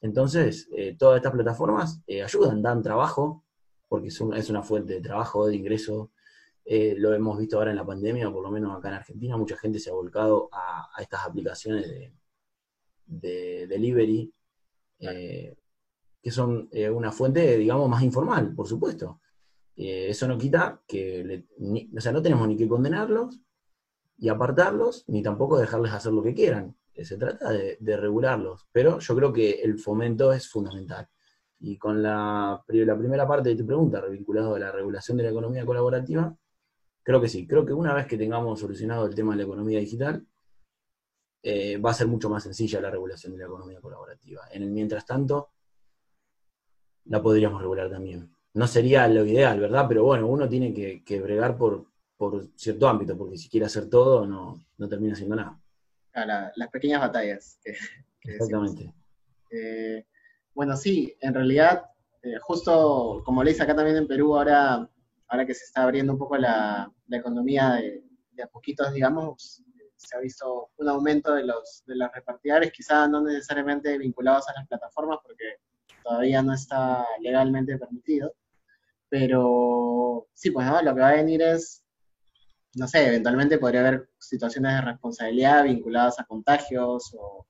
Entonces, 0.00 0.68
eh, 0.70 0.96
todas 0.96 1.16
estas 1.16 1.32
plataformas 1.32 2.00
eh, 2.06 2.22
ayudan, 2.22 2.62
dan 2.62 2.82
trabajo, 2.82 3.44
porque 3.88 4.08
es, 4.08 4.20
es 4.36 4.50
una 4.50 4.62
fuente 4.62 4.94
de 4.94 5.00
trabajo, 5.00 5.48
de 5.48 5.56
ingreso, 5.56 6.12
eh, 6.70 6.94
lo 6.98 7.14
hemos 7.14 7.38
visto 7.38 7.56
ahora 7.56 7.70
en 7.70 7.76
la 7.78 7.86
pandemia, 7.86 8.30
por 8.30 8.42
lo 8.42 8.50
menos 8.50 8.76
acá 8.76 8.88
en 8.88 8.94
Argentina, 8.96 9.38
mucha 9.38 9.56
gente 9.56 9.78
se 9.78 9.88
ha 9.88 9.94
volcado 9.94 10.50
a, 10.52 10.90
estas 11.00 11.24
aplicaciones 11.24 11.88
de, 11.88 12.12
delivery, 13.08 14.32
eh, 15.00 15.56
que 16.22 16.30
son 16.30 16.68
eh, 16.72 16.90
una 16.90 17.12
fuente, 17.12 17.56
digamos, 17.56 17.88
más 17.88 18.02
informal, 18.02 18.54
por 18.54 18.66
supuesto. 18.66 19.20
eso 19.74 20.26
no 20.28 20.36
quita 20.36 20.82
que, 20.86 21.46
o 21.96 22.00
sea, 22.00 22.12
no 22.12 22.22
tenemos 22.22 22.46
ni 22.48 22.56
que 22.56 22.68
condenarlos 22.68 23.40
y 24.18 24.28
apartarlos, 24.28 25.04
ni 25.08 25.22
tampoco 25.22 25.58
dejarles 25.58 25.92
hacer 25.92 26.12
lo 26.12 26.22
que 26.22 26.34
quieran. 26.34 26.76
Se 26.94 27.16
trata 27.16 27.52
de, 27.52 27.78
de 27.80 27.96
regularlos, 27.96 28.66
pero 28.72 28.98
yo 28.98 29.14
creo 29.14 29.32
que 29.32 29.62
el 29.62 29.78
fomento 29.78 30.32
es 30.32 30.48
fundamental. 30.48 31.08
Y 31.60 31.78
con 31.78 32.02
la, 32.02 32.64
la 32.66 32.98
primera 32.98 33.26
parte 33.26 33.50
de 33.50 33.56
tu 33.56 33.66
pregunta, 33.66 34.04
vinculado 34.06 34.56
a 34.56 34.58
la 34.58 34.72
regulación 34.72 35.16
de 35.16 35.24
la 35.24 35.30
economía 35.30 35.64
colaborativa, 35.64 36.36
Creo 37.08 37.22
que 37.22 37.28
sí, 37.28 37.46
creo 37.46 37.64
que 37.64 37.72
una 37.72 37.94
vez 37.94 38.06
que 38.06 38.18
tengamos 38.18 38.60
solucionado 38.60 39.06
el 39.06 39.14
tema 39.14 39.32
de 39.32 39.38
la 39.38 39.44
economía 39.44 39.78
digital, 39.78 40.26
eh, 41.42 41.76
va 41.78 41.90
a 41.90 41.94
ser 41.94 42.06
mucho 42.06 42.28
más 42.28 42.42
sencilla 42.42 42.80
la 42.80 42.90
regulación 42.90 43.32
de 43.32 43.38
la 43.38 43.46
economía 43.46 43.80
colaborativa. 43.80 44.42
En 44.52 44.62
el 44.62 44.70
mientras 44.70 45.06
tanto, 45.06 45.50
la 47.06 47.22
podríamos 47.22 47.60
regular 47.60 47.90
también. 47.90 48.30
No 48.54 48.66
sería 48.66 49.06
lo 49.08 49.24
ideal, 49.24 49.60
¿verdad? 49.60 49.86
Pero 49.88 50.04
bueno, 50.04 50.26
uno 50.26 50.48
tiene 50.48 50.72
que, 50.72 51.20
bregar 51.20 51.56
por, 51.56 51.86
cierto 52.56 52.88
ámbito, 52.88 53.16
porque 53.16 53.36
si 53.36 53.48
quiere 53.48 53.66
hacer 53.66 53.88
todo, 53.88 54.26
no, 54.26 54.88
termina 54.88 55.14
siendo 55.14 55.36
nada. 55.36 55.60
las 56.56 56.68
pequeñas 56.70 57.00
batallas. 57.00 57.60
Exactamente. 58.22 58.92
Eh, 59.50 60.04
bueno, 60.54 60.76
sí, 60.76 61.14
en 61.20 61.34
realidad, 61.34 61.84
eh, 62.22 62.38
justo 62.40 63.22
como 63.24 63.44
le 63.44 63.52
dice 63.52 63.62
acá 63.62 63.76
también 63.76 63.96
en 63.96 64.08
Perú, 64.08 64.36
ahora 64.36 64.88
ahora 65.28 65.46
que 65.46 65.54
se 65.54 65.64
está 65.64 65.84
abriendo 65.84 66.12
un 66.12 66.18
poco 66.18 66.36
la, 66.36 66.90
economía 67.10 67.74
de, 67.74 68.42
a 68.42 68.46
poquitos, 68.46 68.92
digamos, 68.92 69.62
se 69.98 70.16
ha 70.16 70.20
visto 70.20 70.70
un 70.76 70.88
aumento 70.88 71.34
de 71.34 71.44
los, 71.44 71.82
de 71.86 71.96
los 71.96 72.10
repartidores, 72.12 72.72
quizá 72.72 73.08
no 73.08 73.20
necesariamente 73.20 73.98
vinculados 73.98 74.48
a 74.48 74.54
las 74.54 74.68
plataformas, 74.68 75.18
porque 75.22 75.56
todavía 76.02 76.42
no 76.42 76.54
está 76.54 77.06
legalmente 77.20 77.76
permitido, 77.76 78.32
pero 79.08 80.28
sí, 80.32 80.50
pues 80.50 80.66
lo 80.82 80.94
que 80.94 81.00
va 81.00 81.08
a 81.10 81.16
venir 81.16 81.42
es, 81.42 81.84
no 82.74 82.86
sé, 82.86 83.06
eventualmente 83.08 83.58
podría 83.58 83.80
haber 83.80 84.08
situaciones 84.18 84.74
de 84.74 84.80
responsabilidad 84.82 85.64
vinculadas 85.64 86.20
a 86.20 86.24
contagios 86.24 87.14
o, 87.18 87.44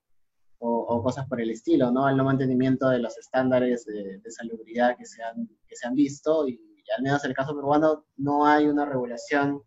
cosas 0.60 1.26
por 1.26 1.40
el 1.40 1.50
estilo, 1.50 1.90
¿no? 1.92 2.04
Al 2.06 2.16
no 2.16 2.24
mantenimiento 2.24 2.88
de 2.88 2.98
los 2.98 3.16
estándares 3.16 3.86
de, 3.86 4.18
de 4.18 4.30
salubridad 4.30 4.96
que 4.96 5.06
se 5.06 5.22
han, 5.22 5.48
que 5.66 5.76
se 5.76 5.86
han 5.86 5.94
visto 5.94 6.46
y 6.48 6.60
al 6.96 7.02
menos 7.02 7.24
en 7.24 7.30
el 7.30 7.36
caso 7.36 7.54
peruano, 7.54 8.06
no 8.16 8.46
hay 8.46 8.66
una 8.66 8.84
regulación 8.84 9.62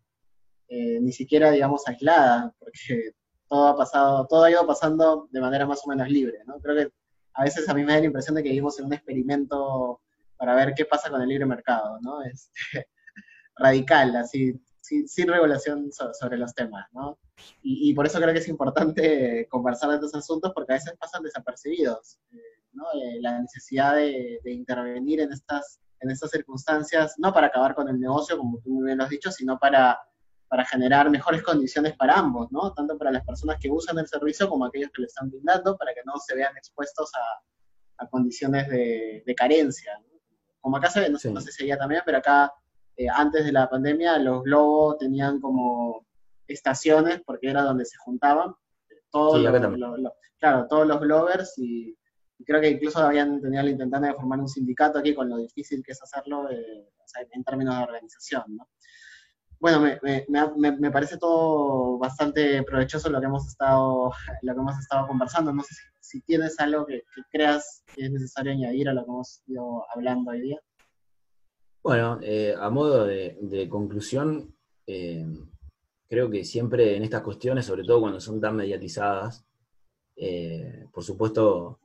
eh, 0.74 0.98
ni 1.02 1.12
siquiera, 1.12 1.50
digamos, 1.50 1.86
aislada, 1.86 2.54
porque 2.58 3.12
todo 3.46 3.68
ha 3.68 3.76
pasado, 3.76 4.26
todo 4.26 4.44
ha 4.44 4.50
ido 4.50 4.66
pasando 4.66 5.28
de 5.30 5.38
manera 5.38 5.66
más 5.66 5.82
o 5.84 5.90
menos 5.90 6.08
libre, 6.08 6.38
¿no? 6.46 6.58
Creo 6.60 6.76
que 6.76 6.92
a 7.34 7.44
veces 7.44 7.68
a 7.68 7.74
mí 7.74 7.84
me 7.84 7.92
da 7.92 7.98
la 8.00 8.06
impresión 8.06 8.36
de 8.36 8.42
que 8.42 8.48
vivimos 8.48 8.78
en 8.78 8.86
un 8.86 8.94
experimento 8.94 10.00
para 10.38 10.54
ver 10.54 10.72
qué 10.74 10.86
pasa 10.86 11.10
con 11.10 11.20
el 11.20 11.28
libre 11.28 11.44
mercado, 11.44 11.98
¿no? 12.00 12.22
Este, 12.32 12.88
radical, 13.54 14.16
así, 14.16 14.58
sin, 14.80 15.28
regulación 15.28 15.90
sobre 15.92 16.38
los 16.38 16.54
temas, 16.54 16.86
¿no? 16.92 17.18
Y, 17.62 17.92
por 17.92 18.06
eso 18.06 18.18
creo 18.18 18.32
que 18.32 18.40
es 18.40 18.48
importante 18.48 19.46
conversar 19.50 19.90
de 19.90 19.96
estos 19.96 20.14
asuntos, 20.14 20.52
porque 20.54 20.72
a 20.72 20.76
veces 20.76 20.94
pasan 20.98 21.22
desapercibidos, 21.22 22.18
eh, 22.30 22.38
¿no? 22.72 22.84
Eh, 22.94 23.20
la 23.20 23.38
necesidad 23.42 23.96
de, 23.96 24.40
de 24.42 24.52
intervenir 24.52 25.20
en 25.20 25.32
estas 25.32 25.82
en 26.00 26.10
estas 26.10 26.30
circunstancias, 26.30 27.14
no 27.18 27.32
para 27.32 27.48
acabar 27.48 27.74
con 27.74 27.88
el 27.88 28.00
negocio, 28.00 28.36
como 28.36 28.58
tú 28.60 28.70
muy 28.70 28.86
bien 28.86 28.98
lo 28.98 29.04
has 29.04 29.10
dicho, 29.10 29.30
sino 29.30 29.58
para, 29.58 29.98
para 30.52 30.66
generar 30.66 31.08
mejores 31.08 31.42
condiciones 31.42 31.96
para 31.96 32.18
ambos, 32.18 32.52
¿no? 32.52 32.74
Tanto 32.74 32.98
para 32.98 33.10
las 33.10 33.24
personas 33.24 33.56
que 33.58 33.70
usan 33.70 33.98
el 33.98 34.06
servicio 34.06 34.50
como 34.50 34.66
aquellos 34.66 34.90
que 34.90 35.00
lo 35.00 35.06
están 35.06 35.30
brindando, 35.30 35.78
para 35.78 35.94
que 35.94 36.02
no 36.04 36.12
se 36.18 36.34
vean 36.34 36.54
expuestos 36.58 37.10
a, 37.14 38.04
a 38.04 38.06
condiciones 38.10 38.68
de, 38.68 39.22
de 39.24 39.34
carencia. 39.34 39.98
¿no? 40.00 40.20
Como 40.60 40.76
acá 40.76 40.90
se 40.90 41.00
ve, 41.00 41.08
no, 41.08 41.18
sé, 41.18 41.30
no 41.30 41.40
sé 41.40 41.52
si 41.52 41.64
allá 41.64 41.78
también, 41.78 42.02
pero 42.04 42.18
acá, 42.18 42.52
eh, 42.98 43.06
antes 43.08 43.46
de 43.46 43.50
la 43.50 43.70
pandemia, 43.70 44.18
los 44.18 44.42
globos 44.42 44.98
tenían 44.98 45.40
como 45.40 46.04
estaciones, 46.46 47.22
porque 47.24 47.48
era 47.48 47.62
donde 47.62 47.86
se 47.86 47.96
juntaban, 47.96 48.54
todos 49.10 49.40
Sí, 49.40 49.46
acá 49.46 49.58
los, 49.58 50.12
claro, 50.38 50.66
todos 50.68 50.86
los 50.86 51.00
Glovers 51.00 51.56
y, 51.56 51.96
y 52.36 52.44
creo 52.44 52.60
que 52.60 52.68
incluso 52.68 52.98
habían 52.98 53.40
tenido 53.40 53.62
la 53.62 53.70
intentando 53.70 54.06
de 54.06 54.12
formar 54.12 54.38
un 54.38 54.48
sindicato 54.48 54.98
aquí 54.98 55.14
con 55.14 55.30
lo 55.30 55.38
difícil 55.38 55.82
que 55.82 55.92
es 55.92 56.02
hacerlo 56.02 56.50
eh, 56.50 56.90
o 57.02 57.08
sea, 57.08 57.26
en 57.30 57.42
términos 57.42 57.74
de 57.78 57.84
organización, 57.84 58.44
¿no? 58.48 58.68
Bueno, 59.62 59.78
me, 59.78 60.00
me- 60.02 60.76
me- 60.76 60.90
parece 60.90 61.18
todo 61.18 61.96
bastante 61.96 62.64
provechoso 62.64 63.08
lo 63.08 63.20
que 63.20 63.26
hemos 63.26 63.46
estado, 63.46 64.10
lo 64.42 64.54
que 64.54 64.60
hemos 64.60 64.76
estado 64.76 65.06
conversando. 65.06 65.52
No 65.52 65.62
sé 65.62 65.76
si, 66.00 66.20
tienes 66.22 66.58
algo 66.58 66.84
que, 66.84 67.02
creas 67.30 67.84
que 67.94 68.06
es 68.06 68.10
necesario 68.10 68.50
añadir 68.50 68.88
a 68.88 68.92
lo 68.92 69.04
que 69.04 69.10
hemos 69.12 69.40
ido 69.46 69.84
hablando 69.94 70.32
hoy 70.32 70.40
día. 70.40 70.60
Bueno, 71.80 72.18
eh, 72.22 72.56
a 72.58 72.70
modo 72.70 73.06
de, 73.06 73.38
de 73.40 73.68
conclusión, 73.68 74.52
eh, 74.88 75.24
creo 76.08 76.28
que 76.28 76.42
siempre 76.42 76.96
en 76.96 77.04
estas 77.04 77.22
cuestiones, 77.22 77.64
sobre 77.64 77.84
todo 77.84 78.00
cuando 78.00 78.18
son 78.18 78.40
tan 78.40 78.56
mediatizadas, 78.56 79.44
eh, 80.16 80.86
por 80.92 81.04
supuesto, 81.04 81.78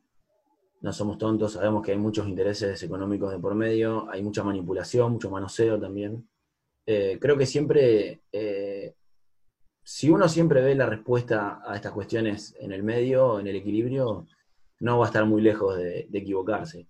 no 0.82 0.92
somos 0.94 1.20
tontos, 1.20 1.54
sabemos 1.54 1.86
que 1.86 1.92
hay 1.92 2.00
muchos 2.00 2.28
intereses 2.28 2.82
económicos 2.82 3.32
de 3.32 3.38
por 3.38 3.54
medio, 3.54 4.10
hay 4.10 4.24
mucha 4.24 4.44
manipulación, 4.44 5.12
mucho 5.12 5.30
manoseo 5.30 5.80
también. 5.80 6.28
Eh, 6.90 7.18
creo 7.20 7.38
que 7.38 7.46
siempre, 7.46 8.22
eh, 8.32 8.96
si 9.84 10.10
uno 10.10 10.30
siempre 10.30 10.62
ve 10.62 10.74
la 10.74 10.86
respuesta 10.86 11.62
a 11.66 11.76
estas 11.76 11.92
cuestiones 11.92 12.56
en 12.60 12.72
el 12.72 12.82
medio, 12.82 13.42
en 13.42 13.48
el 13.48 13.58
equilibrio, 13.58 14.26
no 14.80 14.98
va 14.98 15.06
a 15.06 15.10
estar 15.10 15.26
muy 15.26 15.42
lejos 15.42 15.78
de, 15.78 16.08
equivocarse, 16.14 16.88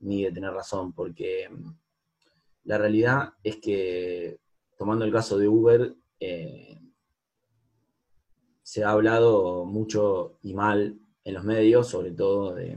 ni 0.00 0.24
de 0.24 0.32
tener 0.32 0.52
razón, 0.52 0.92
porque 0.92 1.48
mm, 1.50 1.70
la 2.64 2.76
realidad 2.76 3.32
es 3.42 3.56
que, 3.56 4.38
tomando 4.76 5.06
el 5.06 5.12
caso 5.12 5.38
de 5.38 5.48
Uber, 5.48 5.94
eh, 6.20 6.78
se 8.62 8.84
ha 8.84 8.90
hablado 8.90 9.64
mucho 9.64 10.38
y 10.42 10.52
mal 10.52 10.98
en 11.24 11.34
los 11.34 11.44
medios, 11.44 11.88
sobre 11.88 12.12
todo 12.12 12.54
de- 12.54 12.76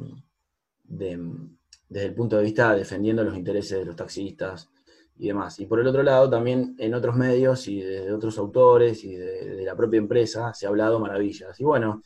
desde 0.84 2.06
el 2.08 2.16
punto 2.16 2.38
de 2.38 2.44
vista 2.44 2.74
defendiendo 2.76 3.24
los 3.26 3.36
intereses 3.36 3.80
de 3.80 3.86
los 3.86 3.96
taxistas 3.96 4.70
y 5.18 5.28
demás. 5.28 5.60
Y 5.60 5.66
por 5.66 5.80
el 5.80 5.88
otro 5.88 6.04
lado, 6.04 6.30
también 6.30 6.76
en 6.78 6.94
otros 6.94 7.16
medios 7.16 7.68
y 7.68 7.82
de, 7.82 8.12
otros 8.12 8.38
autores 8.38 9.04
y 9.04 9.16
de, 9.16 9.64
la 9.66 9.76
propia 9.76 9.98
empresa 9.98 10.54
se 10.54 10.66
ha 10.66 10.70
hablado 10.70 11.00
maravillas. 11.00 11.60
Y 11.60 11.64
bueno, 11.64 12.04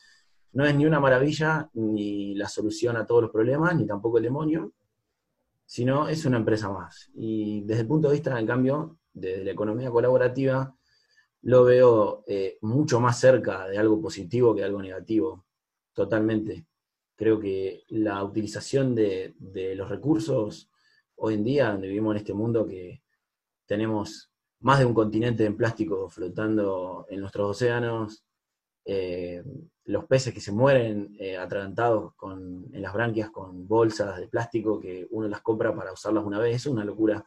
no 0.54 0.66
es 0.66 0.76
ni 0.76 0.86
una 0.86 1.00
maravilla 1.00 1.70
ni 1.74 2.36
la 2.36 2.48
solución 2.48 2.98
a 2.98 3.06
todos 3.06 3.24
los 3.24 3.32
problemas, 3.32 3.76
ni 3.76 3.86
tampoco 3.86 4.18
el 4.18 4.24
demonio, 4.24 4.74
sino 5.66 6.08
es 6.08 6.26
una 6.26 6.38
empresa 6.38 6.70
más. 6.70 7.10
Y 7.16 7.62
desde 7.62 7.82
el 7.82 7.88
punto 7.88 8.08
de 8.08 8.16
vista, 8.16 8.40
en 8.40 8.48
cambio, 8.48 8.98
de 9.14 9.44
la 9.44 9.52
economía 9.52 9.90
colaborativa, 9.92 10.76
lo 11.44 11.64
veo 11.64 12.24
eh, 12.28 12.58
mucho 12.62 13.00
más 13.00 13.20
cerca 13.20 13.68
de 13.68 13.78
algo 13.78 14.02
positivo 14.02 14.54
que 14.56 14.64
algo 14.64 14.82
negativo, 14.82 15.46
totalmente. 15.94 16.66
Creo 17.16 17.40
que 17.40 17.84
la 17.90 18.24
utilización 18.24 18.96
de, 18.96 19.36
de 19.38 19.76
los 19.76 19.90
recursos 19.90 20.70
hoy 21.20 21.36
en 21.36 21.44
día, 21.44 21.72
donde 21.72 21.88
vivimos 21.88 22.16
en 22.16 22.18
este 22.18 22.34
mundo 22.34 22.66
que 22.66 23.02
tenemos 23.66 24.30
más 24.62 24.80
de 24.80 24.86
un 24.86 24.94
continente 24.94 25.46
en 25.46 25.56
plástico 25.56 26.10
flotando 26.10 27.06
en 27.10 27.22
nuestros 27.22 27.52
océanos, 27.52 28.24
eh, 28.86 29.44
los 29.86 30.06
peces 30.06 30.34
que 30.34 30.42
se 30.42 30.52
mueren 30.52 31.16
eh, 31.20 31.38
con, 32.16 32.68
en 32.74 32.82
las 32.82 32.94
branquias 32.94 33.30
con 33.30 33.68
bolsas 33.68 34.20
de 34.20 34.28
plástico 34.28 34.80
que 34.80 35.08
uno 35.12 35.28
las 35.28 35.42
compra 35.42 35.76
para 35.76 35.94
usarlas 35.94 36.26
una 36.26 36.40
vez, 36.40 36.56
es 36.56 36.66
una 36.66 36.84
locura 36.84 37.24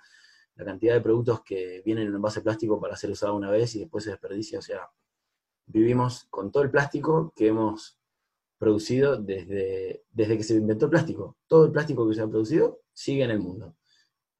la 0.55 0.65
cantidad 0.65 0.95
de 0.95 1.01
productos 1.01 1.43
que 1.43 1.83
vienen 1.85 2.09
en 2.09 2.15
envase 2.15 2.43
plástico 2.43 2.81
para 2.81 2.97
ser 2.97 3.11
usado 3.11 3.35
una 3.35 3.51
vez 3.51 3.75
y 3.75 3.81
después 3.81 4.05
se 4.05 4.11
desperdicia, 4.11 4.59
o 4.59 4.63
sea, 4.63 4.91
vivimos 5.67 6.27
con 6.31 6.51
todo 6.51 6.63
el 6.63 6.71
plástico 6.71 7.33
que 7.35 7.49
hemos 7.49 7.99
producido 8.59 9.17
desde, 9.17 10.05
desde 10.11 10.37
que 10.37 10.45
se 10.45 10.55
inventó 10.55 10.85
el 10.85 10.91
plástico. 10.91 11.37
Todo 11.47 11.67
el 11.67 11.73
plástico 11.73 12.09
que 12.09 12.15
se 12.15 12.21
ha 12.21 12.29
producido 12.29 12.81
sigue 12.93 13.25
en 13.25 13.31
el 13.31 13.41
mundo. 13.41 13.75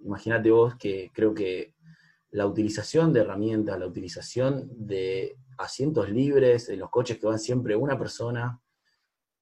Imagínate 0.05 0.51
vos 0.51 0.77
que 0.77 1.11
creo 1.13 1.35
que 1.35 1.75
la 2.31 2.47
utilización 2.47 3.13
de 3.13 3.21
herramientas, 3.21 3.79
la 3.79 3.87
utilización 3.87 4.69
de 4.71 5.37
asientos 5.59 6.09
libres, 6.11 6.67
de 6.67 6.77
los 6.77 6.91
coches 6.91 7.19
que 7.19 7.27
van 7.27 7.39
siempre 7.39 7.77
una 7.77 7.99
persona, 7.99 8.61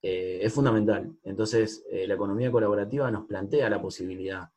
eh, 0.03 0.41
es 0.43 0.53
fundamental. 0.53 1.13
Entonces, 1.23 1.85
eh, 1.91 2.07
la 2.07 2.15
economía 2.15 2.51
colaborativa 2.51 3.11
nos 3.11 3.27
plantea 3.27 3.71
la 3.71 3.81
posibilidad 3.81 4.49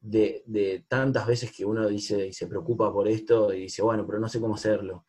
de, 0.00 0.42
de 0.46 0.84
tantas 0.88 1.26
veces 1.26 1.52
que 1.52 1.64
uno 1.64 1.86
dice 1.86 2.26
y 2.26 2.32
se 2.32 2.46
preocupa 2.46 2.92
por 2.92 3.06
esto 3.06 3.52
y 3.52 3.62
dice, 3.62 3.82
bueno, 3.82 4.06
pero 4.06 4.18
no 4.18 4.28
sé 4.28 4.40
cómo 4.40 4.54
hacerlo. 4.54 5.06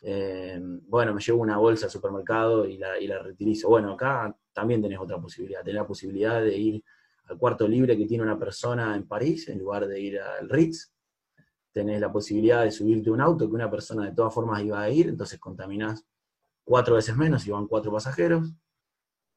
Eh, 0.00 0.60
bueno, 0.86 1.14
me 1.14 1.20
llevo 1.20 1.40
una 1.40 1.56
bolsa 1.56 1.86
al 1.86 1.90
supermercado 1.90 2.66
y 2.66 2.76
la, 2.76 3.00
y 3.00 3.06
la 3.06 3.18
reutilizo. 3.18 3.68
Bueno, 3.68 3.92
acá 3.92 4.36
también 4.52 4.82
tenés 4.82 4.98
otra 5.00 5.20
posibilidad. 5.20 5.60
Tenés 5.60 5.76
la 5.76 5.86
posibilidad 5.86 6.42
de 6.42 6.56
ir 6.56 6.84
al 7.26 7.38
cuarto 7.38 7.66
libre 7.66 7.96
que 7.96 8.06
tiene 8.06 8.24
una 8.24 8.38
persona 8.38 8.94
en 8.96 9.06
París 9.06 9.48
en 9.48 9.58
lugar 9.58 9.86
de 9.86 10.00
ir 10.00 10.20
al 10.20 10.48
Ritz. 10.48 10.92
Tenés 11.72 12.00
la 12.00 12.12
posibilidad 12.12 12.62
de 12.62 12.70
subirte 12.70 13.10
un 13.10 13.20
auto 13.20 13.48
que 13.48 13.54
una 13.54 13.70
persona 13.70 14.06
de 14.06 14.12
todas 14.12 14.32
formas 14.32 14.62
iba 14.62 14.80
a 14.80 14.90
ir, 14.90 15.08
entonces 15.08 15.40
contaminás 15.40 16.04
cuatro 16.62 16.96
veces 16.96 17.16
menos 17.16 17.46
y 17.46 17.50
van 17.50 17.66
cuatro 17.66 17.92
pasajeros. 17.92 18.52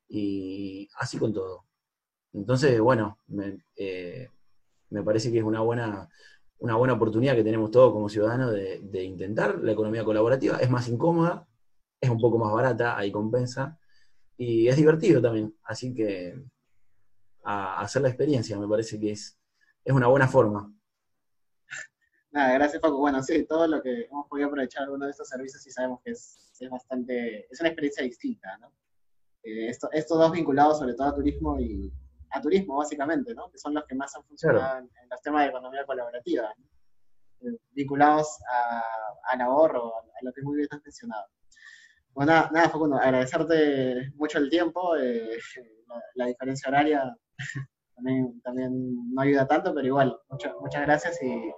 Y 0.10 0.88
así 0.98 1.18
con 1.18 1.34
todo. 1.34 1.66
Entonces, 2.34 2.80
bueno, 2.80 3.18
me, 3.28 3.60
eh, 3.76 4.30
me 4.90 5.04
parece 5.04 5.32
que 5.32 5.40
es 5.40 5.44
una 5.44 5.62
buena, 5.62 6.08
una 6.60 6.76
buena 6.76 6.94
oportunidad 6.94 7.36
que 7.36 7.44
tenemos 7.44 7.72
todos 7.72 7.92
como 7.92 8.10
ciudadanos 8.10 8.52
de, 8.54 8.80
de, 8.84 9.04
intentar 9.04 9.60
la 9.62 9.72
economía 9.72 10.04
colaborativa. 10.06 10.58
Es 10.58 10.70
más 10.70 10.88
incómoda, 10.88 11.48
es 12.00 12.10
un 12.10 12.20
poco 12.20 12.38
más 12.38 12.54
barata, 12.54 12.98
hay 12.98 13.12
compensa, 13.12 13.78
y 14.38 14.68
es 14.68 14.78
divertido 14.78 15.22
también. 15.22 15.56
Así 15.64 15.94
que 15.94 16.40
a, 17.48 17.80
hacer 17.80 18.02
la 18.02 18.10
experiencia 18.10 18.60
me 18.60 18.68
parece 18.68 19.00
que 19.00 19.12
es, 19.12 19.40
es 19.84 19.94
una 19.94 20.08
buena 20.08 20.28
forma. 20.28 20.74
Nada, 22.32 22.54
gracias 22.54 22.82
Paco. 22.82 22.98
Bueno, 22.98 23.24
sí, 23.24 23.46
todo 23.46 23.68
lo 23.68 23.82
que 23.82 24.04
hemos 24.04 24.28
podido 24.28 24.50
aprovechar 24.50 24.84
alguno 24.84 25.06
de 25.06 25.12
estos 25.12 25.30
servicios 25.30 25.64
sí 25.64 25.72
sabemos 25.72 26.02
que 26.04 26.12
es, 26.12 26.52
es 26.60 26.70
bastante, 26.70 27.48
es 27.50 27.60
una 27.62 27.70
experiencia 27.70 28.04
distinta, 28.04 28.58
¿no? 28.58 28.74
Eh, 29.44 29.70
esto, 29.70 29.90
estos 29.94 30.18
dos 30.20 30.32
vinculados 30.32 30.80
sobre 30.80 30.94
todo 30.94 31.08
a 31.08 31.16
turismo 31.16 31.58
y, 31.58 31.92
a 32.32 32.42
turismo, 32.42 32.78
básicamente, 32.78 33.34
¿no? 33.34 33.50
Que 33.50 33.58
son 33.58 33.74
los 33.74 33.86
que 33.86 33.96
más 33.96 34.14
han 34.16 34.26
funcionado 34.26 34.60
claro. 34.60 34.80
en, 34.80 35.04
en, 35.04 35.10
los 35.10 35.22
temas 35.22 35.44
de 35.44 35.50
economía 35.50 35.86
colaborativa, 35.86 36.54
¿no? 36.58 37.50
eh, 37.50 37.58
vinculados 37.72 38.40
a, 38.52 38.84
al 39.32 39.42
ahorro, 39.42 39.94
a 39.96 40.24
lo 40.26 40.34
que 40.34 40.42
muy 40.42 40.58
bien 40.58 40.68
has 40.70 40.84
mencionado. 40.84 41.28
Bueno, 42.14 42.34
nada, 42.34 42.50
nada 42.52 42.70
Facundo, 42.70 42.98
agradecerte 42.98 44.12
mucho 44.16 44.38
el 44.40 44.50
tiempo, 44.50 44.98
eh, 44.98 45.38
la, 45.88 46.04
la, 46.16 46.26
diferencia 46.26 46.68
horaria 46.68 47.16
también, 47.96 48.42
también 48.42 49.14
no 49.14 49.22
ayuda 49.22 49.48
tanto, 49.48 49.74
pero 49.74 49.88
igual, 49.88 50.18
mucho, 50.30 50.56
muchas 50.62 50.84
gracias 50.84 51.22
y, 51.22 51.52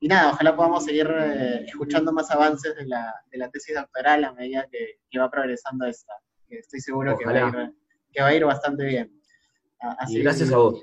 y, 0.00 0.08
nada, 0.08 0.32
ojalá 0.32 0.56
podamos 0.56 0.84
seguir 0.84 1.08
eh, 1.10 1.64
escuchando 1.66 2.12
más 2.12 2.30
avances 2.30 2.74
de 2.76 2.86
la, 2.86 3.14
de 3.30 3.38
la, 3.38 3.50
tesis 3.50 3.76
doctoral 3.76 4.24
a 4.24 4.32
medida 4.32 4.66
que, 4.70 4.98
que 5.10 5.18
va 5.18 5.30
progresando 5.30 5.86
esta, 5.86 6.14
que 6.48 6.58
estoy 6.58 6.80
seguro 6.80 7.16
que 7.16 7.24
va, 7.24 7.38
ir, 7.38 7.74
que 8.12 8.22
va 8.22 8.28
a 8.28 8.34
ir 8.34 8.44
bastante 8.44 8.84
bien. 8.84 9.20
Así, 9.98 10.18
y 10.18 10.22
gracias 10.22 10.50
a 10.52 10.56
vos. 10.56 10.82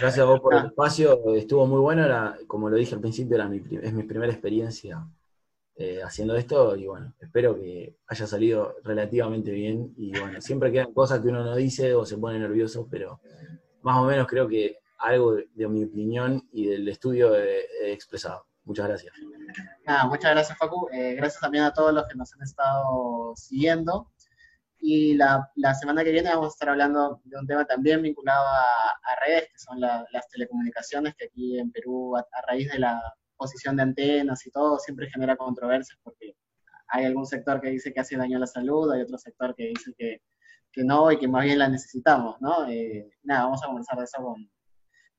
Gracias 0.00 0.18
a 0.18 0.24
vos 0.24 0.40
por 0.40 0.54
el 0.54 0.66
espacio. 0.66 1.34
Estuvo 1.34 1.66
muy 1.66 1.80
bueno. 1.80 2.04
Era, 2.04 2.36
como 2.46 2.70
lo 2.70 2.76
dije 2.76 2.94
al 2.94 3.00
principio, 3.00 3.36
era 3.36 3.48
mi, 3.48 3.62
es 3.82 3.92
mi 3.92 4.04
primera 4.04 4.32
experiencia 4.32 5.06
eh, 5.76 6.00
haciendo 6.02 6.36
esto. 6.36 6.76
Y 6.76 6.86
bueno, 6.86 7.14
espero 7.20 7.54
que 7.54 7.96
haya 8.06 8.26
salido 8.26 8.76
relativamente 8.82 9.50
bien. 9.50 9.92
Y 9.96 10.18
bueno, 10.18 10.40
siempre 10.40 10.72
quedan 10.72 10.92
cosas 10.92 11.20
que 11.20 11.28
uno 11.28 11.44
no 11.44 11.56
dice 11.56 11.94
o 11.94 12.04
se 12.04 12.16
pone 12.16 12.38
nervioso, 12.38 12.88
pero 12.90 13.20
más 13.82 13.98
o 13.98 14.04
menos 14.04 14.26
creo 14.26 14.48
que 14.48 14.78
algo 14.98 15.34
de, 15.34 15.48
de 15.54 15.68
mi 15.68 15.84
opinión 15.84 16.48
y 16.52 16.66
del 16.66 16.88
estudio 16.88 17.34
he, 17.36 17.60
he, 17.82 17.92
expresado. 17.92 18.46
Muchas 18.64 18.88
gracias. 18.88 19.14
Nada, 19.86 20.06
muchas 20.06 20.32
gracias, 20.32 20.58
Facu. 20.58 20.88
Eh, 20.92 21.14
gracias 21.14 21.40
también 21.40 21.64
a 21.64 21.72
todos 21.72 21.94
los 21.94 22.06
que 22.06 22.16
nos 22.16 22.34
han 22.34 22.42
estado 22.42 23.32
siguiendo. 23.36 24.10
Y 24.80 25.14
la, 25.14 25.50
la, 25.56 25.74
semana 25.74 26.04
que 26.04 26.12
viene 26.12 26.28
vamos 26.28 26.46
a 26.46 26.54
estar 26.54 26.68
hablando 26.68 27.20
de 27.24 27.36
un 27.36 27.46
tema 27.46 27.64
también 27.64 28.02
vinculado 28.02 28.46
a, 28.46 29.12
a 29.12 29.26
redes, 29.26 29.48
que 29.50 29.58
son 29.58 29.80
la, 29.80 30.06
las 30.12 30.28
telecomunicaciones, 30.28 31.14
que 31.16 31.26
aquí 31.26 31.58
en 31.58 31.72
Perú, 31.72 32.16
a, 32.16 32.20
a, 32.20 32.42
raíz 32.46 32.70
de 32.70 32.78
la 32.78 33.00
posición 33.36 33.76
de 33.76 33.82
antenas 33.82 34.46
y 34.46 34.50
todo, 34.50 34.78
siempre 34.78 35.10
genera 35.10 35.36
controversias 35.36 35.98
porque 36.02 36.36
hay 36.88 37.06
algún 37.06 37.26
sector 37.26 37.60
que 37.60 37.70
dice 37.70 37.92
que 37.92 38.00
hace 38.00 38.16
daño 38.16 38.36
a 38.36 38.40
la 38.40 38.46
salud, 38.46 38.92
hay 38.92 39.02
otro 39.02 39.18
sector 39.18 39.54
que 39.54 39.68
dice 39.68 39.92
que, 39.96 40.22
que 40.78 40.84
no 40.84 41.10
y 41.10 41.18
que 41.18 41.26
más 41.26 41.44
bien 41.44 41.58
la 41.58 41.68
necesitamos, 41.68 42.40
¿no? 42.40 42.68
Eh, 42.68 43.10
nada, 43.24 43.44
vamos 43.46 43.60
a 43.64 43.66
conversar 43.66 43.98
de 43.98 44.04
eso 44.04 44.22
con, 44.22 44.48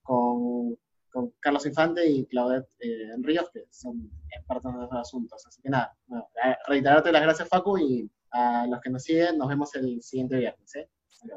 con, 0.01 0.77
con 1.11 1.33
Carlos 1.41 1.65
Infante 1.65 2.07
y 2.07 2.25
Claudette 2.27 2.69
eh, 2.79 3.11
Ríos, 3.17 3.49
que 3.53 3.65
son 3.69 4.09
expertos 4.31 4.73
en 4.73 4.83
estos 4.83 4.99
asuntos. 4.99 5.45
Así 5.45 5.61
que 5.61 5.69
nada, 5.69 5.93
reiterarte 6.65 7.11
las 7.11 7.21
gracias, 7.23 7.49
Facu, 7.49 7.77
y 7.77 8.09
a 8.31 8.67
los 8.67 8.79
que 8.79 8.89
nos 8.89 9.03
siguen, 9.03 9.37
nos 9.37 9.49
vemos 9.49 9.75
el 9.75 10.01
siguiente 10.01 10.37
viernes. 10.37 10.75
¿eh? 10.75 10.89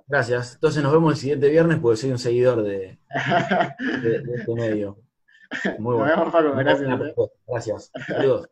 Gracias. 0.07 0.55
Entonces 0.55 0.85
nos 0.85 0.93
vemos 0.93 1.15
el 1.15 1.19
siguiente 1.19 1.49
viernes 1.49 1.81
porque 1.81 1.97
soy 1.97 2.13
un 2.13 2.19
seguidor 2.21 2.63
de, 2.63 3.01
de, 4.03 4.35
este 4.37 4.55
medio. 4.55 4.99
Muy 5.81 5.97
bueno. 5.97 6.17
Nos 6.17 6.33
vemos, 6.33 6.33
Facu. 6.33 6.57
Gracias. 6.59 7.15
Gracias. 7.49 7.91
Saludos. 8.07 8.49